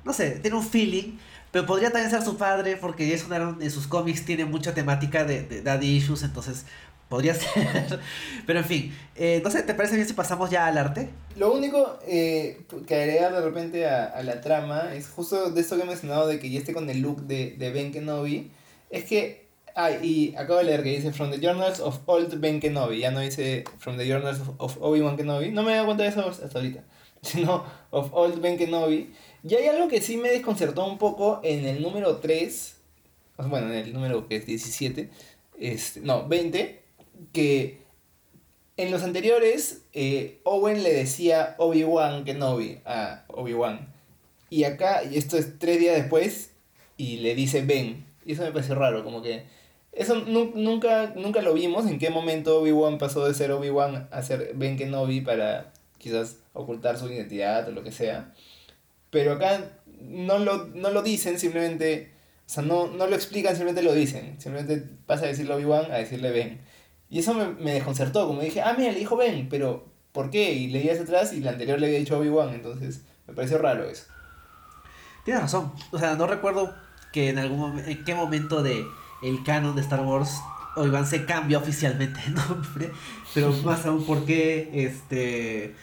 no 0.05 0.13
sé, 0.13 0.39
tiene 0.39 0.55
un 0.55 0.63
feeling, 0.63 1.17
pero 1.51 1.65
podría 1.65 1.91
también 1.91 2.09
ser 2.09 2.21
su 2.21 2.37
padre, 2.37 2.77
porque 2.77 3.09
Jason 3.09 3.33
Aaron 3.33 3.61
en 3.61 3.71
sus 3.71 3.87
cómics 3.87 4.23
tiene 4.23 4.45
mucha 4.45 4.73
temática 4.73 5.25
de, 5.25 5.61
daddy 5.61 5.87
issues, 5.87 6.23
entonces 6.23 6.65
podría 7.09 7.33
ser. 7.35 7.99
pero 8.47 8.59
en 8.59 8.65
fin, 8.65 8.97
eh, 9.15 9.41
no 9.43 9.51
sé, 9.51 9.63
¿te 9.63 9.73
parece 9.73 9.95
bien 9.95 10.07
si 10.07 10.13
pasamos 10.13 10.49
ya 10.49 10.67
al 10.67 10.77
arte? 10.77 11.09
Lo 11.35 11.53
único 11.53 11.99
eh, 12.07 12.61
que 12.87 12.95
agregar 12.95 13.33
de 13.33 13.41
repente 13.41 13.87
a, 13.87 14.21
la 14.23 14.39
trama 14.41 14.93
es 14.93 15.09
justo 15.09 15.51
de 15.51 15.59
esto 15.59 15.75
que 15.75 15.83
he 15.83 15.85
mencionado, 15.85 16.27
de 16.27 16.39
que 16.39 16.49
ya 16.49 16.59
esté 16.59 16.73
con 16.73 16.89
el 16.89 17.01
look 17.01 17.23
de, 17.23 17.55
de 17.57 17.71
Ben 17.71 17.91
Kenobi, 17.91 18.51
es 18.89 19.03
que 19.03 19.45
Ah, 19.77 19.91
y 19.91 20.33
acabo 20.37 20.59
de 20.59 20.63
leer 20.63 20.83
que 20.83 20.89
dice 20.89 21.11
From 21.11 21.31
the 21.31 21.39
Journals 21.41 21.81
of 21.81 21.99
Old 22.05 22.39
Ben 22.39 22.61
Kenobi. 22.61 22.99
Ya 22.99 23.11
no 23.11 23.19
dice 23.19 23.65
From 23.77 23.97
the 23.97 24.07
Journals 24.07 24.39
of, 24.39 24.51
of 24.57 24.77
Obi-Wan 24.79 25.17
Kenobi. 25.17 25.51
No 25.51 25.63
me 25.63 25.73
he 25.73 25.75
dado 25.75 25.87
cuenta 25.87 26.03
de 26.03 26.09
eso 26.09 26.25
hasta 26.29 26.57
ahorita. 26.57 26.81
Sino 27.21 27.65
of 27.91 28.13
Old 28.13 28.39
Ben 28.39 28.57
Kenobi. 28.57 29.13
Y 29.47 29.53
hay 29.53 29.67
algo 29.67 29.87
que 29.87 30.01
sí 30.01 30.17
me 30.17 30.29
desconcertó 30.29 30.85
un 30.87 30.97
poco 30.97 31.39
en 31.43 31.65
el 31.65 31.79
número 31.83 32.17
3, 32.17 32.77
bueno, 33.47 33.71
en 33.71 33.73
el 33.73 33.93
número 33.93 34.27
que 34.27 34.37
es 34.37 34.47
17, 34.47 35.11
este, 35.59 35.99
no, 36.01 36.27
20, 36.27 36.81
que 37.31 37.77
en 38.75 38.89
los 38.89 39.03
anteriores 39.03 39.83
eh, 39.93 40.39
Owen 40.45 40.81
le 40.81 40.91
decía 40.91 41.53
Obi-Wan 41.59 42.23
Kenobi 42.23 42.79
a 42.85 43.25
Obi-Wan. 43.27 43.93
Y 44.49 44.63
acá, 44.63 45.03
y 45.03 45.15
esto 45.17 45.37
es 45.37 45.59
tres 45.59 45.79
días 45.79 45.95
después, 45.95 46.51
y 46.97 47.17
le 47.17 47.35
dice 47.35 47.61
Ben. 47.61 48.03
Y 48.25 48.33
eso 48.33 48.41
me 48.41 48.51
parece 48.51 48.73
raro, 48.73 49.03
como 49.03 49.21
que... 49.21 49.43
Eso 49.91 50.15
nunca, 50.15 51.13
nunca 51.15 51.41
lo 51.41 51.53
vimos, 51.53 51.85
en 51.85 51.99
qué 51.99 52.09
momento 52.09 52.61
Obi-Wan 52.61 52.97
pasó 52.97 53.25
de 53.27 53.35
ser 53.35 53.51
Obi-Wan 53.51 54.09
a 54.11 54.23
ser 54.23 54.53
Ben 54.55 54.75
Kenobi 54.75 55.21
para 55.21 55.71
quizás 55.99 56.37
ocultar 56.53 56.97
su 56.97 57.07
identidad 57.11 57.69
o 57.69 57.71
lo 57.71 57.83
que 57.83 57.91
sea. 57.91 58.33
Pero 59.09 59.33
acá 59.33 59.79
no 60.01 60.39
lo, 60.39 60.67
no 60.67 60.89
lo 60.91 61.01
dicen, 61.01 61.39
simplemente, 61.39 62.11
o 62.45 62.49
sea, 62.49 62.63
no, 62.63 62.87
no 62.87 63.07
lo 63.07 63.15
explican, 63.15 63.55
simplemente 63.55 63.81
lo 63.81 63.93
dicen. 63.93 64.39
Simplemente 64.39 64.87
pasa 65.05 65.25
a 65.25 65.27
decirle 65.27 65.53
Obi-Wan 65.53 65.91
a 65.91 65.95
decirle 65.95 66.31
Ben. 66.31 66.61
Y 67.09 67.19
eso 67.19 67.33
me, 67.33 67.47
me 67.47 67.73
desconcertó, 67.73 68.27
como 68.27 68.41
dije, 68.41 68.61
ah, 68.61 68.75
mira, 68.77 68.91
le 68.91 68.99
dijo 68.99 69.15
Ben, 69.15 69.47
pero 69.49 69.85
¿por 70.11 70.29
qué? 70.29 70.53
Y 70.53 70.67
leí 70.67 70.89
hacia 70.89 71.03
atrás 71.03 71.33
y 71.33 71.41
la 71.41 71.51
anterior 71.51 71.79
le 71.79 71.87
había 71.87 71.99
dicho 71.99 72.17
Obi-Wan, 72.17 72.53
entonces 72.53 73.01
me 73.27 73.33
pareció 73.33 73.57
raro 73.57 73.83
eso. 73.83 74.05
Tienes 75.23 75.43
razón, 75.43 75.73
o 75.91 75.99
sea, 75.99 76.15
no 76.15 76.25
recuerdo 76.25 76.73
que 77.11 77.29
en 77.29 77.39
algún 77.39 77.79
en 77.79 78.03
qué 78.03 78.15
momento 78.15 78.63
de 78.63 78.85
el 79.23 79.43
canon 79.43 79.75
de 79.75 79.81
Star 79.81 80.01
Wars 80.01 80.39
Obi-Wan 80.75 81.05
se 81.05 81.25
cambia 81.25 81.57
oficialmente 81.57 82.19
el 82.27 82.35
nombre, 82.35 82.91
pero 83.33 83.51
más 83.63 83.85
aún 83.85 84.05
por 84.05 84.25
qué 84.25 84.69
este 84.73 85.75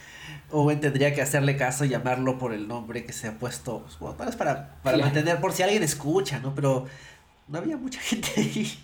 Owen 0.51 0.81
tendría 0.81 1.15
que 1.15 1.23
hacerle 1.23 1.57
caso 1.57 1.85
y 1.85 1.89
llamarlo 1.89 2.39
por 2.39 2.53
el 2.53 2.69
nombre 2.69 3.05
que 3.05 3.13
se 3.13 3.29
ha 3.29 3.39
puesto. 3.39 3.81
Pues, 3.81 3.99
bueno, 3.99 4.37
para, 4.37 4.77
para, 4.83 4.99
mantener, 4.99 5.41
por 5.41 5.53
si 5.53 5.63
alguien 5.63 5.83
escucha, 5.83 6.39
¿no? 6.41 6.55
Pero 6.55 6.87
no 7.49 7.59
había 7.59 7.77
mucha 7.77 8.01
gente 8.03 8.29
ahí. 8.37 8.79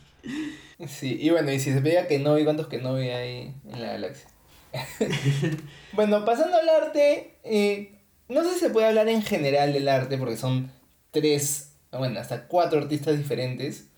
Sí, 0.87 1.19
y 1.21 1.31
bueno, 1.31 1.53
y 1.53 1.59
si 1.59 1.73
se 1.73 1.81
veía 1.81 2.07
que 2.07 2.19
no, 2.19 2.39
¿y 2.39 2.45
cuántos 2.45 2.69
que 2.69 2.79
no 2.79 2.91
había 2.91 3.19
ahí 3.19 3.55
en 3.71 3.83
la 3.83 3.93
galaxia? 3.93 4.29
bueno, 5.93 6.25
pasando 6.25 6.57
al 6.57 6.69
arte, 6.69 7.39
eh, 7.45 7.99
no 8.29 8.45
sé 8.45 8.55
si 8.55 8.61
se 8.61 8.71
puede 8.71 8.87
hablar 8.87 9.09
en 9.09 9.23
general 9.23 9.73
del 9.73 9.89
arte, 9.89 10.19
porque 10.19 10.37
son 10.37 10.71
tres, 11.11 11.73
bueno, 11.91 12.21
hasta 12.21 12.47
cuatro 12.47 12.81
artistas 12.81 13.19
diferentes. 13.19 13.89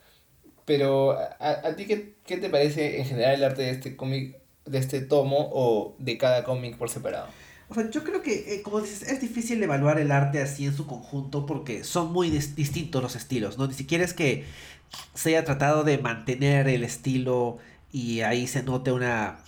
Pero, 0.64 1.18
¿a, 1.18 1.34
a 1.38 1.76
ti 1.76 1.86
qué, 1.86 2.14
qué 2.24 2.36
te 2.36 2.48
parece 2.48 3.00
en 3.00 3.06
general 3.06 3.34
el 3.34 3.44
arte 3.44 3.62
de 3.62 3.70
este 3.70 3.96
cómic, 3.96 4.39
de 4.70 4.78
este 4.78 5.00
tomo 5.00 5.50
o 5.52 5.94
de 5.98 6.16
cada 6.18 6.44
cómic 6.44 6.76
por 6.76 6.90
separado? 6.90 7.28
O 7.68 7.74
sea, 7.74 7.88
yo 7.88 8.02
creo 8.02 8.20
que, 8.20 8.54
eh, 8.54 8.62
como 8.62 8.80
dices, 8.80 9.02
es 9.02 9.20
difícil 9.20 9.62
evaluar 9.62 10.00
el 10.00 10.10
arte 10.10 10.42
así 10.42 10.66
en 10.66 10.76
su 10.76 10.86
conjunto 10.86 11.46
porque 11.46 11.84
son 11.84 12.12
muy 12.12 12.30
distintos 12.30 13.02
los 13.02 13.14
estilos, 13.14 13.58
¿no? 13.58 13.66
Ni 13.68 13.74
siquiera 13.74 14.04
es 14.04 14.12
que 14.12 14.44
se 15.14 15.30
haya 15.30 15.44
tratado 15.44 15.84
de 15.84 15.98
mantener 15.98 16.68
el 16.68 16.82
estilo 16.82 17.58
y 17.92 18.22
ahí 18.22 18.48
se 18.48 18.64
note 18.64 18.90
una, 18.90 19.38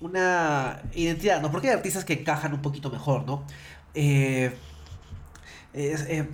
una 0.00 0.82
identidad, 0.94 1.42
¿no? 1.42 1.50
Porque 1.50 1.68
hay 1.68 1.74
artistas 1.74 2.04
que 2.04 2.12
encajan 2.12 2.54
un 2.54 2.62
poquito 2.62 2.90
mejor, 2.90 3.26
¿no? 3.26 3.44
Eh, 3.94 4.52
eh, 5.74 6.26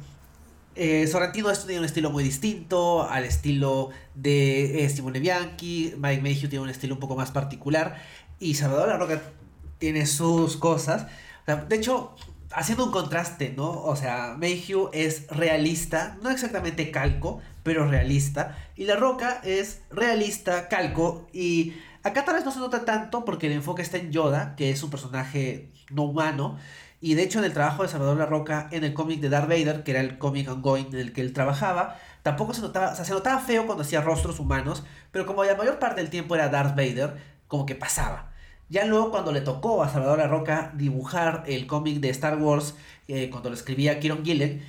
eh, 0.74 1.08
tiene 1.32 1.78
un 1.78 1.84
estilo 1.84 2.10
muy 2.10 2.22
distinto 2.22 3.08
al 3.08 3.24
estilo 3.24 3.90
de 4.14 4.84
eh, 4.84 4.88
Simone 4.88 5.18
Bianchi, 5.18 5.94
Mike 5.96 6.22
Mayhew 6.22 6.48
tiene 6.48 6.62
un 6.62 6.70
estilo 6.70 6.94
un 6.94 7.00
poco 7.00 7.16
más 7.16 7.30
particular 7.30 8.00
y 8.40 8.54
Salvador 8.54 8.88
La 8.88 8.96
Roca 8.96 9.20
tiene 9.78 10.06
sus 10.06 10.56
cosas 10.56 11.06
de 11.56 11.76
hecho, 11.76 12.14
haciendo 12.52 12.84
un 12.84 12.90
contraste, 12.90 13.54
¿no? 13.56 13.70
O 13.82 13.96
sea, 13.96 14.34
Mayhew 14.38 14.90
es 14.92 15.26
realista, 15.28 16.18
no 16.22 16.30
exactamente 16.30 16.90
calco, 16.90 17.40
pero 17.62 17.88
realista. 17.88 18.58
Y 18.76 18.84
La 18.84 18.96
Roca 18.96 19.40
es 19.42 19.80
realista, 19.90 20.68
calco. 20.68 21.26
Y 21.32 21.74
acá 22.02 22.26
tal 22.26 22.34
vez 22.34 22.44
no 22.44 22.52
se 22.52 22.58
nota 22.58 22.84
tanto 22.84 23.24
porque 23.24 23.46
el 23.46 23.54
enfoque 23.54 23.80
está 23.80 23.96
en 23.96 24.12
Yoda, 24.12 24.56
que 24.56 24.70
es 24.70 24.82
un 24.82 24.90
personaje 24.90 25.72
no 25.90 26.02
humano. 26.02 26.58
Y 27.00 27.14
de 27.14 27.22
hecho 27.22 27.38
en 27.38 27.46
el 27.46 27.54
trabajo 27.54 27.82
de 27.82 27.88
Salvador 27.88 28.18
La 28.18 28.26
Roca, 28.26 28.68
en 28.70 28.84
el 28.84 28.92
cómic 28.92 29.20
de 29.20 29.30
Darth 29.30 29.48
Vader, 29.48 29.84
que 29.84 29.92
era 29.92 30.00
el 30.00 30.18
cómic 30.18 30.50
ongoing 30.50 30.88
en 30.88 30.98
el 30.98 31.12
que 31.14 31.22
él 31.22 31.32
trabajaba, 31.32 31.96
tampoco 32.22 32.52
se 32.52 32.60
notaba, 32.60 32.92
o 32.92 32.96
sea, 32.96 33.04
se 33.06 33.12
notaba 33.12 33.40
feo 33.40 33.64
cuando 33.64 33.84
hacía 33.84 34.02
rostros 34.02 34.40
humanos, 34.40 34.82
pero 35.12 35.24
como 35.24 35.44
la 35.44 35.54
mayor 35.54 35.78
parte 35.78 36.00
del 36.02 36.10
tiempo 36.10 36.34
era 36.34 36.48
Darth 36.48 36.76
Vader, 36.76 37.37
como 37.48 37.66
que 37.66 37.74
pasaba. 37.74 38.30
Ya 38.70 38.84
luego 38.84 39.10
cuando 39.10 39.32
le 39.32 39.40
tocó 39.40 39.82
a 39.82 39.88
Salvador 39.88 40.18
La 40.18 40.28
Roca 40.28 40.72
dibujar 40.76 41.44
el 41.46 41.66
cómic 41.66 42.00
de 42.00 42.10
Star 42.10 42.36
Wars, 42.36 42.74
eh, 43.08 43.30
cuando 43.30 43.48
lo 43.48 43.54
escribía 43.54 43.98
Kieron 43.98 44.24
Gillen, 44.24 44.62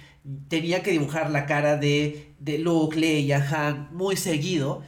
tenía 0.48 0.82
que 0.84 0.92
dibujar 0.92 1.30
la 1.32 1.46
cara 1.46 1.78
de, 1.78 2.34
de 2.40 2.60
Luke, 2.60 2.98
Leia, 2.98 3.46
Han 3.52 3.90
muy 3.92 4.16
seguido. 4.16 4.82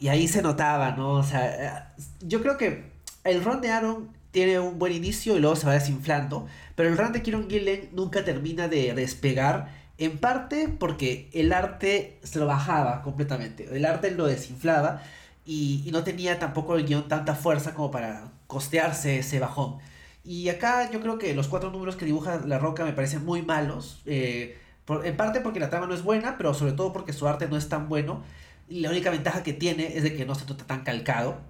Y 0.00 0.08
ahí 0.08 0.28
se 0.28 0.42
notaba, 0.42 0.92
¿no? 0.92 1.12
O 1.12 1.22
sea, 1.22 1.88
eh, 1.96 2.04
yo 2.20 2.40
creo 2.42 2.56
que 2.56 2.84
el 3.24 3.42
run 3.42 3.60
de 3.60 3.70
Aaron 3.70 4.10
tiene 4.30 4.60
un 4.60 4.78
buen 4.78 4.92
inicio 4.92 5.36
y 5.36 5.40
luego 5.40 5.56
se 5.56 5.66
va 5.66 5.72
desinflando. 5.72 6.46
Pero 6.76 6.88
el 6.90 6.98
run 6.98 7.12
de 7.12 7.22
Kieron 7.22 7.48
Gillen 7.48 7.88
nunca 7.92 8.24
termina 8.24 8.68
de 8.68 8.92
despegar. 8.94 9.76
En 9.96 10.18
parte 10.18 10.68
porque 10.68 11.28
el 11.32 11.52
arte 11.52 12.20
se 12.22 12.38
lo 12.38 12.46
bajaba 12.46 13.02
completamente. 13.02 13.68
El 13.74 13.84
arte 13.84 14.10
lo 14.12 14.26
desinflaba. 14.26 15.02
Y, 15.50 15.88
no 15.92 16.04
tenía 16.04 16.38
tampoco 16.38 16.76
el 16.76 16.84
guion 16.84 17.08
tanta 17.08 17.34
fuerza 17.34 17.72
como 17.72 17.90
para 17.90 18.32
costearse 18.46 19.20
ese 19.20 19.40
bajón. 19.40 19.78
Y 20.22 20.50
acá 20.50 20.90
yo 20.90 21.00
creo 21.00 21.18
que 21.18 21.34
los 21.34 21.48
cuatro 21.48 21.70
números 21.70 21.96
que 21.96 22.04
dibuja 22.04 22.42
La 22.44 22.58
Roca 22.58 22.84
me 22.84 22.92
parecen 22.92 23.24
muy 23.24 23.40
malos. 23.40 24.02
Eh, 24.04 24.58
en 25.04 25.16
parte 25.16 25.40
porque 25.40 25.58
la 25.58 25.70
trama 25.70 25.86
no 25.86 25.94
es 25.94 26.02
buena, 26.02 26.36
pero 26.36 26.52
sobre 26.52 26.72
todo 26.72 26.92
porque 26.92 27.14
su 27.14 27.26
arte 27.26 27.48
no 27.48 27.56
es 27.56 27.70
tan 27.70 27.88
bueno. 27.88 28.22
Y 28.68 28.80
la 28.80 28.90
única 28.90 29.10
ventaja 29.10 29.42
que 29.42 29.54
tiene 29.54 29.96
es 29.96 30.02
de 30.02 30.14
que 30.14 30.26
no 30.26 30.34
se 30.34 30.44
trata 30.44 30.66
tan 30.66 30.84
calcado. 30.84 31.40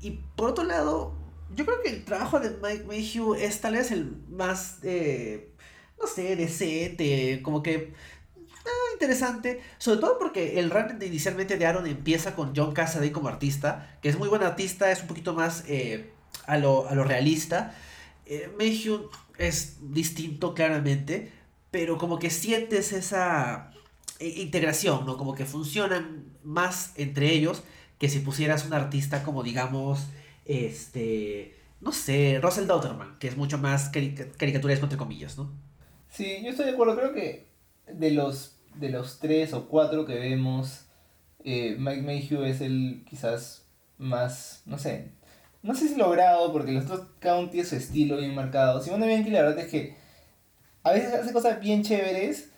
Y 0.00 0.18
por 0.34 0.50
otro 0.50 0.64
lado, 0.64 1.14
yo 1.54 1.64
creo 1.64 1.80
que 1.80 1.90
el 1.90 2.04
trabajo 2.04 2.40
de 2.40 2.50
Mike 2.60 2.86
Mayhew 2.88 3.34
es 3.34 3.60
tal 3.60 3.74
vez 3.74 3.92
el 3.92 4.16
más, 4.30 4.80
eh, 4.82 5.52
no 6.00 6.08
sé, 6.08 6.34
decente, 6.34 7.40
como 7.44 7.62
que 7.62 7.94
interesante. 8.92 9.60
Sobre 9.78 10.00
todo 10.00 10.18
porque 10.18 10.58
el 10.58 10.70
run 10.70 11.02
inicialmente 11.02 11.56
de 11.56 11.66
Aaron 11.66 11.86
empieza 11.86 12.34
con 12.34 12.54
John 12.54 12.72
Cassaday 12.72 13.10
como 13.10 13.28
artista, 13.28 13.98
que 14.02 14.08
es 14.08 14.18
muy 14.18 14.28
buen 14.28 14.42
artista, 14.42 14.90
es 14.90 15.02
un 15.02 15.08
poquito 15.08 15.34
más 15.34 15.64
eh, 15.68 16.10
a, 16.46 16.58
lo, 16.58 16.88
a, 16.88 16.94
lo, 16.94 17.04
realista. 17.04 17.74
Eh, 18.26 18.50
es 19.38 19.76
distinto 19.80 20.54
claramente, 20.54 21.32
pero 21.70 21.96
como 21.98 22.18
que 22.18 22.30
sientes 22.30 22.92
esa 22.92 23.70
integración, 24.20 25.06
¿no? 25.06 25.16
Como 25.16 25.34
que 25.34 25.44
funcionan 25.44 26.24
más 26.42 26.92
entre 26.96 27.32
ellos 27.32 27.62
que 27.98 28.08
si 28.08 28.20
pusieras 28.20 28.64
un 28.64 28.72
artista 28.72 29.22
como 29.22 29.42
digamos, 29.42 30.06
este, 30.44 31.56
no 31.80 31.92
sé, 31.92 32.38
Russell 32.42 32.66
Dauterman, 32.66 33.18
que 33.18 33.28
es 33.28 33.36
mucho 33.36 33.58
más 33.58 33.90
caricaturesco 33.90 34.86
entre 34.86 34.98
comillas, 34.98 35.36
¿no? 35.36 35.52
Sí, 36.10 36.38
yo 36.42 36.50
estoy 36.50 36.66
de 36.66 36.72
acuerdo, 36.72 36.96
creo 36.96 37.12
que 37.12 37.48
de 37.86 38.10
los, 38.12 38.57
de 38.78 38.90
los 38.90 39.18
tres 39.18 39.52
o 39.52 39.68
cuatro 39.68 40.04
que 40.06 40.14
vemos, 40.14 40.86
eh, 41.44 41.76
Mike 41.78 42.02
Mayhew 42.02 42.42
es 42.44 42.60
el 42.60 43.04
quizás 43.08 43.66
más, 43.98 44.62
no 44.66 44.78
sé, 44.78 45.10
no 45.62 45.74
sé 45.74 45.88
si 45.88 45.96
logrado, 45.96 46.52
porque 46.52 46.72
los 46.72 46.86
dos, 46.86 47.02
cada 47.18 47.38
uno 47.38 47.50
tiene 47.50 47.66
su 47.66 47.76
estilo 47.76 48.16
bien 48.16 48.34
marcado. 48.34 48.80
Simone 48.80 49.06
Bianchi 49.06 49.30
la 49.30 49.42
verdad 49.42 49.58
es 49.58 49.70
que 49.70 49.96
a 50.82 50.92
veces 50.92 51.12
hace 51.14 51.32
cosas 51.32 51.60
bien 51.60 51.82
chéveres, 51.82 52.50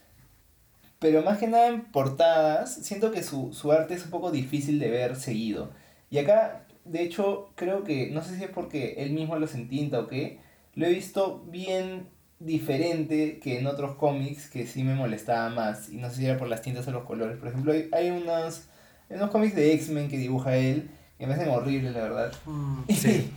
pero 0.99 1.23
más 1.23 1.39
que 1.39 1.47
nada 1.47 1.68
en 1.68 1.91
portadas, 1.91 2.75
siento 2.75 3.11
que 3.11 3.23
su, 3.23 3.53
su 3.53 3.73
arte 3.73 3.95
es 3.95 4.05
un 4.05 4.11
poco 4.11 4.31
difícil 4.31 4.79
de 4.79 4.91
ver 4.91 5.16
seguido. 5.16 5.71
Y 6.11 6.18
acá, 6.18 6.66
de 6.85 7.03
hecho, 7.03 7.51
creo 7.55 7.85
que, 7.85 8.11
no 8.11 8.23
sé 8.23 8.37
si 8.37 8.45
es 8.45 8.51
porque 8.51 8.95
él 8.99 9.12
mismo 9.12 9.37
lo 9.37 9.49
entinta 9.49 10.01
o 10.01 10.07
qué, 10.09 10.41
lo 10.75 10.87
he 10.87 10.91
visto 10.91 11.45
bien 11.49 12.09
diferente 12.41 13.38
que 13.38 13.59
en 13.59 13.66
otros 13.66 13.95
cómics 13.97 14.49
que 14.49 14.66
sí 14.66 14.82
me 14.82 14.95
molestaba 14.95 15.51
más. 15.51 15.88
Y 15.91 15.99
no 15.99 16.11
sé 16.11 16.16
si 16.16 16.26
era 16.26 16.38
por 16.38 16.49
las 16.49 16.62
tintas 16.62 16.88
o 16.88 16.91
los 16.91 17.05
colores. 17.05 17.38
Por 17.38 17.49
ejemplo, 17.49 17.72
hay, 17.72 17.88
hay 17.93 18.11
unos, 18.11 18.62
unos 19.09 19.30
cómics 19.30 19.55
de 19.55 19.72
X-Men 19.74 20.09
que 20.09 20.18
dibuja 20.18 20.57
él 20.57 20.91
que 21.20 21.26
me 21.26 21.34
hacen 21.34 21.51
horribles, 21.51 21.93
la 21.93 22.01
verdad. 22.01 22.32
Mm, 22.47 22.82
sí, 22.88 23.30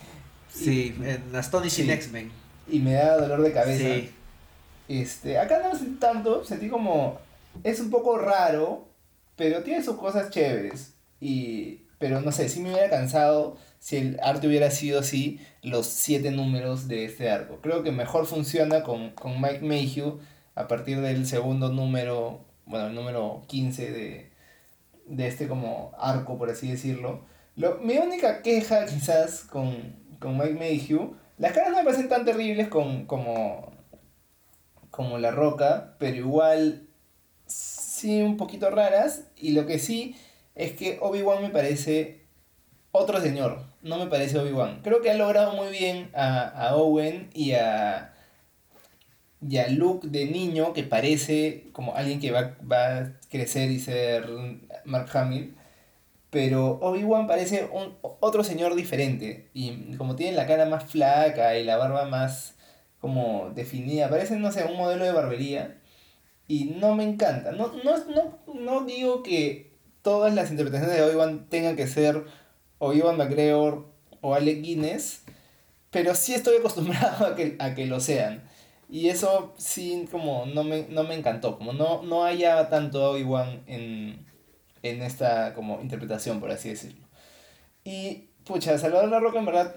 sí, 0.49 0.95
en 1.04 1.36
Astonishing 1.36 1.86
sí. 1.86 1.91
X-Men. 1.91 2.32
Y 2.70 2.80
me 2.80 2.93
da 2.93 3.18
dolor 3.18 3.41
de 3.41 3.51
cabeza. 3.51 3.84
Sí. 3.84 4.10
Este, 4.88 5.38
acá 5.38 5.62
no 5.62 5.78
sentí 5.78 5.99
tanto, 5.99 6.45
sentí 6.45 6.70
como 6.70 7.20
es 7.64 7.82
un 7.82 7.89
poco 7.89 8.18
raro, 8.18 8.88
pero 9.36 9.64
tiene 9.64 9.84
sus 9.84 9.97
cosas 9.97 10.30
chéveres. 10.30 10.93
Y, 11.20 11.82
pero 12.04 12.20
no 12.20 12.34
sé, 12.34 12.49
si 12.49 12.60
me 12.60 12.70
hubiera 12.70 12.89
cansado 12.89 13.56
si 13.80 13.95
el 13.95 14.20
arte 14.22 14.45
hubiera 14.45 14.72
sido 14.72 14.99
así 14.99 15.39
los 15.62 15.88
siete 15.88 16.32
números 16.32 16.89
de 16.89 17.06
este 17.06 17.30
arco. 17.30 17.60
Creo 17.62 17.82
que 17.82 17.93
mejor 17.93 18.26
funciona 18.26 18.84
con, 18.84 19.12
con 19.12 19.39
Mike 19.39 19.62
Mayhew 19.62 20.20
a 20.54 20.68
partir 20.68 20.99
del 20.99 21.26
segundo 21.26 21.70
número, 21.70 22.43
bueno, 22.66 22.88
el 22.88 22.93
número 22.93 23.43
15 23.47 23.91
de, 23.93 24.32
de 25.06 25.28
este 25.28 25.47
como 25.47 25.93
arco, 25.97 26.38
por 26.38 26.49
así 26.49 26.68
decirlo. 26.68 27.24
Lo, 27.56 27.78
mi 27.78 27.97
única 27.97 28.41
queja 28.41 28.86
quizás 28.86 29.45
con, 29.45 29.95
con 30.20 30.38
Mike 30.38 30.56
Mayhew, 30.56 31.16
las 31.38 31.54
caras 31.54 31.72
no 31.72 31.78
me 31.78 31.86
parecen 31.86 32.10
tan 32.10 32.26
terribles 32.26 32.68
con, 32.68 33.06
como, 33.06 33.72
como 34.89 35.20
La 35.20 35.32
Roca, 35.32 35.95
pero 35.99 36.18
igual 36.18 36.86
sí 37.45 38.22
un 38.22 38.36
poquito 38.36 38.70
raras. 38.72 39.24
Y 39.38 39.54
lo 39.54 39.66
que 39.66 39.80
sí 39.80 40.18
es 40.56 40.74
que 40.74 40.97
Obi-Wan 41.01 41.41
me 41.41 41.49
parece 41.49 42.26
otro 42.91 43.20
señor. 43.22 43.66
No 43.82 43.97
me 43.97 44.08
parece 44.08 44.38
Obi-Wan. 44.39 44.82
Creo 44.84 45.01
que 45.01 45.12
ha 45.12 45.16
logrado 45.16 45.54
muy 45.54 45.70
bien 45.70 46.10
a, 46.14 46.47
a 46.47 46.76
Owen 46.76 47.30
y 47.34 47.54
a, 47.54 48.14
y 49.41 49.58
a 49.58 49.68
Luke 49.68 50.08
de 50.08 50.26
niño, 50.26 50.74
que 50.74 50.84
parece 50.84 51.68
como 51.74 51.95
alguien 51.95 52.20
que 52.20 52.32
va, 52.32 52.56
va 52.70 52.97
a 52.97 53.14
crecer 53.30 53.72
y 53.72 53.80
ser 53.80 54.30
Mark 54.86 55.10
Hamill. 55.14 55.56
Pero 56.30 56.80
Obi-Wan 56.82 57.28
parece 57.28 57.70
un, 57.72 57.95
otro 58.01 58.43
señor 58.43 58.76
diferente. 58.76 59.49
Y 59.54 59.95
como 59.97 60.16
tiene 60.16 60.36
la 60.36 60.47
cara 60.47 60.66
más 60.66 60.86
flaca 60.86 61.58
y 61.58 61.64
la 61.64 61.78
barba 61.78 62.06
más 62.06 62.56
como 62.99 63.51
definida, 63.54 64.10
parece, 64.10 64.38
no 64.38 64.51
sé, 64.51 64.64
un 64.64 64.78
modelo 64.78 65.04
de 65.04 65.12
barbería 65.12 65.78
y 66.47 66.66
no 66.66 66.95
me 66.95 67.04
encanta. 67.04 67.51
No, 67.51 67.72
no, 67.84 67.97
no, 68.08 68.39
no 68.54 68.86
digo 68.86 69.24
que 69.24 69.72
todas 70.04 70.34
las 70.36 70.51
interpretaciones 70.51 70.95
de 70.95 71.04
Obi-Wan 71.04 71.47
tengan 71.49 71.76
que 71.76 71.88
ser 71.88 72.24
o 72.78 72.93
Iwan 72.93 73.18
McGregor 73.18 73.88
o 74.22 74.36
Alec 74.36 74.62
Guinness, 74.62 75.24
pero 75.89 76.14
sí 76.14 76.36
estoy 76.36 76.58
acostumbrado 76.60 77.26
a 77.26 77.36
que, 77.36 77.56
a 77.58 77.74
que 77.74 77.88
lo 77.88 77.99
sean. 77.99 78.43
Y 78.89 79.10
eso 79.10 79.56
sí 79.58 80.08
como 80.12 80.45
no 80.45 80.64
me, 80.64 80.86
no 80.89 81.04
me 81.04 81.16
encantó, 81.16 81.58
como 81.58 81.74
no, 81.74 82.04
no 82.04 82.24
hallaba 82.24 82.70
tanto 82.70 83.04
a 83.04 83.10
Obi-Wan 83.12 83.64
en, 83.66 84.24
en 84.84 85.01
esta 85.01 85.56
como 85.56 85.82
interpretación, 85.82 86.39
por 86.39 86.51
así 86.51 86.70
decirlo. 86.70 87.08
Y, 87.84 88.30
pucha, 88.45 88.78
Salvador 88.78 89.10
La 89.10 89.20
Roca 89.20 89.39
en 89.39 89.45
verdad 89.45 89.76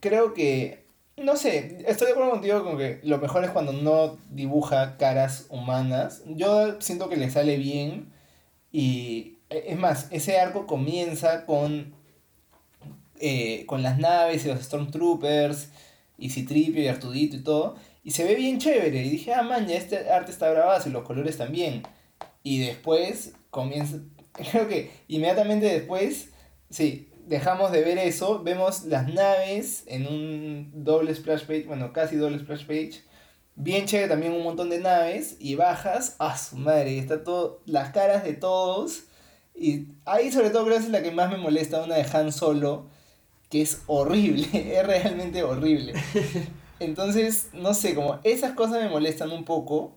creo 0.00 0.34
que 0.34 0.84
no 1.16 1.36
sé, 1.36 1.84
estoy 1.86 2.08
de 2.08 2.12
acuerdo 2.12 2.32
contigo 2.32 2.64
con 2.64 2.76
que 2.76 3.00
lo 3.04 3.18
mejor 3.18 3.44
es 3.44 3.50
cuando 3.50 3.72
no 3.72 4.18
dibuja 4.30 4.96
caras 4.96 5.46
humanas. 5.48 6.22
Yo 6.26 6.80
siento 6.80 7.08
que 7.08 7.16
le 7.16 7.30
sale 7.30 7.56
bien. 7.56 8.12
Y 8.74 9.38
e, 9.50 9.66
es 9.68 9.78
más, 9.78 10.08
ese 10.10 10.40
arco 10.40 10.66
comienza 10.66 11.46
con, 11.46 11.94
eh, 13.20 13.64
con 13.66 13.84
las 13.84 13.98
naves 13.98 14.44
y 14.44 14.48
los 14.48 14.60
Stormtroopers. 14.62 15.70
Y 16.18 16.30
Citripio 16.30 16.82
y 16.82 16.88
Artudito 16.88 17.36
y 17.36 17.44
todo. 17.44 17.76
Y 18.02 18.10
se 18.10 18.24
ve 18.24 18.34
bien 18.34 18.58
chévere. 18.58 19.04
Y 19.04 19.10
dije, 19.10 19.32
ah, 19.32 19.42
man, 19.42 19.68
ya 19.68 19.76
este 19.76 20.10
arte 20.10 20.32
está 20.32 20.50
grabado 20.50 20.88
y 20.88 20.92
los 20.92 21.04
colores 21.04 21.38
también. 21.38 21.84
Y 22.42 22.58
después 22.58 23.34
comienza. 23.50 23.98
Creo 24.32 24.66
que 24.66 24.90
inmediatamente 25.06 25.66
después. 25.66 26.30
Sí, 26.68 27.08
dejamos 27.26 27.70
de 27.70 27.82
ver 27.82 27.98
eso, 27.98 28.42
vemos 28.42 28.84
las 28.86 29.06
naves 29.12 29.84
en 29.86 30.08
un 30.08 30.84
doble 30.84 31.14
splash 31.14 31.42
page, 31.42 31.64
bueno, 31.66 31.92
casi 31.92 32.16
doble 32.16 32.40
splash 32.40 32.66
page. 32.66 33.04
Bien 33.56 33.86
chévere 33.86 34.08
también 34.08 34.32
un 34.32 34.42
montón 34.42 34.68
de 34.68 34.80
naves 34.80 35.36
y 35.38 35.54
bajas, 35.54 36.16
a 36.18 36.36
su 36.36 36.56
madre, 36.56 36.98
está 36.98 37.22
todo, 37.22 37.60
las 37.66 37.90
caras 37.90 38.24
de 38.24 38.34
todos. 38.34 39.04
Y 39.54 39.86
ahí 40.04 40.32
sobre 40.32 40.50
todo 40.50 40.64
creo 40.64 40.78
que 40.78 40.84
es 40.84 40.90
la 40.90 41.02
que 41.02 41.12
más 41.12 41.30
me 41.30 41.36
molesta, 41.36 41.82
una 41.82 41.94
de 41.94 42.06
Han 42.12 42.32
Solo, 42.32 42.86
que 43.50 43.62
es 43.62 43.82
horrible, 43.86 44.48
es 44.78 44.86
realmente 44.86 45.42
horrible. 45.44 45.94
Entonces, 46.80 47.50
no 47.52 47.74
sé, 47.74 47.94
como 47.94 48.18
esas 48.24 48.52
cosas 48.52 48.82
me 48.82 48.88
molestan 48.88 49.30
un 49.30 49.44
poco. 49.44 49.94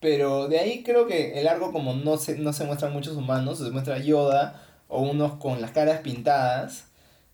Pero 0.00 0.48
de 0.48 0.60
ahí 0.60 0.84
creo 0.84 1.06
que 1.06 1.40
el 1.40 1.48
arco 1.48 1.72
como 1.72 1.92
no 1.92 2.16
se, 2.18 2.38
no 2.38 2.52
se 2.52 2.64
muestran 2.64 2.92
muchos 2.92 3.16
humanos, 3.16 3.58
se 3.58 3.70
muestra 3.70 3.98
Yoda, 3.98 4.62
o 4.86 5.02
unos 5.02 5.34
con 5.34 5.60
las 5.60 5.72
caras 5.72 6.00
pintadas, 6.00 6.84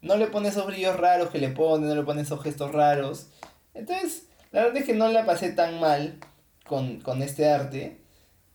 no 0.02 0.16
le 0.16 0.26
pone 0.26 0.48
esos 0.48 0.66
brillos 0.66 0.96
raros 0.96 1.30
que 1.30 1.38
le 1.38 1.50
pone, 1.50 1.86
no 1.86 1.94
le 1.94 2.02
pone 2.02 2.22
esos 2.22 2.42
gestos 2.42 2.72
raros. 2.72 3.28
Entonces, 3.74 4.26
la 4.54 4.62
verdad 4.62 4.76
es 4.76 4.84
que 4.84 4.94
no 4.94 5.08
la 5.08 5.26
pasé 5.26 5.50
tan 5.50 5.80
mal 5.80 6.20
con, 6.64 7.00
con 7.00 7.22
este 7.22 7.50
arte, 7.50 7.98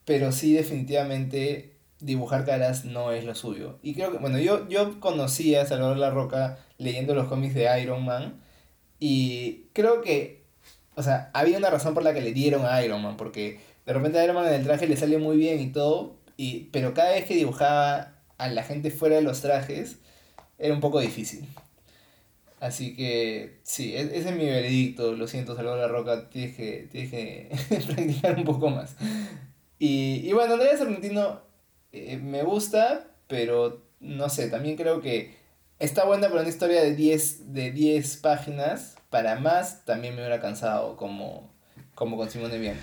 pero 0.06 0.32
sí 0.32 0.54
definitivamente 0.54 1.76
dibujar 2.00 2.46
caras 2.46 2.86
no 2.86 3.12
es 3.12 3.24
lo 3.24 3.34
suyo. 3.34 3.78
Y 3.82 3.92
creo 3.92 4.10
que, 4.10 4.16
bueno, 4.16 4.38
yo, 4.38 4.66
yo 4.70 4.98
conocí 4.98 5.54
a 5.54 5.66
Salvador 5.66 5.98
La 5.98 6.08
Roca 6.08 6.58
leyendo 6.78 7.14
los 7.14 7.28
cómics 7.28 7.54
de 7.54 7.82
Iron 7.82 8.06
Man 8.06 8.40
y 8.98 9.66
creo 9.74 10.00
que, 10.00 10.46
o 10.94 11.02
sea, 11.02 11.30
había 11.34 11.58
una 11.58 11.68
razón 11.68 11.92
por 11.92 12.02
la 12.02 12.14
que 12.14 12.22
le 12.22 12.32
dieron 12.32 12.64
a 12.64 12.82
Iron 12.82 13.02
Man, 13.02 13.18
porque 13.18 13.60
de 13.84 13.92
repente 13.92 14.18
a 14.18 14.24
Iron 14.24 14.36
Man 14.36 14.46
en 14.46 14.54
el 14.54 14.64
traje 14.64 14.86
le 14.86 14.96
sale 14.96 15.18
muy 15.18 15.36
bien 15.36 15.60
y 15.60 15.70
todo, 15.70 16.16
y, 16.38 16.70
pero 16.72 16.94
cada 16.94 17.10
vez 17.10 17.26
que 17.26 17.34
dibujaba 17.34 18.14
a 18.38 18.48
la 18.48 18.62
gente 18.62 18.90
fuera 18.90 19.16
de 19.16 19.22
los 19.22 19.42
trajes 19.42 19.98
era 20.58 20.72
un 20.72 20.80
poco 20.80 20.98
difícil. 20.98 21.46
Así 22.60 22.94
que 22.94 23.60
sí, 23.62 23.94
e-, 23.96 24.18
ese 24.18 24.30
es 24.30 24.36
mi 24.36 24.44
veredicto. 24.44 25.12
Lo 25.16 25.26
siento, 25.26 25.56
Salvador 25.56 25.80
La 25.80 25.88
Roca, 25.88 26.28
tienes 26.28 26.56
que, 26.56 26.88
tienes 26.90 27.10
que 27.10 27.50
practicar 27.86 28.36
un 28.36 28.44
poco 28.44 28.70
más. 28.70 28.96
Y, 29.78 30.20
y 30.24 30.32
bueno, 30.32 30.54
Andrea 30.54 30.76
Sorrentino 30.76 31.40
eh, 31.92 32.18
me 32.18 32.42
gusta, 32.42 33.08
pero 33.26 33.82
no 33.98 34.28
sé, 34.28 34.48
también 34.48 34.76
creo 34.76 35.00
que 35.00 35.34
está 35.78 36.04
buena 36.04 36.28
para 36.28 36.42
una 36.42 36.50
historia 36.50 36.82
de 36.82 36.94
10 36.94 37.52
de 37.52 37.72
10 37.72 38.16
páginas. 38.18 38.96
Para 39.08 39.40
más, 39.40 39.84
también 39.84 40.14
me 40.14 40.20
hubiera 40.20 40.40
cansado 40.40 40.96
como, 40.96 41.52
como 41.96 42.16
con 42.16 42.30
Simone 42.30 42.58
Bianchi. 42.58 42.80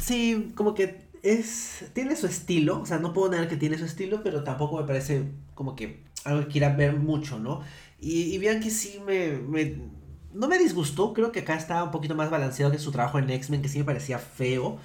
Sí, 0.00 0.52
como 0.56 0.74
que 0.74 1.08
es 1.22 1.84
tiene 1.94 2.16
su 2.16 2.26
estilo, 2.26 2.80
o 2.80 2.86
sea, 2.86 2.98
no 2.98 3.12
puedo 3.12 3.30
negar 3.30 3.48
que 3.48 3.56
tiene 3.56 3.78
su 3.78 3.84
estilo, 3.84 4.22
pero 4.22 4.42
tampoco 4.44 4.78
me 4.78 4.86
parece 4.86 5.24
como 5.54 5.76
que 5.76 6.02
algo 6.24 6.42
que 6.42 6.48
quiera 6.48 6.70
ver 6.70 6.96
mucho, 6.96 7.38
¿no? 7.38 7.62
Y, 8.00 8.34
y 8.34 8.38
Bianchi 8.38 8.70
sí 8.70 9.00
me, 9.04 9.38
me, 9.38 9.76
no 10.32 10.48
me 10.48 10.58
disgustó, 10.58 11.12
creo 11.12 11.32
que 11.32 11.40
acá 11.40 11.56
estaba 11.56 11.84
un 11.84 11.90
poquito 11.90 12.14
más 12.14 12.30
balanceado 12.30 12.70
que 12.70 12.78
su 12.78 12.92
trabajo 12.92 13.18
en 13.18 13.30
X-Men, 13.30 13.62
que 13.62 13.68
sí 13.68 13.78
me 13.78 13.84
parecía 13.84 14.18
feo. 14.18 14.78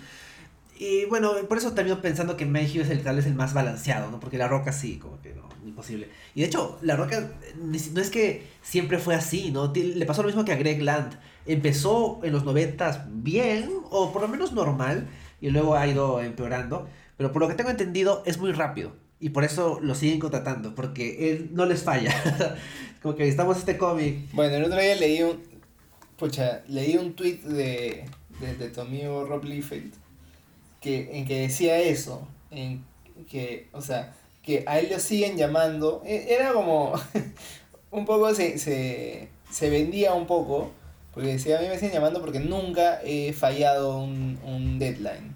Y 0.78 1.06
bueno, 1.06 1.34
por 1.48 1.58
eso 1.58 1.74
termino 1.74 2.02
pensando 2.02 2.36
que 2.36 2.46
Mayhew 2.46 2.84
es 2.84 2.90
el 2.90 3.04
tal 3.04 3.18
vez 3.18 3.26
el 3.28 3.36
más 3.36 3.54
balanceado, 3.54 4.10
¿no? 4.10 4.20
Porque 4.20 4.38
La 4.38 4.48
Roca 4.48 4.72
sí, 4.72 4.98
como 4.98 5.22
que 5.22 5.34
no, 5.34 5.48
imposible. 5.66 6.10
Y 6.34 6.42
de 6.42 6.48
hecho, 6.48 6.80
La 6.82 6.96
Roca 6.96 7.32
no 7.62 8.02
es 8.02 8.10
que 8.10 8.48
siempre 8.62 8.98
fue 8.98 9.16
así, 9.16 9.52
¿no? 9.52 9.72
Le 9.74 10.06
pasó 10.06 10.24
lo 10.24 10.28
mismo 10.28 10.44
que 10.44 10.52
a 10.52 10.56
Greg 10.56 10.82
Land. 10.82 11.20
Empezó 11.46 12.20
en 12.24 12.34
los 12.34 12.44
noventas 12.44 13.02
bien, 13.08 13.70
o 13.92 14.12
por 14.12 14.24
lo 14.24 14.28
menos 14.28 14.54
normal, 14.54 15.08
y 15.40 15.52
luego 15.52 15.76
ha 15.76 15.86
ido 15.88 16.22
empeorando. 16.22 16.88
Pero 17.18 17.32
por 17.32 17.42
lo 17.42 17.48
que 17.48 17.54
tengo 17.54 17.70
entendido, 17.70 18.24
es 18.26 18.40
muy 18.40 18.52
rápido. 18.52 18.96
Y 19.20 19.30
por 19.30 19.44
eso 19.44 19.80
lo 19.82 19.94
siguen 19.94 20.20
contratando, 20.20 20.74
porque 20.74 21.32
él 21.32 21.52
no 21.54 21.66
les 21.66 21.84
falla. 21.84 22.14
como 23.04 23.16
que 23.16 23.24
necesitamos 23.24 23.58
este 23.58 23.78
cómic. 23.78 24.32
Bueno, 24.32 24.56
el 24.56 24.64
otro 24.64 24.80
día 24.80 24.96
leí 24.96 25.22
un. 25.22 25.44
Pucha, 26.18 26.64
leí 26.68 26.98
un 26.98 27.14
tweet 27.14 27.40
de, 27.44 28.06
de, 28.40 28.56
de 28.56 28.70
tu 28.70 28.82
amigo 28.82 29.26
Rob 29.26 29.44
Liefeld 29.44 29.94
que, 30.84 31.18
en 31.18 31.26
que 31.26 31.42
decía 31.42 31.80
eso, 31.80 32.28
en 32.52 32.84
que, 33.30 33.70
o 33.72 33.82
sea, 33.82 34.14
que 34.44 34.66
a 34.68 34.80
él 34.80 34.90
lo 34.92 35.00
siguen 35.00 35.38
llamando, 35.38 36.04
e, 36.06 36.34
era 36.34 36.52
como, 36.52 36.94
un 37.92 38.06
poco 38.06 38.36
se, 38.36 38.60
se, 38.60 39.30
se 39.50 39.70
vendía 39.70 40.14
un 40.14 40.28
poco, 40.28 40.72
porque 41.14 41.30
decía, 41.30 41.58
a 41.58 41.62
mí 41.62 41.70
me 41.70 41.76
siguen 41.76 41.94
llamando 41.94 42.20
porque 42.20 42.42
nunca 42.42 43.00
he 43.04 43.32
fallado 43.32 44.00
un, 44.00 44.38
un 44.46 44.78
deadline. 44.78 45.34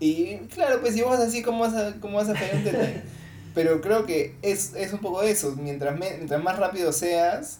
Y 0.00 0.38
claro, 0.48 0.80
pues 0.80 0.94
si 0.94 1.02
vos 1.02 1.18
así, 1.18 1.42
¿cómo 1.42 1.60
vas 1.60 1.74
a, 1.74 2.00
cómo 2.00 2.16
vas 2.16 2.30
a 2.30 2.34
fallar 2.34 2.56
un 2.56 2.64
deadline? 2.64 3.02
Pero 3.54 3.80
creo 3.80 4.06
que 4.06 4.36
es, 4.42 4.74
es 4.74 4.92
un 4.92 5.00
poco 5.00 5.22
eso, 5.22 5.54
mientras, 5.56 5.98
mientras 5.98 6.42
más 6.42 6.58
rápido 6.58 6.92
seas, 6.92 7.58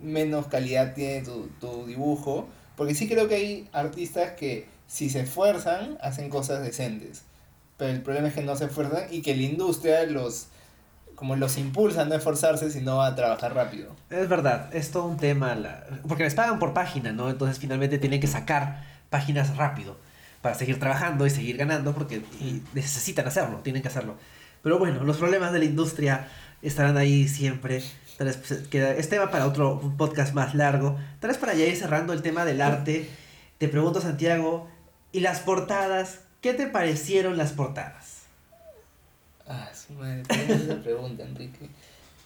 menos 0.00 0.46
calidad 0.46 0.94
tiene 0.94 1.22
tu, 1.22 1.48
tu 1.60 1.86
dibujo, 1.86 2.48
porque 2.76 2.94
sí 2.94 3.08
creo 3.08 3.28
que 3.28 3.34
hay 3.34 3.68
artistas 3.72 4.32
que 4.32 4.66
si 4.86 5.10
se 5.10 5.20
esfuerzan, 5.20 5.98
hacen 6.00 6.30
cosas 6.30 6.62
decentes. 6.62 7.22
Pero 7.76 7.90
el 7.90 8.02
problema 8.02 8.28
es 8.28 8.34
que 8.34 8.42
no 8.42 8.56
se 8.56 8.66
esfuerzan 8.66 9.04
y 9.10 9.22
que 9.22 9.36
la 9.36 9.42
industria 9.42 10.04
los 10.04 10.48
como 11.16 11.34
los 11.34 11.56
impulsa 11.56 12.02
a 12.02 12.04
no 12.04 12.14
esforzarse, 12.14 12.70
sino 12.70 13.02
a 13.02 13.14
trabajar 13.14 13.54
rápido. 13.54 13.96
Es 14.10 14.28
verdad, 14.28 14.68
es 14.74 14.90
todo 14.90 15.06
un 15.06 15.16
tema, 15.16 15.54
la... 15.54 15.84
porque 16.06 16.22
les 16.22 16.34
pagan 16.34 16.58
por 16.58 16.74
página, 16.74 17.10
¿no? 17.12 17.30
Entonces 17.30 17.58
finalmente 17.58 17.98
tienen 17.98 18.20
que 18.20 18.26
sacar 18.26 18.84
páginas 19.08 19.56
rápido 19.56 19.96
para 20.42 20.54
seguir 20.54 20.78
trabajando 20.78 21.26
y 21.26 21.30
seguir 21.30 21.56
ganando, 21.56 21.94
porque 21.94 22.22
necesitan 22.74 23.26
hacerlo, 23.26 23.60
tienen 23.64 23.82
que 23.82 23.88
hacerlo. 23.88 24.16
Pero 24.66 24.80
bueno, 24.80 25.04
los 25.04 25.18
problemas 25.18 25.52
de 25.52 25.60
la 25.60 25.64
industria 25.64 26.26
estarán 26.60 26.96
ahí 26.96 27.28
siempre. 27.28 27.84
Tal 28.18 28.26
vez 28.26 28.36
pues, 28.36 28.64
es 28.72 29.08
tema 29.08 29.30
para 29.30 29.46
otro 29.46 29.80
podcast 29.96 30.34
más 30.34 30.56
largo. 30.56 30.98
Tal 31.20 31.28
vez 31.28 31.38
para 31.38 31.54
ya 31.54 31.66
ir 31.66 31.76
cerrando 31.76 32.12
el 32.12 32.20
tema 32.20 32.44
del 32.44 32.60
arte. 32.60 33.08
Te 33.58 33.68
pregunto, 33.68 34.00
Santiago, 34.00 34.68
¿y 35.12 35.20
las 35.20 35.38
portadas? 35.38 36.18
¿Qué 36.40 36.52
te 36.52 36.66
parecieron 36.66 37.36
las 37.36 37.52
portadas? 37.52 38.22
Ah, 39.46 39.70
su 39.72 39.92
madre, 39.92 40.24
una 40.64 40.82
pregunta, 40.82 41.22
Enrique. 41.22 41.68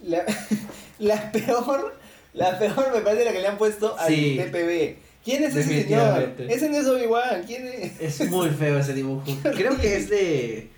La, 0.03 0.25
la, 0.99 1.33
peor, 1.33 1.95
la 2.33 2.59
peor 2.59 2.91
me 2.95 3.03
parece 3.03 3.27
la 3.27 3.33
que 3.33 3.41
le 3.41 3.49
han 3.49 3.59
puesto 3.59 3.99
al 3.99 4.09
sí, 4.09 4.41
TPB. 4.43 4.97
¿Quién 5.23 5.45
es 5.45 5.55
ese 5.55 5.83
señor? 5.83 6.37
Ese 6.39 6.71
no 6.71 6.79
es 6.79 6.87
Obi-Wan, 6.87 7.43
¿quién 7.47 7.67
es? 7.67 8.01
Es 8.01 8.31
muy 8.31 8.49
feo 8.49 8.79
ese 8.79 8.95
dibujo. 8.95 9.27
Creo 9.43 9.79
que 9.79 9.97
es 9.99 10.09
de, 10.09 10.71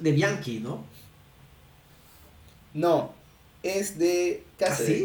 de 0.00 0.12
Bianchi, 0.12 0.60
¿no? 0.60 0.84
No, 2.72 3.12
es 3.62 3.98
de 3.98 4.44
Cassidy. 4.58 5.04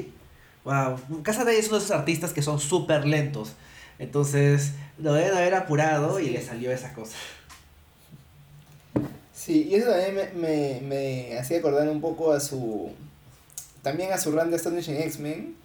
¿Ah, 0.65 0.93
sí? 0.93 1.01
Wow. 1.09 1.23
Cassidy 1.23 1.55
es 1.55 1.67
uno 1.67 1.77
de 1.77 1.85
esos 1.85 1.91
artistas 1.91 2.33
que 2.33 2.41
son 2.41 2.59
súper 2.59 3.05
lentos. 3.05 3.53
Entonces, 3.99 4.71
lo 4.97 5.13
deben 5.13 5.35
haber 5.35 5.55
apurado 5.55 6.19
y 6.19 6.29
le 6.29 6.41
salió 6.41 6.71
esa 6.71 6.93
cosa. 6.93 7.17
Sí, 9.33 9.67
y 9.69 9.75
eso 9.75 9.89
también 9.89 10.15
me, 10.15 10.31
me, 10.33 10.81
me 10.81 11.37
hacía 11.37 11.59
acordar 11.59 11.87
un 11.89 12.01
poco 12.01 12.33
a 12.33 12.39
su. 12.39 12.91
También 13.81 14.11
a 14.11 14.17
su 14.17 14.31
run 14.31 14.49
de 14.49 14.57
Astonishing 14.57 14.97
X-Men, 14.97 15.55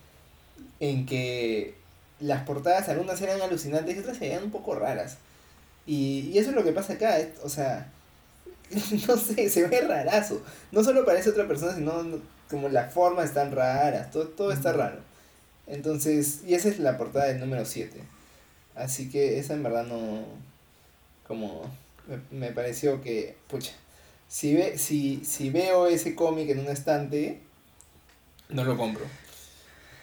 en 0.81 1.07
que 1.07 1.75
las 2.21 2.43
portadas, 2.45 2.89
algunas 2.89 3.21
eran 3.21 3.41
alucinantes 3.43 3.97
y 3.97 3.99
otras 3.99 4.17
se 4.17 4.29
veían 4.29 4.45
un 4.45 4.51
poco 4.51 4.75
raras. 4.75 5.19
Y, 5.87 6.31
y 6.33 6.39
eso 6.39 6.51
es 6.51 6.57
lo 6.57 6.65
que 6.65 6.73
pasa 6.73 6.95
acá, 6.95 7.19
o 7.43 7.49
sea, 7.49 7.91
no 9.09 9.17
sé, 9.17 9.49
se 9.49 9.67
ve 9.67 9.81
rarazo. 9.83 10.43
No 10.73 10.83
solo 10.83 11.05
parece 11.05 11.31
otra 11.31 11.47
persona, 11.47 11.75
sino 11.75 12.21
como 12.51 12.69
las 12.69 12.93
formas 12.93 13.27
están 13.27 13.53
raras, 13.53 14.11
todo, 14.11 14.29
todo 14.29 14.53
está 14.53 14.73
raro. 14.73 14.99
Entonces, 15.67 16.41
y 16.47 16.55
esa 16.55 16.69
es 16.69 16.79
la 16.79 16.99
portada 16.99 17.27
del 17.27 17.41
número 17.41 17.65
7. 17.65 17.99
Así 18.75 19.11
que 19.11 19.39
esa 19.39 19.55
en 19.55 19.63
verdad 19.63 19.87
no. 19.87 20.25
Como. 21.27 21.71
Me, 22.31 22.51
pareció 22.53 23.01
que. 23.03 23.37
Pucha. 23.49 23.73
Si, 24.29 24.55
ve, 24.55 24.79
si, 24.79 25.25
si 25.25 25.51
veo 25.51 25.87
ese 25.87 26.15
cómic 26.15 26.51
en 26.51 26.61
un 26.61 26.69
estante. 26.69 27.41
No 28.49 28.65
lo 28.65 28.77
compro. 28.77 29.05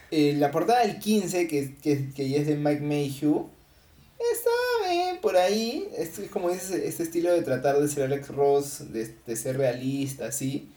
Eh, 0.09 0.34
la 0.38 0.51
portada 0.51 0.82
del 0.82 0.99
15, 0.99 1.47
que, 1.47 1.76
que, 1.76 2.09
que 2.09 2.30
ya 2.30 2.39
es 2.39 2.47
de 2.47 2.55
Mike 2.55 2.82
Mayhew. 2.82 3.49
Está 4.34 4.89
bien 4.89 5.19
por 5.22 5.36
ahí. 5.36 5.89
Es, 5.97 6.19
como 6.32 6.49
ese, 6.49 6.88
este 6.88 7.03
estilo 7.03 7.32
de 7.32 7.41
tratar 7.41 7.80
de 7.80 7.88
ser 7.88 8.03
Alex 8.03 8.30
Ross, 8.30 8.91
de, 8.91 9.15
de 9.26 9.36
ser 9.36 9.57
realista, 9.57 10.28
así. 10.28 10.72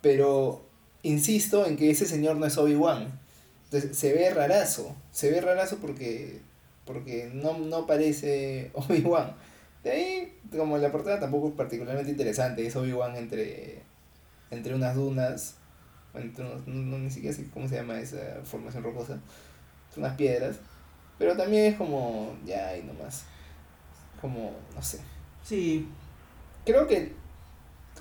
Pero 0.00 0.64
insisto 1.02 1.66
en 1.66 1.76
que 1.76 1.90
ese 1.90 2.06
señor 2.06 2.36
no 2.36 2.46
es 2.46 2.56
Obi-Wan. 2.56 3.20
Entonces 3.64 3.96
se 3.96 4.12
ve 4.12 4.30
rarazo. 4.30 4.94
Se 5.12 5.30
ve 5.30 5.40
rarazo 5.40 5.78
porque 5.78 6.40
porque 6.86 7.30
no, 7.34 7.58
no 7.58 7.86
parece 7.86 8.70
Obi-Wan. 8.74 9.34
De 9.84 9.90
ahí, 9.90 10.38
como 10.56 10.78
la 10.78 10.90
portada 10.90 11.20
tampoco 11.20 11.48
es 11.48 11.54
particularmente 11.54 12.10
interesante, 12.10 12.66
es 12.66 12.74
Obi-Wan 12.74 13.16
entre, 13.16 13.82
entre 14.50 14.74
unas 14.74 14.94
dunas, 14.94 15.56
entre 16.14 16.44
no, 16.44 16.98
ni 16.98 17.10
siquiera 17.10 17.36
sé 17.36 17.48
cómo 17.52 17.68
se 17.68 17.76
llama 17.76 18.00
esa 18.00 18.40
formación 18.44 18.82
rocosa, 18.82 19.20
unas 19.96 20.16
piedras, 20.16 20.56
pero 21.18 21.36
también 21.36 21.72
es 21.72 21.76
como, 21.76 22.36
ya, 22.44 22.68
ahí 22.68 22.82
nomás, 22.82 23.24
como, 24.20 24.52
no 24.74 24.82
sé. 24.82 25.00
Sí. 25.44 25.88
Creo 26.64 26.86
que, 26.86 27.12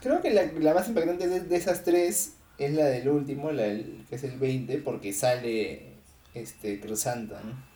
creo 0.02 0.22
que 0.22 0.32
la, 0.32 0.46
la 0.60 0.74
más 0.74 0.88
impactante 0.88 1.28
de, 1.28 1.42
de, 1.42 1.56
esas 1.56 1.84
tres 1.84 2.34
es 2.58 2.74
la 2.74 2.86
del 2.86 3.10
último, 3.10 3.52
la 3.52 3.64
del, 3.64 4.06
que 4.10 4.16
es 4.16 4.24
el 4.24 4.38
20, 4.40 4.78
porque 4.80 5.14
sale 5.14 5.94
este 6.34 6.80
Cruzanta, 6.80 7.40
¿no? 7.44 7.76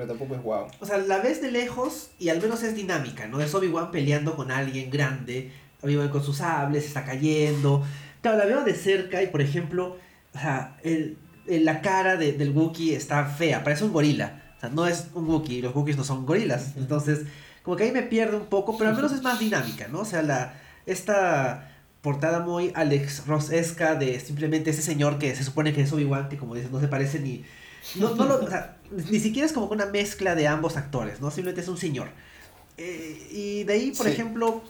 pero 0.00 0.08
tampoco 0.08 0.34
es 0.34 0.42
guau. 0.42 0.66
O 0.80 0.86
sea, 0.86 0.98
la 0.98 1.18
ves 1.18 1.42
de 1.42 1.50
lejos 1.50 2.10
y 2.18 2.30
al 2.30 2.40
menos 2.40 2.62
es 2.62 2.74
dinámica, 2.74 3.26
¿no? 3.26 3.40
Es 3.40 3.54
Obi-Wan 3.54 3.90
peleando 3.90 4.34
con 4.34 4.50
alguien 4.50 4.90
grande, 4.90 5.52
Obi-Wan 5.82 6.08
con 6.08 6.24
sus 6.24 6.38
sables, 6.38 6.86
está 6.86 7.04
cayendo. 7.04 7.84
Claro, 8.22 8.38
la 8.38 8.46
veo 8.46 8.64
de 8.64 8.74
cerca 8.74 9.22
y, 9.22 9.26
por 9.26 9.42
ejemplo, 9.42 9.98
o 10.34 10.38
sea, 10.38 10.78
el, 10.82 11.18
la 11.46 11.82
cara 11.82 12.16
de, 12.16 12.32
del 12.32 12.50
Wookiee 12.50 12.94
está 12.94 13.26
fea, 13.26 13.62
parece 13.62 13.84
un 13.84 13.92
gorila. 13.92 14.39
O 14.60 14.62
sea, 14.62 14.68
no 14.68 14.86
es 14.86 15.06
un 15.14 15.26
Wookiee, 15.26 15.62
los 15.62 15.74
Wookiees 15.74 15.96
no 15.96 16.04
son 16.04 16.26
gorilas. 16.26 16.76
Entonces, 16.76 17.20
como 17.62 17.78
que 17.78 17.84
ahí 17.84 17.92
me 17.92 18.02
pierde 18.02 18.36
un 18.36 18.44
poco, 18.44 18.76
pero 18.76 18.90
al 18.90 18.96
menos 18.96 19.10
es 19.12 19.22
más 19.22 19.38
dinámica, 19.40 19.88
¿no? 19.88 20.00
O 20.00 20.04
sea, 20.04 20.20
la, 20.20 20.60
esta 20.84 21.70
portada 22.02 22.40
muy 22.40 22.70
Alex 22.74 23.26
Ross-esca 23.26 23.94
de 23.94 24.20
simplemente 24.20 24.68
ese 24.68 24.82
señor 24.82 25.18
que 25.18 25.34
se 25.34 25.44
supone 25.44 25.72
que 25.72 25.80
es 25.80 25.92
Obi-Wan, 25.92 26.28
que 26.28 26.36
como 26.36 26.54
dices, 26.54 26.70
no 26.70 26.78
se 26.78 26.88
parece 26.88 27.20
ni... 27.20 27.42
No, 27.96 28.14
no 28.14 28.26
lo, 28.26 28.44
o 28.44 28.48
sea, 28.48 28.76
ni 28.90 29.18
siquiera 29.18 29.46
es 29.46 29.54
como 29.54 29.66
una 29.66 29.86
mezcla 29.86 30.34
de 30.34 30.46
ambos 30.46 30.76
actores, 30.76 31.22
¿no? 31.22 31.30
Simplemente 31.30 31.62
es 31.62 31.68
un 31.68 31.78
señor. 31.78 32.08
Eh, 32.76 33.28
y 33.30 33.64
de 33.64 33.72
ahí, 33.72 33.92
por 33.92 34.08
ejemplo, 34.08 34.62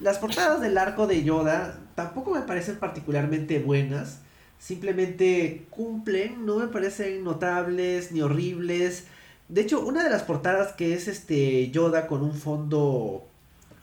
las 0.00 0.18
portadas 0.18 0.60
del 0.60 0.78
arco 0.78 1.06
de 1.06 1.22
Yoda 1.22 1.78
tampoco 1.94 2.32
me 2.32 2.42
parecen 2.42 2.78
particularmente 2.78 3.60
buenas. 3.60 4.18
Simplemente 4.58 5.66
cumplen, 5.70 6.44
no 6.44 6.56
me 6.56 6.66
parecen 6.66 7.22
notables 7.22 8.10
ni 8.10 8.20
horribles. 8.20 9.04
De 9.48 9.62
hecho, 9.62 9.80
una 9.80 10.04
de 10.04 10.10
las 10.10 10.22
portadas 10.22 10.72
que 10.72 10.94
es 10.94 11.08
este 11.08 11.70
Yoda 11.70 12.06
con 12.06 12.22
un 12.22 12.34
fondo 12.34 13.26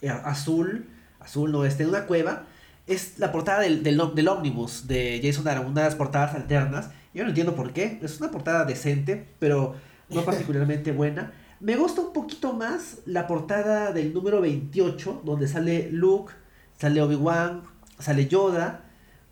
eh, 0.01 0.09
azul, 0.09 0.87
azul 1.19 1.51
no, 1.51 1.65
este, 1.65 1.83
en 1.83 1.89
una 1.89 2.05
cueva, 2.05 2.43
es 2.87 3.17
la 3.17 3.31
portada 3.31 3.61
del, 3.61 3.81
del, 3.81 3.99
del 4.13 4.27
ómnibus 4.27 4.87
de 4.87 5.19
Jason 5.23 5.47
Aaron, 5.47 5.65
una 5.67 5.81
de 5.81 5.87
las 5.87 5.95
portadas 5.95 6.35
alternas 6.35 6.91
Yo 7.13 7.23
no 7.23 7.29
entiendo 7.29 7.55
por 7.55 7.73
qué. 7.73 7.99
Es 8.03 8.19
una 8.19 8.29
portada 8.29 8.65
decente, 8.65 9.27
pero 9.39 9.75
no 10.09 10.21
particularmente 10.25 10.91
buena. 10.91 11.33
Me 11.59 11.75
gusta 11.77 12.01
un 12.01 12.13
poquito 12.13 12.53
más 12.53 12.99
la 13.05 13.25
portada 13.27 13.91
del 13.91 14.13
número 14.13 14.41
28, 14.41 15.21
donde 15.23 15.47
sale 15.47 15.89
Luke, 15.91 16.33
sale 16.77 17.01
Obi-Wan, 17.01 17.63
sale 17.97 18.27
Yoda. 18.27 18.83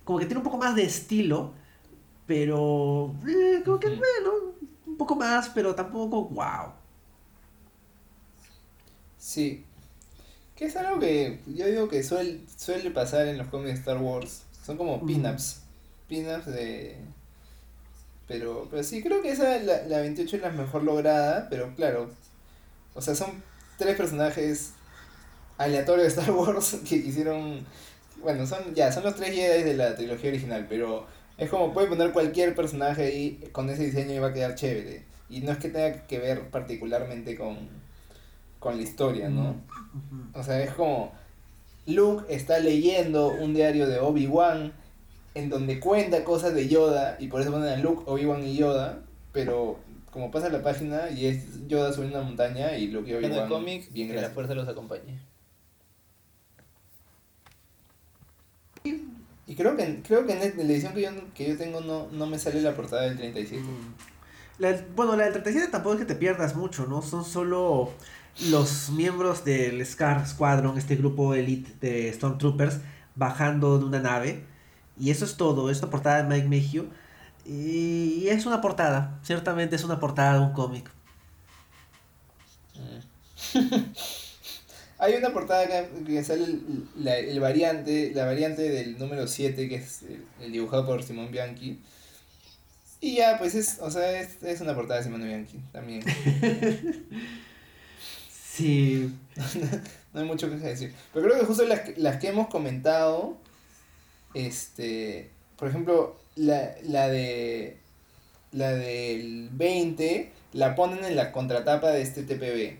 Como 0.04 0.20
que 0.20 0.26
tiene 0.26 0.40
un 0.40 0.44
poco 0.44 0.58
más 0.58 0.76
de 0.76 0.84
estilo, 0.84 1.54
pero 2.26 3.14
eh, 3.28 3.62
como 3.64 3.80
que 3.80 3.90
bueno, 3.90 4.53
un 4.94 4.98
poco 4.98 5.16
más, 5.16 5.50
pero 5.50 5.74
tampoco 5.74 6.26
wow. 6.26 6.72
Sí. 9.18 9.66
Que 10.56 10.66
es 10.66 10.76
algo 10.76 11.00
que 11.00 11.40
yo 11.48 11.66
digo 11.66 11.90
que 11.90 12.04
suele, 12.04 12.42
suele 12.56 12.92
pasar 12.92 13.28
en 13.28 13.40
los 13.40 13.48
cómics 13.48 13.74
de 13.74 13.80
Star 13.80 13.98
Wars. 13.98 14.44
Son 14.64 14.78
como 14.78 15.04
pin-ups. 15.06 15.62
Pin-ups 16.08 16.46
de... 16.46 16.98
Pero, 18.28 18.68
pero 18.70 18.84
sí, 18.84 19.02
creo 19.02 19.22
que 19.22 19.32
esa, 19.32 19.58
la, 19.60 19.84
la 19.84 20.00
28 20.00 20.36
es 20.36 20.42
la 20.42 20.52
mejor 20.52 20.84
lograda, 20.84 21.48
pero 21.50 21.74
claro. 21.76 22.10
O 22.94 23.02
sea, 23.02 23.16
son 23.16 23.44
tres 23.78 23.98
personajes 23.98 24.74
aleatorios 25.58 26.16
de 26.16 26.22
Star 26.22 26.32
Wars 26.36 26.78
que 26.88 27.04
quisieron... 27.04 27.66
Bueno, 28.22 28.46
son 28.46 28.76
ya, 28.76 28.92
son 28.92 29.04
los 29.04 29.16
tres 29.16 29.34
Jedi 29.34 29.64
de 29.64 29.74
la 29.74 29.96
trilogía 29.96 30.30
original, 30.30 30.68
pero 30.70 31.08
es 31.38 31.50
como 31.50 31.74
puede 31.74 31.88
poner 31.88 32.12
cualquier 32.12 32.56
personaje 32.56 33.04
ahí 33.04 33.50
con 33.52 33.70
ese 33.70 33.86
diseño 33.86 34.14
y 34.14 34.20
va 34.20 34.28
a 34.28 34.34
quedar 34.34 34.56
chévere. 34.56 35.04
Y 35.30 35.42
no 35.42 35.52
es 35.52 35.58
que 35.58 35.70
tenga 35.70 36.06
que 36.06 36.20
ver 36.20 36.50
particularmente 36.50 37.36
con, 37.36 37.58
con 38.60 38.78
la 38.78 38.84
historia, 38.84 39.30
¿no? 39.30 39.56
O 40.34 40.44
sea, 40.44 40.62
es 40.62 40.72
como 40.74 41.12
Luke 41.88 42.34
está 42.34 42.60
leyendo 42.60 43.28
un 43.28 43.54
diario 43.54 43.88
de 43.88 44.00
Obi-Wan 44.00 44.74
en 45.36 45.50
donde 45.50 45.80
cuenta 45.80 46.24
cosas 46.24 46.54
de 46.54 46.68
Yoda 46.68 47.18
y 47.20 47.28
por 47.28 47.42
eso 47.42 47.52
ponen 47.52 47.70
a 47.70 47.78
Luke, 47.78 48.04
Obi-Wan 48.06 48.46
y 48.46 48.56
Yoda, 48.56 49.00
pero 49.32 49.80
como 50.12 50.30
pasa 50.30 50.50
la 50.50 50.62
página 50.62 51.10
y 51.10 51.26
es 51.26 51.68
Yoda 51.68 51.92
subiendo 51.92 52.20
una 52.20 52.28
montaña 52.28 52.78
y 52.78 52.88
Luke 52.88 53.10
y 53.10 53.16
Obi-Wan 53.16 53.34
el 53.34 53.50
cómic, 53.50 53.92
bien 53.92 54.10
que 54.10 54.22
la 54.22 54.30
fuerza 54.30 54.54
los 54.54 54.68
acompañe. 54.68 55.20
Y 59.54 59.56
creo 59.56 59.78
que, 59.78 60.02
creo 60.02 60.26
que 60.26 60.34
en 60.34 60.40
la 60.40 60.64
edición 60.74 60.96
que 60.96 61.04
yo, 61.04 61.12
que 61.36 61.48
yo 61.50 61.56
tengo 61.56 61.80
no, 61.80 62.08
no 62.12 62.26
me 62.26 62.40
sale 62.40 62.60
la 62.60 62.76
portada 62.76 63.04
del 63.04 63.18
37. 63.18 63.62
Mm. 63.62 63.94
La, 64.58 64.84
bueno, 64.96 65.16
la 65.16 65.26
del 65.26 65.34
37 65.34 65.68
tampoco 65.68 65.94
es 65.94 66.00
que 66.00 66.08
te 66.08 66.16
pierdas 66.16 66.56
mucho, 66.56 66.88
¿no? 66.88 67.04
Son 67.04 67.24
solo 67.24 67.92
los 68.50 68.90
miembros 68.90 69.46
del 69.46 69.86
Scar 69.86 70.28
Squadron, 70.28 70.76
este 70.80 70.96
grupo 70.96 71.36
elite 71.36 71.72
de 71.82 72.12
Stormtroopers, 72.12 72.80
bajando 73.14 73.78
de 73.78 73.86
una 73.86 74.00
nave. 74.00 74.44
Y 75.00 75.12
eso 75.12 75.24
es 75.24 75.38
todo, 75.38 75.70
es 75.70 75.84
una 75.84 75.92
portada 75.92 76.24
de 76.24 76.30
Mike 76.30 76.48
Mejio. 76.48 76.88
Y 77.46 78.28
es 78.30 78.48
una 78.48 78.60
portada, 78.60 79.20
ciertamente 79.22 79.76
es 79.76 79.84
una 79.84 80.00
portada 80.00 80.40
de 80.40 80.46
un 80.48 80.54
cómic. 80.54 80.90
Hay 85.04 85.16
una 85.16 85.34
portada 85.34 85.68
que, 86.06 86.24
sale 86.24 86.46
la, 86.98 87.18
el 87.18 87.38
variante, 87.42 88.14
la 88.16 88.24
variante 88.24 88.62
del 88.62 88.98
número 88.98 89.28
7, 89.28 89.68
que 89.68 89.76
es 89.76 90.04
el, 90.40 90.54
dibujado 90.54 90.86
por 90.86 91.04
Simón 91.04 91.30
Bianchi. 91.30 91.82
Y 93.02 93.16
ya, 93.16 93.38
pues 93.38 93.54
es, 93.54 93.80
o 93.82 93.92
sea, 93.92 94.22
es, 94.22 94.42
es 94.42 94.62
una 94.62 94.74
portada 94.74 95.00
de 95.00 95.04
Simón 95.04 95.24
Bianchi 95.24 95.60
también. 95.74 96.04
sí. 98.32 99.14
no 100.14 100.22
hay 100.22 100.26
mucho 100.26 100.50
que 100.50 100.56
decir. 100.56 100.94
Pero 101.14 101.26
creo 101.26 101.38
que 101.38 101.46
justo 101.48 101.66
las, 101.66 101.98
las 101.98 102.16
que 102.22 102.30
hemos 102.30 102.48
comentado, 102.48 103.36
este, 104.34 105.32
por 105.58 105.68
ejemplo, 105.68 106.18
la, 106.38 106.76
la 106.84 107.10
de 107.10 107.78
la 108.54 108.72
del 108.72 109.50
20 109.52 110.32
la 110.54 110.76
ponen 110.76 111.04
en 111.04 111.18
la 111.18 111.34
contratapa 111.34 111.90
de 111.90 112.04
este 112.04 112.24
TPB. 112.24 112.78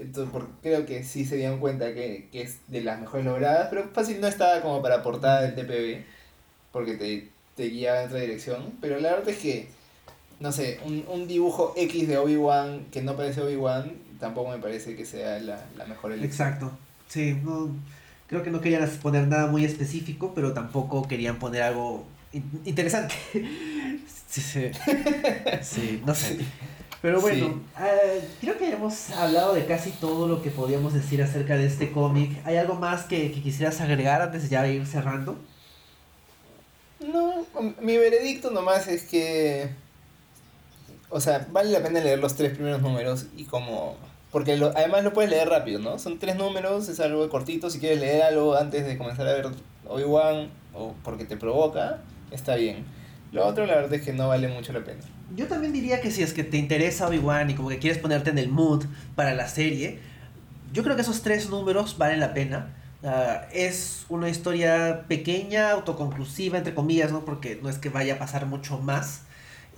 Entonces, 0.00 0.32
porque 0.32 0.52
creo 0.62 0.86
que 0.86 1.04
sí 1.04 1.24
se 1.24 1.36
dieron 1.36 1.60
cuenta 1.60 1.92
que, 1.92 2.28
que, 2.32 2.42
es 2.42 2.58
de 2.68 2.82
las 2.82 2.98
mejores 2.98 3.26
logradas, 3.26 3.68
pero 3.68 3.88
fácil 3.92 4.20
no 4.20 4.26
estaba 4.26 4.62
como 4.62 4.80
para 4.80 5.02
portada 5.02 5.42
del 5.42 5.54
TPB, 5.54 6.04
porque 6.72 6.94
te, 6.94 7.28
te 7.54 7.64
guía 7.64 8.00
en 8.00 8.08
otra 8.08 8.20
dirección. 8.20 8.72
Pero 8.80 8.98
la 8.98 9.10
verdad 9.10 9.28
es 9.28 9.38
que, 9.38 9.68
no 10.40 10.52
sé, 10.52 10.80
un, 10.86 11.04
un 11.08 11.28
dibujo 11.28 11.74
X 11.76 12.08
de 12.08 12.16
Obi-Wan 12.16 12.86
que 12.90 13.02
no 13.02 13.16
parece 13.16 13.42
Obi-Wan, 13.42 13.92
tampoco 14.18 14.50
me 14.50 14.58
parece 14.58 14.96
que 14.96 15.04
sea 15.04 15.38
la, 15.40 15.64
la 15.76 15.84
mejor 15.84 16.12
elección. 16.12 16.48
Exacto, 16.48 16.72
sí, 17.08 17.36
no, 17.42 17.70
creo 18.26 18.42
que 18.42 18.50
no 18.50 18.60
querían 18.60 18.88
poner 19.02 19.26
nada 19.28 19.48
muy 19.48 19.64
específico, 19.64 20.32
pero 20.34 20.52
tampoco 20.52 21.06
querían 21.06 21.38
poner 21.38 21.62
algo 21.62 22.06
in 22.32 22.44
interesante. 22.64 23.14
sí, 24.28 24.40
sí, 24.40 24.70
sí, 25.62 26.02
no 26.06 26.14
sé. 26.14 26.38
Pero 27.02 27.20
bueno, 27.20 27.46
sí. 27.46 27.52
uh, 27.82 28.24
creo 28.40 28.58
que 28.58 28.72
hemos 28.72 29.10
hablado 29.10 29.54
de 29.54 29.64
casi 29.64 29.90
todo 29.90 30.28
lo 30.28 30.42
que 30.42 30.50
podíamos 30.50 30.92
decir 30.92 31.22
acerca 31.22 31.56
de 31.56 31.66
este 31.66 31.92
cómic. 31.92 32.30
¿Hay 32.44 32.56
algo 32.56 32.74
más 32.74 33.04
que, 33.04 33.32
que, 33.32 33.42
quisieras 33.42 33.80
agregar 33.80 34.20
antes 34.20 34.42
de 34.42 34.48
ya 34.50 34.66
ir 34.66 34.86
cerrando? 34.86 35.36
No, 37.00 37.46
mi 37.80 37.96
veredicto 37.96 38.50
nomás 38.50 38.86
es 38.86 39.04
que... 39.04 39.70
O 41.08 41.20
sea, 41.20 41.46
vale 41.50 41.70
la 41.70 41.82
pena 41.82 42.00
leer 42.00 42.18
los 42.18 42.34
tres 42.36 42.52
primeros 42.52 42.82
números 42.82 43.26
y 43.36 43.44
como... 43.44 43.96
Porque 44.30 44.56
lo, 44.56 44.68
además 44.68 45.02
lo 45.02 45.12
puedes 45.12 45.30
leer 45.30 45.48
rápido, 45.48 45.80
¿no? 45.80 45.98
Son 45.98 46.18
tres 46.18 46.36
números, 46.36 46.88
es 46.88 47.00
algo 47.00 47.28
cortito. 47.30 47.70
Si 47.70 47.80
quieres 47.80 47.98
leer 47.98 48.22
algo 48.22 48.54
antes 48.54 48.86
de 48.86 48.96
comenzar 48.96 49.26
a 49.26 49.32
ver 49.32 49.48
Obi-Wan 49.88 50.50
o 50.74 50.94
porque 51.02 51.24
te 51.24 51.36
provoca, 51.36 51.98
está 52.30 52.54
bien. 52.54 52.84
Lo 53.32 53.46
otro, 53.46 53.66
la 53.66 53.76
verdad 53.76 53.94
es 53.94 54.02
que 54.02 54.12
no 54.12 54.28
vale 54.28 54.46
mucho 54.48 54.72
la 54.72 54.84
pena. 54.84 55.00
Yo 55.36 55.46
también 55.46 55.72
diría 55.72 56.00
que 56.00 56.10
si 56.10 56.22
es 56.22 56.32
que 56.32 56.44
te 56.44 56.56
interesa 56.56 57.06
Obi-Wan 57.06 57.50
y 57.50 57.54
como 57.54 57.68
que 57.68 57.78
quieres 57.78 57.98
ponerte 57.98 58.30
en 58.30 58.38
el 58.38 58.48
mood 58.48 58.84
para 59.14 59.34
la 59.34 59.48
serie, 59.48 60.00
yo 60.72 60.82
creo 60.82 60.96
que 60.96 61.02
esos 61.02 61.22
tres 61.22 61.50
números 61.50 61.98
valen 61.98 62.20
la 62.20 62.34
pena. 62.34 62.74
Uh, 63.02 63.46
es 63.52 64.04
una 64.08 64.28
historia 64.28 65.04
pequeña, 65.08 65.70
autoconclusiva, 65.70 66.58
entre 66.58 66.74
comillas, 66.74 67.12
¿no? 67.12 67.24
Porque 67.24 67.58
no 67.62 67.68
es 67.68 67.78
que 67.78 67.88
vaya 67.88 68.14
a 68.14 68.18
pasar 68.18 68.46
mucho 68.46 68.78
más. 68.78 69.22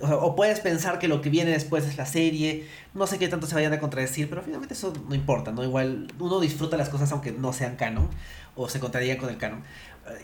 O, 0.01 0.07
o, 0.07 0.35
puedes 0.35 0.59
pensar 0.59 0.99
que 0.99 1.07
lo 1.07 1.21
que 1.21 1.29
viene 1.29 1.51
después 1.51 1.85
es 1.85 1.97
la 1.97 2.05
serie. 2.05 2.67
No 2.93 3.07
sé 3.07 3.19
qué 3.19 3.27
tanto 3.27 3.47
se 3.47 3.55
vayan 3.55 3.71
a 3.73 3.79
contradecir, 3.79 4.29
pero 4.29 4.41
finalmente 4.41 4.73
eso 4.73 4.91
no 5.07 5.15
importa, 5.15 5.51
¿no? 5.51 5.63
Igual 5.63 6.11
uno 6.19 6.39
disfruta 6.39 6.75
las 6.77 6.89
cosas 6.89 7.11
aunque 7.11 7.31
no 7.31 7.53
sean 7.53 7.75
canon 7.75 8.09
o 8.55 8.67
se 8.69 8.79
contradigan 8.79 9.17
con 9.17 9.29
el 9.29 9.37
canon. 9.37 9.63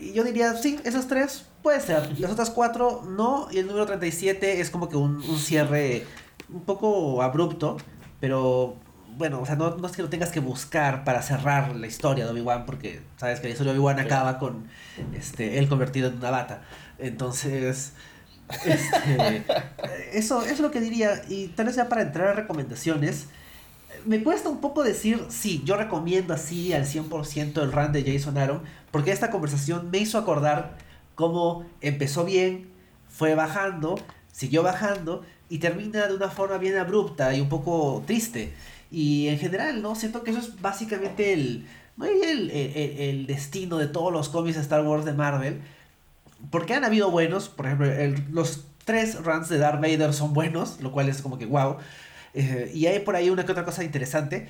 Y 0.00 0.12
yo 0.12 0.24
diría, 0.24 0.54
sí, 0.54 0.78
esos 0.84 1.06
tres 1.06 1.46
puede 1.62 1.80
ser. 1.80 2.18
Las 2.18 2.32
otras 2.32 2.50
cuatro 2.50 3.02
no. 3.08 3.48
Y 3.50 3.58
el 3.58 3.66
número 3.66 3.86
37 3.86 4.60
es 4.60 4.70
como 4.70 4.88
que 4.88 4.96
un, 4.96 5.16
un 5.16 5.38
cierre 5.38 6.06
un 6.52 6.62
poco 6.62 7.22
abrupto. 7.22 7.76
Pero 8.20 8.76
bueno, 9.16 9.40
o 9.40 9.46
sea, 9.46 9.56
no, 9.56 9.76
no 9.76 9.86
es 9.86 9.96
que 9.96 10.02
lo 10.02 10.08
tengas 10.08 10.30
que 10.30 10.40
buscar 10.40 11.04
para 11.04 11.22
cerrar 11.22 11.74
la 11.76 11.86
historia 11.86 12.24
de 12.24 12.30
Obi-Wan. 12.30 12.66
Porque 12.66 13.00
sabes 13.16 13.40
que 13.40 13.48
la 13.48 13.52
historia 13.52 13.72
de 13.72 13.78
Obi-Wan 13.78 14.00
acaba 14.00 14.38
con 14.38 14.68
este, 15.14 15.58
él 15.58 15.68
convertido 15.68 16.08
en 16.08 16.16
una 16.16 16.30
bata. 16.30 16.62
Entonces, 16.98 17.94
este, 18.66 19.44
eso, 20.12 20.42
eso 20.42 20.52
es 20.52 20.60
lo 20.60 20.70
que 20.70 20.80
diría. 20.80 21.22
Y 21.28 21.48
tal 21.48 21.66
vez 21.66 21.76
ya 21.76 21.88
para 21.88 22.02
entrar 22.02 22.28
a 22.28 22.32
recomendaciones 22.34 23.26
me 24.06 24.22
cuesta 24.22 24.48
un 24.48 24.60
poco 24.60 24.82
decir, 24.82 25.24
sí, 25.28 25.62
yo 25.64 25.76
recomiendo 25.76 26.34
así 26.34 26.72
al 26.72 26.84
100% 26.84 27.62
el 27.62 27.72
run 27.72 27.92
de 27.92 28.04
Jason 28.04 28.38
Aaron, 28.38 28.62
porque 28.90 29.12
esta 29.12 29.30
conversación 29.30 29.90
me 29.90 29.98
hizo 29.98 30.18
acordar 30.18 30.76
cómo 31.14 31.64
empezó 31.80 32.24
bien, 32.24 32.70
fue 33.08 33.34
bajando, 33.34 33.96
siguió 34.32 34.62
bajando 34.62 35.24
y 35.48 35.58
termina 35.58 36.06
de 36.06 36.14
una 36.14 36.30
forma 36.30 36.58
bien 36.58 36.76
abrupta 36.76 37.34
y 37.34 37.40
un 37.40 37.48
poco 37.48 38.02
triste. 38.06 38.52
Y 38.90 39.28
en 39.28 39.38
general, 39.38 39.82
¿no? 39.82 39.94
Siento 39.94 40.22
que 40.22 40.30
eso 40.30 40.40
es 40.40 40.60
básicamente 40.60 41.32
el, 41.32 41.66
el, 42.00 42.50
el, 42.50 43.26
destino 43.26 43.76
de 43.76 43.86
todos 43.86 44.12
los 44.12 44.28
cómics 44.28 44.56
de 44.56 44.62
Star 44.62 44.84
Wars 44.84 45.04
de 45.04 45.12
Marvel. 45.12 45.60
Porque 46.50 46.74
han 46.74 46.84
habido 46.84 47.10
buenos, 47.10 47.48
por 47.48 47.66
ejemplo, 47.66 47.88
los 48.30 48.64
tres 48.84 49.22
runs 49.22 49.48
de 49.48 49.58
Darth 49.58 49.80
Vader 49.80 50.12
son 50.12 50.32
buenos, 50.32 50.80
lo 50.80 50.90
cual 50.90 51.08
es 51.08 51.20
como 51.22 51.38
que 51.38 51.46
wow. 51.46 51.76
Eh, 52.34 52.70
y 52.74 52.86
hay 52.86 53.00
por 53.00 53.16
ahí 53.16 53.30
una 53.30 53.44
que 53.44 53.52
otra 53.52 53.64
cosa 53.64 53.84
interesante. 53.84 54.48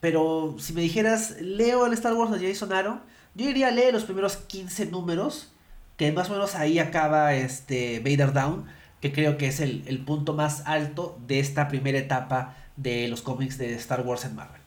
Pero 0.00 0.56
si 0.58 0.72
me 0.72 0.80
dijeras, 0.80 1.36
leo 1.40 1.86
el 1.86 1.92
Star 1.92 2.14
Wars 2.14 2.38
de 2.38 2.48
Jason 2.48 2.72
Aaron, 2.72 3.02
yo 3.34 3.48
iría 3.48 3.68
a 3.68 3.70
leer 3.70 3.92
los 3.92 4.04
primeros 4.04 4.36
15 4.36 4.86
números, 4.86 5.52
que 5.96 6.10
más 6.12 6.30
o 6.30 6.32
menos 6.32 6.54
ahí 6.54 6.78
acaba 6.78 7.34
este 7.34 8.00
Vader 8.00 8.32
Down, 8.32 8.66
que 9.00 9.12
creo 9.12 9.36
que 9.38 9.46
es 9.48 9.60
el, 9.60 9.84
el 9.86 9.98
punto 10.04 10.32
más 10.32 10.62
alto 10.66 11.18
de 11.26 11.40
esta 11.40 11.68
primera 11.68 11.98
etapa 11.98 12.56
de 12.76 13.08
los 13.08 13.22
cómics 13.22 13.58
de 13.58 13.74
Star 13.74 14.00
Wars 14.02 14.24
en 14.24 14.34
Marvel. 14.36 14.60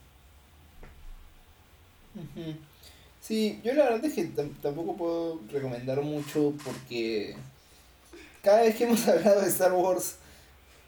Sí, 3.21 3.59
yo 3.63 3.73
la 3.73 3.85
verdad 3.85 4.05
es 4.05 4.13
que 4.13 4.25
tampoco 4.61 4.95
puedo 4.95 5.39
recomendar 5.51 6.01
mucho 6.01 6.53
porque 6.63 7.35
cada 8.43 8.61
vez 8.61 8.75
que 8.75 8.83
hemos 8.83 9.07
hablado 9.07 9.41
de 9.41 9.47
Star 9.47 9.73
Wars 9.73 10.17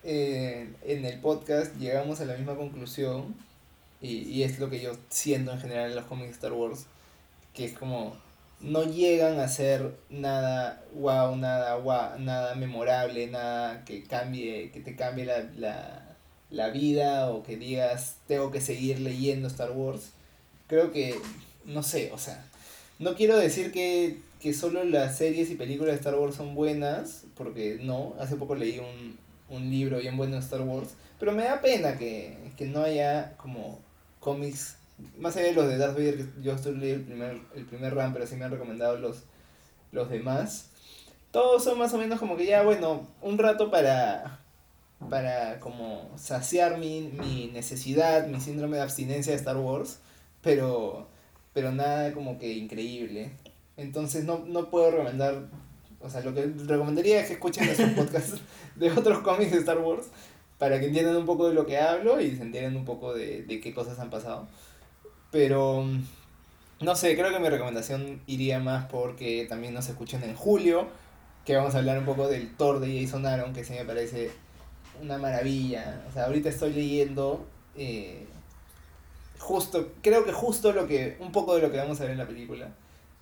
eh, 0.06 0.70
en 0.84 1.04
el 1.06 1.20
podcast 1.20 1.76
llegamos 1.78 2.22
a 2.22 2.26
la 2.26 2.36
misma 2.36 2.56
conclusión 2.56 3.36
y, 4.02 4.20
y, 4.20 4.44
es 4.44 4.60
lo 4.60 4.70
que 4.70 4.80
yo 4.80 4.92
siento 5.10 5.52
en 5.52 5.60
general 5.60 5.90
en 5.90 5.96
los 5.96 6.06
cómics 6.06 6.28
de 6.28 6.34
Star 6.34 6.54
Wars, 6.54 6.86
que 7.54 7.66
es 7.66 7.74
como 7.74 8.16
no 8.60 8.84
llegan 8.84 9.40
a 9.40 9.48
ser 9.48 9.96
nada 10.10 10.84
wow, 10.94 11.36
nada 11.36 11.76
wow, 11.76 12.20
nada 12.20 12.56
memorable, 12.56 13.28
nada 13.28 13.84
que 13.86 14.04
cambie, 14.04 14.72
que 14.72 14.80
te 14.80 14.96
cambie 14.96 15.26
la, 15.26 15.50
la, 15.58 16.16
la 16.50 16.70
vida 16.70 17.30
o 17.32 17.44
que 17.44 17.58
digas 17.58 18.18
tengo 18.28 18.52
que 18.52 18.62
seguir 18.62 19.00
leyendo 19.00 19.48
Star 19.48 19.72
Wars. 19.72 20.12
Creo 20.68 20.92
que, 20.92 21.16
no 21.66 21.84
sé, 21.84 22.12
o 22.14 22.18
sea, 22.18 22.44
no 23.00 23.16
quiero 23.16 23.38
decir 23.38 23.72
que, 23.72 24.20
que 24.40 24.54
solo 24.54 24.84
las 24.84 25.18
series 25.18 25.50
y 25.52 25.56
películas 25.56 25.94
de 25.94 26.00
Star 26.00 26.16
Wars 26.16 26.36
son 26.36 26.56
buenas, 26.56 27.26
porque 27.36 27.80
no, 27.82 28.16
hace 28.20 28.36
poco 28.36 28.56
leí 28.56 28.80
un, 28.80 29.18
un 29.50 29.70
libro 29.70 30.00
bien 30.00 30.18
bueno 30.18 30.36
de 30.36 30.42
Star 30.42 30.62
Wars, 30.62 30.96
pero 31.20 31.32
me 31.32 31.44
da 31.44 31.62
pena 31.62 31.98
que, 31.98 32.38
que 32.58 32.66
no 32.66 32.84
haya 32.84 33.36
como 33.38 33.80
cómics 34.20 34.78
más 35.18 35.36
allá 35.36 35.48
de 35.48 35.54
los 35.54 35.68
de 35.68 35.78
Darth 35.78 35.94
Vader, 35.94 36.18
que 36.18 36.42
yo 36.42 36.54
estoy 36.54 36.76
leyendo 36.76 37.02
el 37.02 37.06
primer, 37.06 37.42
el 37.56 37.66
primer 37.66 37.94
run, 37.94 38.14
pero 38.14 38.28
sí 38.28 38.36
me 38.36 38.46
han 38.46 38.52
recomendado 38.52 38.98
los, 38.98 39.24
los 39.92 40.10
demás. 40.10 40.70
Todos 41.32 41.64
son 41.64 41.78
más 41.78 41.94
o 41.94 41.98
menos 41.98 42.20
como 42.20 42.38
que 42.38 42.46
ya, 42.46 42.64
bueno, 42.64 43.06
un 43.22 43.38
rato 43.38 43.70
para, 43.70 44.40
para 45.10 45.60
como 45.60 46.10
saciar 46.18 46.78
mi, 46.78 47.02
mi 47.02 47.48
necesidad, 47.48 48.28
mi 48.28 48.40
síndrome 48.40 48.78
de 48.78 48.84
abstinencia 48.84 49.34
de 49.34 49.38
Star 49.38 49.58
Wars, 49.58 50.00
pero, 50.42 51.08
pero 51.54 51.72
nada 51.72 52.14
como 52.14 52.40
que 52.40 52.54
increíble. 52.54 53.32
Entonces 53.78 54.24
no, 54.24 54.40
no 54.48 54.70
puedo 54.70 54.92
recomendar, 54.92 55.48
o 56.06 56.10
sea, 56.10 56.22
lo 56.22 56.34
que 56.34 56.46
recomendaría 56.66 57.20
es 57.20 57.28
que 57.28 57.34
escuchen 57.34 57.68
esos 57.68 57.90
podcasts 57.96 58.40
de 58.76 58.92
otros 58.92 59.20
cómics 59.20 59.52
de 59.52 59.58
Star 59.60 59.80
Wars 59.80 60.08
para 60.58 60.80
que 60.80 60.88
entiendan 60.88 61.18
un 61.18 61.26
poco 61.26 61.48
de 61.50 61.54
lo 61.54 61.66
que 61.66 61.78
hablo 61.78 62.22
y 62.22 62.36
se 62.36 62.44
entiendan 62.44 62.78
un 62.78 62.86
poco 62.86 63.14
de, 63.14 63.44
de 63.44 63.60
qué 63.60 63.74
cosas 63.74 64.00
han 64.00 64.10
pasado. 64.10 64.48
Pero 65.32 65.86
no 66.80 66.96
sé, 66.96 67.16
creo 67.16 67.32
que 67.32 67.40
mi 67.40 67.50
recomendación 67.50 68.22
iría 68.28 68.60
más 68.60 68.86
porque 68.86 69.46
también 69.50 69.74
nos 69.74 69.90
escuchen 69.90 70.24
en 70.24 70.36
julio, 70.36 70.88
que 71.46 71.56
vamos 71.56 71.76
a 71.76 71.80
hablar 71.80 71.98
un 71.98 72.06
poco 72.06 72.28
del 72.28 72.56
Thor 72.56 72.80
de 72.80 73.02
Jason 73.02 73.26
Aaron, 73.26 73.54
que 73.54 73.64
sí 73.64 73.74
me 73.74 73.86
parece 73.86 74.32
una 75.02 75.18
maravilla. 75.18 76.04
O 76.10 76.14
sea, 76.14 76.26
ahorita 76.26 76.50
estoy 76.50 76.74
leyendo 76.74 77.46
eh, 77.78 78.26
justo, 79.40 79.92
creo 80.02 80.26
que 80.26 80.32
justo 80.32 80.72
lo 80.74 80.88
que, 80.88 81.18
un 81.20 81.32
poco 81.32 81.56
de 81.56 81.62
lo 81.62 81.72
que 81.72 81.78
vamos 81.78 82.00
a 82.00 82.04
ver 82.04 82.12
en 82.12 82.18
la 82.18 82.28
película. 82.28 82.70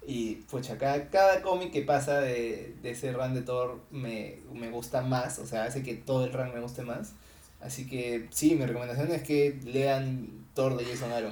Y 0.05 0.35
pucha, 0.49 0.77
cada, 0.77 1.09
cada 1.09 1.41
cómic 1.41 1.71
que 1.71 1.81
pasa 1.81 2.19
de, 2.19 2.75
de 2.81 2.91
ese 2.91 3.13
run 3.13 3.33
de 3.33 3.41
Thor 3.41 3.79
me, 3.89 4.39
me 4.53 4.69
gusta 4.69 5.01
más, 5.01 5.39
o 5.39 5.45
sea, 5.45 5.63
hace 5.63 5.81
que 5.81 5.93
todo 5.93 6.25
el 6.25 6.33
run 6.33 6.53
me 6.53 6.59
guste 6.59 6.81
más. 6.81 7.13
Así 7.61 7.87
que 7.87 8.27
sí, 8.31 8.55
mi 8.55 8.65
recomendación 8.65 9.11
es 9.11 9.23
que 9.23 9.57
lean 9.63 10.27
Thor 10.53 10.75
de 10.75 10.83
Jason 10.83 11.11
Aaron. 11.11 11.31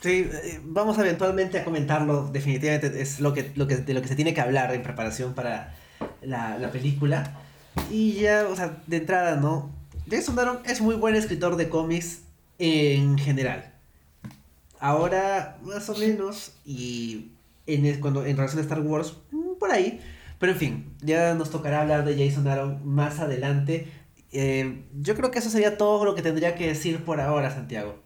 Sí, 0.00 0.28
eh, 0.32 0.60
vamos 0.64 0.98
eventualmente 0.98 1.58
a 1.58 1.64
comentarlo, 1.64 2.28
definitivamente 2.28 3.02
es 3.02 3.20
lo 3.20 3.34
que, 3.34 3.52
lo 3.56 3.66
que, 3.66 3.76
de 3.76 3.94
lo 3.94 4.02
que 4.02 4.08
se 4.08 4.16
tiene 4.16 4.34
que 4.34 4.40
hablar 4.40 4.72
en 4.72 4.82
preparación 4.82 5.34
para 5.34 5.74
la, 6.22 6.58
la 6.58 6.70
película. 6.70 7.40
Y 7.90 8.14
ya, 8.14 8.46
o 8.48 8.54
sea, 8.54 8.82
de 8.86 8.98
entrada, 8.98 9.36
¿no? 9.36 9.70
Jason 10.08 10.38
Aaron 10.38 10.60
es 10.64 10.80
muy 10.80 10.94
buen 10.94 11.16
escritor 11.16 11.56
de 11.56 11.68
cómics 11.68 12.20
en 12.58 13.18
general. 13.18 13.72
Ahora, 14.78 15.58
más 15.62 15.88
o 15.88 15.96
menos, 15.96 16.52
y 16.64 17.31
en, 17.66 17.86
el- 17.86 18.00
cuando, 18.00 18.24
en 18.26 18.36
relación 18.36 18.60
a 18.60 18.62
Star 18.62 18.80
Wars, 18.80 19.14
mm, 19.32 19.54
por 19.58 19.70
ahí. 19.70 20.00
Pero 20.38 20.52
en 20.52 20.58
fin, 20.58 20.96
ya 21.02 21.34
nos 21.34 21.50
tocará 21.50 21.82
hablar 21.82 22.04
de 22.04 22.16
Jason 22.28 22.48
Aaron 22.48 22.80
más 22.86 23.20
adelante. 23.20 23.88
Eh, 24.32 24.84
yo 25.00 25.14
creo 25.16 25.30
que 25.30 25.38
eso 25.38 25.50
sería 25.50 25.76
todo 25.76 26.04
lo 26.04 26.14
que 26.14 26.22
tendría 26.22 26.54
que 26.56 26.66
decir 26.68 27.04
por 27.04 27.20
ahora, 27.20 27.50
Santiago. 27.50 27.96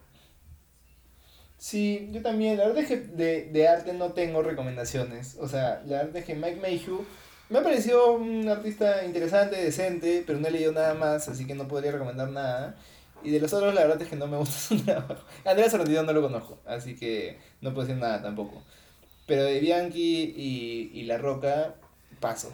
Sí, 1.57 2.09
yo 2.11 2.21
también. 2.21 2.57
La 2.57 2.67
verdad 2.67 2.83
es 2.83 2.87
que 2.87 2.97
de, 2.97 3.45
de 3.51 3.67
arte 3.67 3.93
no 3.93 4.13
tengo 4.13 4.43
recomendaciones. 4.43 5.37
O 5.39 5.47
sea, 5.47 5.81
la 5.85 5.97
verdad 6.03 6.17
es 6.17 6.25
que 6.25 6.35
Mike 6.35 6.57
Mayhew 6.61 7.05
me 7.49 7.59
ha 7.59 7.63
parecido 7.63 8.13
un 8.13 8.47
artista 8.49 9.05
interesante, 9.05 9.55
decente, 9.57 10.23
pero 10.25 10.39
no 10.39 10.47
he 10.47 10.51
leído 10.51 10.71
nada 10.73 10.93
más, 10.93 11.27
así 11.29 11.45
que 11.47 11.55
no 11.55 11.67
podría 11.67 11.91
recomendar 11.91 12.29
nada. 12.29 12.77
Y 13.23 13.31
de 13.31 13.39
los 13.39 13.53
otros, 13.53 13.73
la 13.73 13.81
verdad 13.81 14.01
es 14.01 14.07
que 14.09 14.15
no 14.15 14.27
me 14.27 14.37
gusta 14.37 14.55
su 14.59 14.83
trabajo. 14.83 15.15
Andrea 15.45 15.69
Sorrentino 15.69 16.03
no 16.03 16.13
lo 16.13 16.21
conozco, 16.21 16.59
así 16.65 16.95
que 16.95 17.39
no 17.61 17.73
puedo 17.73 17.87
decir 17.87 18.01
nada 18.01 18.21
tampoco. 18.21 18.63
Pero 19.27 19.43
de 19.43 19.59
Bianchi 19.59 20.33
y, 20.35 20.91
y 20.93 21.03
La 21.03 21.17
Roca, 21.17 21.75
paso. 22.19 22.51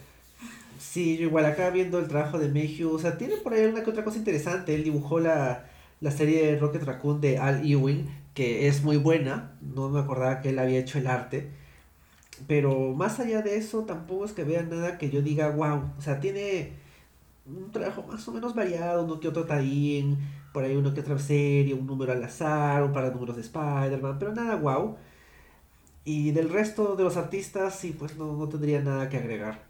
Sí, 0.80 1.18
yo 1.18 1.24
igual 1.28 1.46
acá 1.46 1.70
viendo 1.70 2.00
el 2.00 2.08
trabajo 2.08 2.40
de 2.40 2.50
Mayhew, 2.50 2.94
o 2.94 3.00
sea, 3.00 3.18
tiene 3.18 3.38
por 3.38 3.54
ahí 3.54 3.66
una 3.66 3.84
que 3.84 3.90
otra 3.90 4.04
cosa 4.04 4.18
interesante. 4.18 4.76
Él 4.76 4.84
dibujó 4.84 5.20
la, 5.20 5.66
la 6.02 6.12
serie 6.12 6.46
de 6.46 6.60
Rocket 6.60 6.84
Raccoon 6.84 7.22
de 7.22 7.38
Al 7.38 7.66
Ewing, 7.66 8.10
que 8.34 8.68
es 8.68 8.84
muy 8.84 8.98
buena. 8.98 9.54
No 9.62 9.90
me 9.90 10.00
acordaba 10.00 10.42
que 10.42 10.50
él 10.50 10.60
había 10.60 10.80
hecho 10.80 10.98
el 10.98 11.08
arte. 11.08 11.52
Pero 12.48 12.94
más 12.94 13.20
allá 13.20 13.42
de 13.42 13.56
eso, 13.58 13.84
tampoco 13.86 14.26
es 14.26 14.34
que 14.34 14.44
vea 14.44 14.64
nada 14.64 14.98
que 14.98 15.10
yo 15.10 15.22
diga, 15.22 15.50
wow. 15.50 15.92
O 15.98 16.02
sea, 16.02 16.20
tiene 16.20 16.74
un 17.46 17.72
trabajo 17.72 18.04
más 18.04 18.28
o 18.28 18.32
menos 18.32 18.56
variado, 18.56 19.04
uno 19.04 19.20
que 19.20 19.28
otro 19.28 19.46
tie 19.46 20.18
por 20.54 20.64
ahí 20.64 20.76
uno 20.76 20.94
que 20.94 21.02
otra 21.02 21.18
serie, 21.18 21.74
un 21.74 21.88
número 21.88 22.14
al 22.14 22.24
azar, 22.24 22.84
un 22.84 22.94
par 22.94 23.06
de 23.06 23.12
números 23.12 23.36
de 23.36 23.42
Spider-Man, 23.42 24.20
pero 24.20 24.34
nada 24.34 24.56
wow. 24.56 24.96
Y 26.06 26.32
del 26.32 26.50
resto 26.50 26.96
de 26.96 27.04
los 27.04 27.18
artistas, 27.18 27.76
sí, 27.80 27.96
pues 27.98 28.18
no, 28.18 28.34
no 28.34 28.50
tendría 28.50 28.82
nada 28.82 29.10
que 29.10 29.18
agregar. 29.18 29.62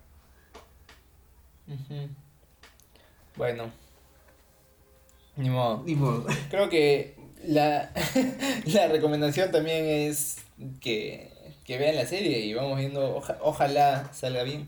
Bueno. 3.35 3.71
Ni 5.35 5.49
modo. 5.49 5.83
Ni 5.85 5.95
modo. 5.95 6.25
Creo 6.49 6.69
que 6.69 7.15
la, 7.45 7.91
la 8.65 8.87
recomendación 8.87 9.51
también 9.51 9.85
es 9.85 10.37
que, 10.79 11.31
que 11.65 11.77
vean 11.77 11.95
la 11.95 12.05
serie 12.05 12.39
y 12.39 12.53
vamos 12.53 12.77
viendo, 12.77 13.15
oja- 13.15 13.37
ojalá 13.41 14.09
salga 14.13 14.43
bien. 14.43 14.67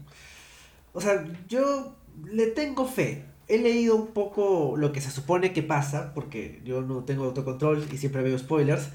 O 0.93 1.01
sea, 1.01 1.25
yo 1.47 1.95
le 2.25 2.47
tengo 2.47 2.87
fe. 2.87 3.25
He 3.47 3.59
leído 3.59 3.95
un 3.95 4.07
poco 4.07 4.73
lo 4.75 4.91
que 4.91 5.01
se 5.01 5.11
supone 5.11 5.53
que 5.53 5.61
pasa, 5.61 6.13
porque 6.15 6.61
yo 6.63 6.81
no 6.81 7.03
tengo 7.03 7.25
autocontrol 7.25 7.87
y 7.91 7.97
siempre 7.97 8.23
veo 8.23 8.37
spoilers. 8.39 8.89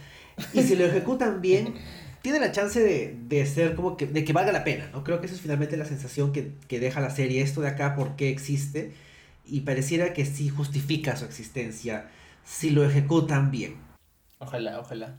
Y 0.53 0.63
si 0.63 0.75
lo 0.75 0.85
ejecutan 0.87 1.41
bien, 1.41 1.75
tiene 2.23 2.39
la 2.39 2.53
chance 2.53 2.81
de, 2.81 3.17
de 3.29 3.47
ser 3.47 3.75
como 3.75 3.97
que, 3.97 4.07
de 4.07 4.25
que 4.25 4.33
valga 4.33 4.53
la 4.53 4.65
pena, 4.65 4.91
¿no? 4.93 5.05
Creo 5.05 5.21
que 5.21 5.27
esa 5.27 5.35
es 5.35 5.41
finalmente 5.41 5.77
la 5.77 5.85
sensación 5.85 6.33
que, 6.33 6.53
que 6.69 6.81
deja 6.81 7.01
la 7.01 7.11
serie. 7.11 7.43
Esto 7.43 7.61
de 7.61 7.69
acá, 7.69 7.95
¿por 7.95 8.17
qué 8.17 8.31
existe? 8.31 8.93
Y 9.47 9.63
pareciera 9.63 10.13
que 10.13 10.27
sí 10.27 10.49
justifica 10.49 11.17
su 11.17 11.25
existencia 11.25 12.11
si 12.45 12.71
lo 12.71 12.85
ejecutan 12.85 13.51
bien. 13.51 13.77
Ojalá, 14.39 14.81
ojalá. 14.81 15.19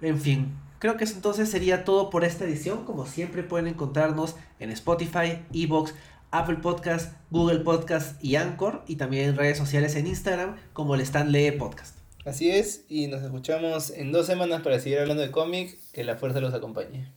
En 0.00 0.20
fin, 0.20 0.54
creo 0.78 0.96
que 0.96 1.04
eso 1.04 1.14
entonces 1.14 1.50
sería 1.50 1.84
todo 1.84 2.10
por 2.10 2.24
esta 2.24 2.44
edición. 2.44 2.84
Como 2.84 3.06
siempre 3.06 3.42
pueden 3.42 3.66
encontrarnos 3.66 4.36
en 4.60 4.70
Spotify, 4.70 5.40
Evox, 5.52 5.94
Apple 6.30 6.56
Podcast, 6.56 7.14
Google 7.30 7.60
Podcast 7.60 8.22
y 8.22 8.36
Anchor. 8.36 8.84
Y 8.86 8.96
también 8.96 9.30
en 9.30 9.36
redes 9.36 9.58
sociales 9.58 9.96
en 9.96 10.06
Instagram 10.06 10.56
como 10.72 10.94
el 10.94 11.00
Stanley 11.00 11.50
Podcast. 11.52 11.97
Así 12.28 12.50
es, 12.50 12.84
y 12.90 13.06
nos 13.06 13.22
escuchamos 13.22 13.88
en 13.88 14.12
dos 14.12 14.26
semanas 14.26 14.60
para 14.60 14.78
seguir 14.78 14.98
hablando 14.98 15.22
de 15.22 15.30
cómic. 15.30 15.78
Que 15.94 16.04
la 16.04 16.16
fuerza 16.16 16.40
los 16.40 16.52
acompañe. 16.52 17.10